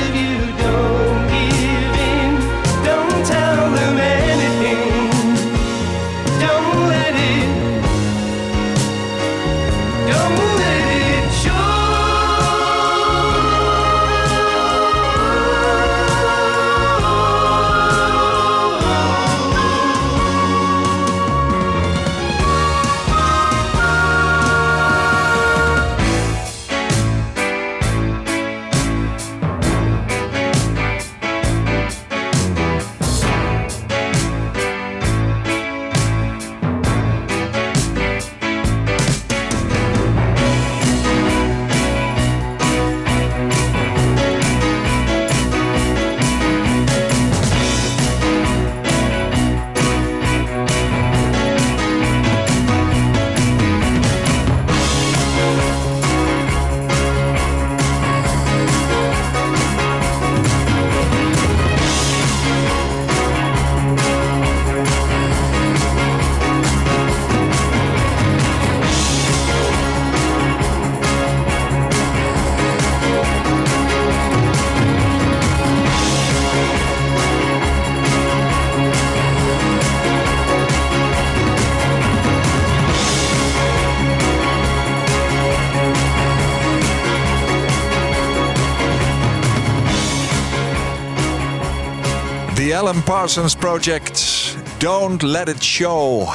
Parsons 93.28 93.56
Project. 93.56 94.56
Don't 94.78 95.22
let 95.22 95.48
it 95.48 95.64
show. 95.64 96.34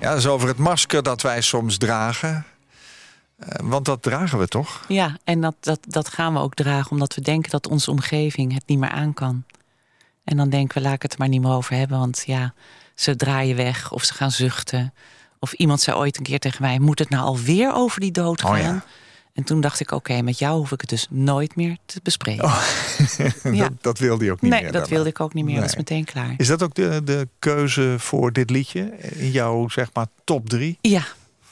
Ja, 0.00 0.08
dat 0.08 0.18
is 0.18 0.26
over 0.26 0.48
het 0.48 0.58
masker 0.58 1.02
dat 1.02 1.22
wij 1.22 1.40
soms 1.40 1.76
dragen. 1.76 2.46
Eh, 3.36 3.48
want 3.62 3.84
dat 3.84 4.02
dragen 4.02 4.38
we 4.38 4.48
toch? 4.48 4.84
Ja, 4.88 5.16
en 5.24 5.40
dat, 5.40 5.54
dat, 5.60 5.78
dat 5.88 6.08
gaan 6.08 6.32
we 6.32 6.38
ook 6.38 6.54
dragen 6.54 6.90
omdat 6.90 7.14
we 7.14 7.20
denken 7.20 7.50
dat 7.50 7.68
onze 7.68 7.90
omgeving 7.90 8.54
het 8.54 8.62
niet 8.66 8.78
meer 8.78 8.90
aan 8.90 9.14
kan. 9.14 9.44
En 10.24 10.36
dan 10.36 10.48
denken 10.48 10.78
we, 10.78 10.84
laat 10.84 10.94
ik 10.94 11.02
het 11.02 11.18
maar 11.18 11.28
niet 11.28 11.42
meer 11.42 11.52
over 11.52 11.76
hebben. 11.76 11.98
Want 11.98 12.22
ja, 12.26 12.54
ze 12.94 13.16
draaien 13.16 13.56
weg 13.56 13.92
of 13.92 14.04
ze 14.04 14.14
gaan 14.14 14.30
zuchten. 14.30 14.94
Of 15.38 15.52
iemand 15.52 15.80
zei 15.80 15.96
ooit 15.96 16.16
een 16.16 16.22
keer 16.22 16.38
tegen 16.38 16.62
mij, 16.62 16.78
moet 16.78 16.98
het 16.98 17.10
nou 17.10 17.24
alweer 17.24 17.74
over 17.74 18.00
die 18.00 18.12
dood 18.12 18.42
gaan? 18.42 18.52
Oh 18.52 18.58
ja. 18.58 18.84
En 19.34 19.44
toen 19.44 19.60
dacht 19.60 19.80
ik, 19.80 19.90
oké, 19.90 20.22
met 20.22 20.38
jou 20.38 20.56
hoef 20.58 20.72
ik 20.72 20.80
het 20.80 20.90
dus 20.90 21.06
nooit 21.10 21.56
meer 21.56 21.76
te 21.86 22.00
bespreken. 22.02 22.50
Ja. 23.42 23.62
dat, 23.68 23.72
dat 23.80 23.98
wilde 23.98 24.24
je 24.24 24.32
ook 24.32 24.40
niet 24.40 24.50
nee, 24.50 24.62
meer. 24.62 24.72
dat 24.72 24.80
daarna. 24.80 24.94
wilde 24.96 25.08
ik 25.10 25.20
ook 25.20 25.34
niet 25.34 25.44
meer. 25.44 25.54
Dat 25.60 25.64
is 25.64 25.74
Nee. 25.74 25.84
meteen 25.88 26.04
klaar. 26.04 26.34
Is 26.36 26.46
dat 26.46 26.62
ook 26.62 26.74
de, 26.74 27.00
de 27.04 27.28
keuze 27.38 27.94
voor 27.98 28.32
dit 28.32 28.50
liedje? 28.50 28.80
In 29.14 29.30
jouw 29.30 29.68
zeg 29.68 29.90
maar 29.92 30.06
top 30.24 30.48
drie 30.48 30.78
Ja, 30.80 31.02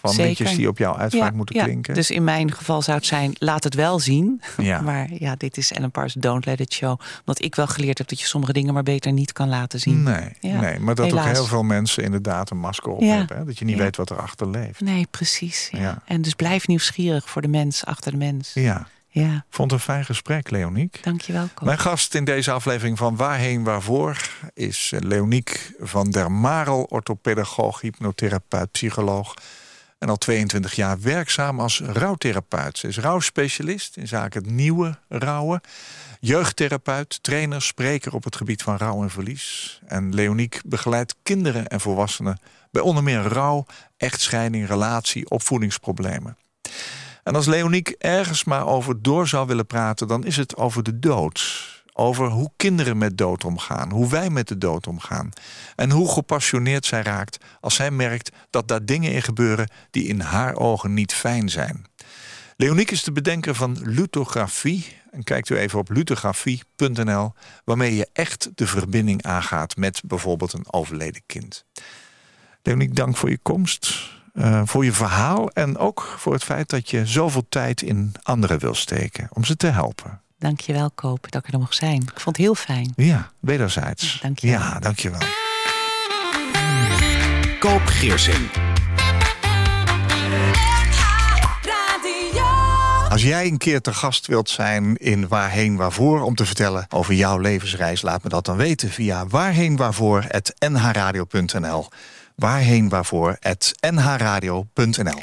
van 0.03 0.11
zeker. 0.11 0.29
liedjes 0.29 0.57
die 0.57 0.69
op 0.69 0.79
jouw 0.79 0.97
uitvaart 0.97 1.35
moeten 1.35 1.57
ja. 1.57 1.65
klinken? 1.65 1.95
Dus 1.95 2.11
in 2.11 2.25
mijn 2.25 2.53
geval 2.53 2.83
zou 2.83 2.97
het 2.97 3.07
zijn, 3.07 3.33
laat 3.39 3.65
het 3.65 3.75
wel 3.75 4.01
zien. 4.01 4.43
Ja. 4.57 4.81
Maar 4.93 5.09
ja, 5.19 5.35
dit 5.37 5.57
is 5.57 5.73
Ellen 5.73 5.91
Parsons, 5.91 6.25
Don't 6.25 6.47
Let 6.47 6.61
It 6.61 6.73
Show. 6.73 7.01
Omdat 7.19 7.43
ik 7.43 7.55
wel 7.55 7.67
geleerd 7.67 7.99
heb 7.99 8.09
dat 8.09 8.21
je 8.21 8.27
sommige 8.27 8.53
dingen 8.53 8.75
maar 8.75 8.83
beter 8.83 9.13
niet 9.13 9.33
kan 9.33 9.49
laten 9.49 9.81
zien. 9.81 10.03
Nee, 10.03 10.33
nee, 10.41 10.79
maar 10.79 10.95
dat 10.95 11.07
helaas. 11.07 11.27
ook 11.27 11.33
heel 11.33 11.45
veel 11.45 11.63
mensen 11.63 12.03
inderdaad 12.03 12.51
een 12.51 12.59
masker 12.59 12.91
op 12.93 13.01
hebben. 13.01 13.37
Hè? 13.37 13.45
Dat 13.45 13.59
je 13.59 13.65
niet 13.65 13.79
weet 13.79 13.97
wat 13.97 14.11
erachter 14.11 14.51
leeft. 14.51 14.81
Nee, 14.81 15.07
precies. 15.11 15.71
En 16.05 16.23
dus 16.23 16.35
blijf 16.35 16.67
nieuwsgierig 16.67 17.31
voor 17.31 17.43
de 17.43 17.49
mens 17.49 17.85
achter 17.85 18.11
de 18.11 18.17
mens. 18.19 18.51
Ja, 18.55 18.87
Ja, 19.09 19.45
vond 19.51 19.73
een 19.73 19.79
fijn 19.79 20.05
gesprek, 20.05 20.51
Leoniek. 20.51 20.99
dankjewel. 21.03 21.49
Ko. 21.55 21.65
Mijn 21.65 21.79
gast 21.79 22.15
in 22.15 22.25
deze 22.25 22.51
aflevering 22.51 22.99
van 22.99 23.17
Waarheen 23.17 23.63
Waarvoor 23.65 24.17
is 24.55 24.93
Leoniek 24.99 25.73
van 25.81 26.11
der 26.11 26.33
Marel, 26.33 26.87
orthopedagoog, 26.89 27.81
hypnotherapeut, 27.81 28.71
psycholoog. 28.71 29.35
En 30.03 30.09
al 30.09 30.17
22 30.17 30.75
jaar 30.75 31.01
werkzaam 31.01 31.61
als 31.61 31.81
rouwtherapeut. 31.81 32.79
Ze 32.79 32.89
is 32.89 32.99
rouwspecialist 32.99 33.97
in 33.97 34.09
zaken 34.09 34.43
het 34.43 34.53
nieuwe 34.53 34.99
rouwen. 35.09 35.61
Jeugdtherapeut, 36.21 37.23
trainer, 37.23 37.63
spreker 37.63 38.15
op 38.15 38.25
het 38.25 38.37
gebied 38.37 38.63
van 38.63 38.77
rouw 38.77 39.03
en 39.03 39.11
verlies. 39.11 39.81
En 39.87 40.15
Leoniek 40.15 40.61
begeleidt 40.65 41.15
kinderen 41.23 41.69
en 41.69 41.81
volwassenen 41.81 42.39
bij 42.71 42.83
onder 42.83 43.03
meer 43.03 43.21
rouw, 43.21 43.67
echtscheiding, 43.97 44.67
relatie, 44.67 45.31
opvoedingsproblemen. 45.31 46.37
En 47.23 47.35
als 47.35 47.47
Leoniek 47.47 47.89
ergens 47.89 48.45
maar 48.45 48.67
over 48.67 49.03
door 49.03 49.29
zou 49.29 49.47
willen 49.47 49.67
praten, 49.67 50.09
dan 50.09 50.25
is 50.25 50.37
het 50.37 50.57
over 50.57 50.83
de 50.83 50.99
dood. 50.99 51.72
Over 51.93 52.29
hoe 52.29 52.51
kinderen 52.57 52.99
met 52.99 53.19
dood 53.19 53.45
omgaan, 53.45 53.91
hoe 53.91 54.09
wij 54.09 54.31
met 54.31 54.49
de 54.49 54.59
dood 54.59 54.87
omgaan. 54.87 55.31
En 55.77 55.91
hoe 55.91 56.13
gepassioneerd 56.13 56.87
zij 56.87 57.03
raakt 57.03 57.45
als 57.61 57.75
zij 57.75 57.91
merkt 57.91 58.31
dat 58.51 58.69
daar 58.69 58.85
dingen 58.85 59.13
in 59.13 59.23
gebeuren 59.23 59.71
die 59.91 60.07
in 60.07 60.21
haar 60.21 60.57
ogen 60.57 60.95
niet 60.95 61.15
fijn 61.15 61.49
zijn. 61.49 61.87
Leoniek 62.57 62.91
is 62.91 63.05
de 63.05 63.13
bedenker 63.13 63.55
van 63.55 63.79
lutografie. 63.81 64.87
En 65.11 65.25
kijkt 65.25 65.49
u 65.49 65.57
even 65.57 65.79
op 65.79 65.91
lutografie.nl, 65.91 67.33
waarmee 67.65 67.97
je 67.97 68.09
echt 68.13 68.51
de 68.55 68.67
verbinding 68.67 69.23
aangaat 69.23 69.77
met 69.77 70.03
bijvoorbeeld 70.05 70.53
een 70.53 70.73
overleden 70.73 71.23
kind. 71.27 71.65
Leoniek, 72.63 72.97
dank 72.97 73.17
voor 73.17 73.31
je 73.31 73.39
komst, 73.39 74.11
eh, 74.33 74.63
voor 74.65 74.85
je 74.85 74.93
verhaal 74.93 75.51
en 75.51 75.79
ook 75.79 76.15
voor 76.19 76.33
het 76.33 76.45
feit 76.45 76.69
dat 76.69 76.91
je 76.91 77.07
zoveel 77.07 77.47
tijd 77.49 77.83
in 77.83 78.13
anderen 78.23 78.59
wil 78.59 78.75
steken 78.75 79.29
om 79.33 79.45
ze 79.45 79.57
te 79.57 79.67
helpen. 79.67 80.22
Dankjewel, 80.43 80.91
Koop, 80.95 81.31
dat 81.31 81.47
ik 81.47 81.53
er 81.53 81.59
mocht 81.59 81.75
zijn. 81.75 82.03
Ik 82.03 82.21
vond 82.21 82.37
het 82.37 82.47
heel 82.47 82.55
fijn. 82.55 82.93
Ja, 82.97 83.31
wederzijds. 83.41 84.19
Dank 84.23 84.39
je 84.39 84.51
wel. 84.51 84.59
Ja, 84.59 84.79
dankjewel. 84.79 85.21
Koop 87.59 87.83
Geersing. 87.85 88.51
Als 93.09 93.23
jij 93.23 93.47
een 93.47 93.59
keer 93.59 93.81
te 93.81 93.95
gast 93.95 94.27
wilt 94.27 94.51
zijn 94.51 94.97
in 94.97 95.29
Waarheen 95.29 95.77
Waarvoor... 95.77 96.23
om 96.23 96.35
te 96.35 96.47
vertellen 96.47 96.87
over 96.89 97.15
jouw 97.15 97.39
levensreis, 97.39 98.03
laat 98.03 98.23
me 98.23 98.29
dat 98.29 98.45
dan 98.45 98.57
weten... 98.57 98.91
via 98.91 99.27
waarheenwaarvoor.nhradio.nl 99.27 101.89
waarheenwaarvoor.nhradio.nl 102.35 105.23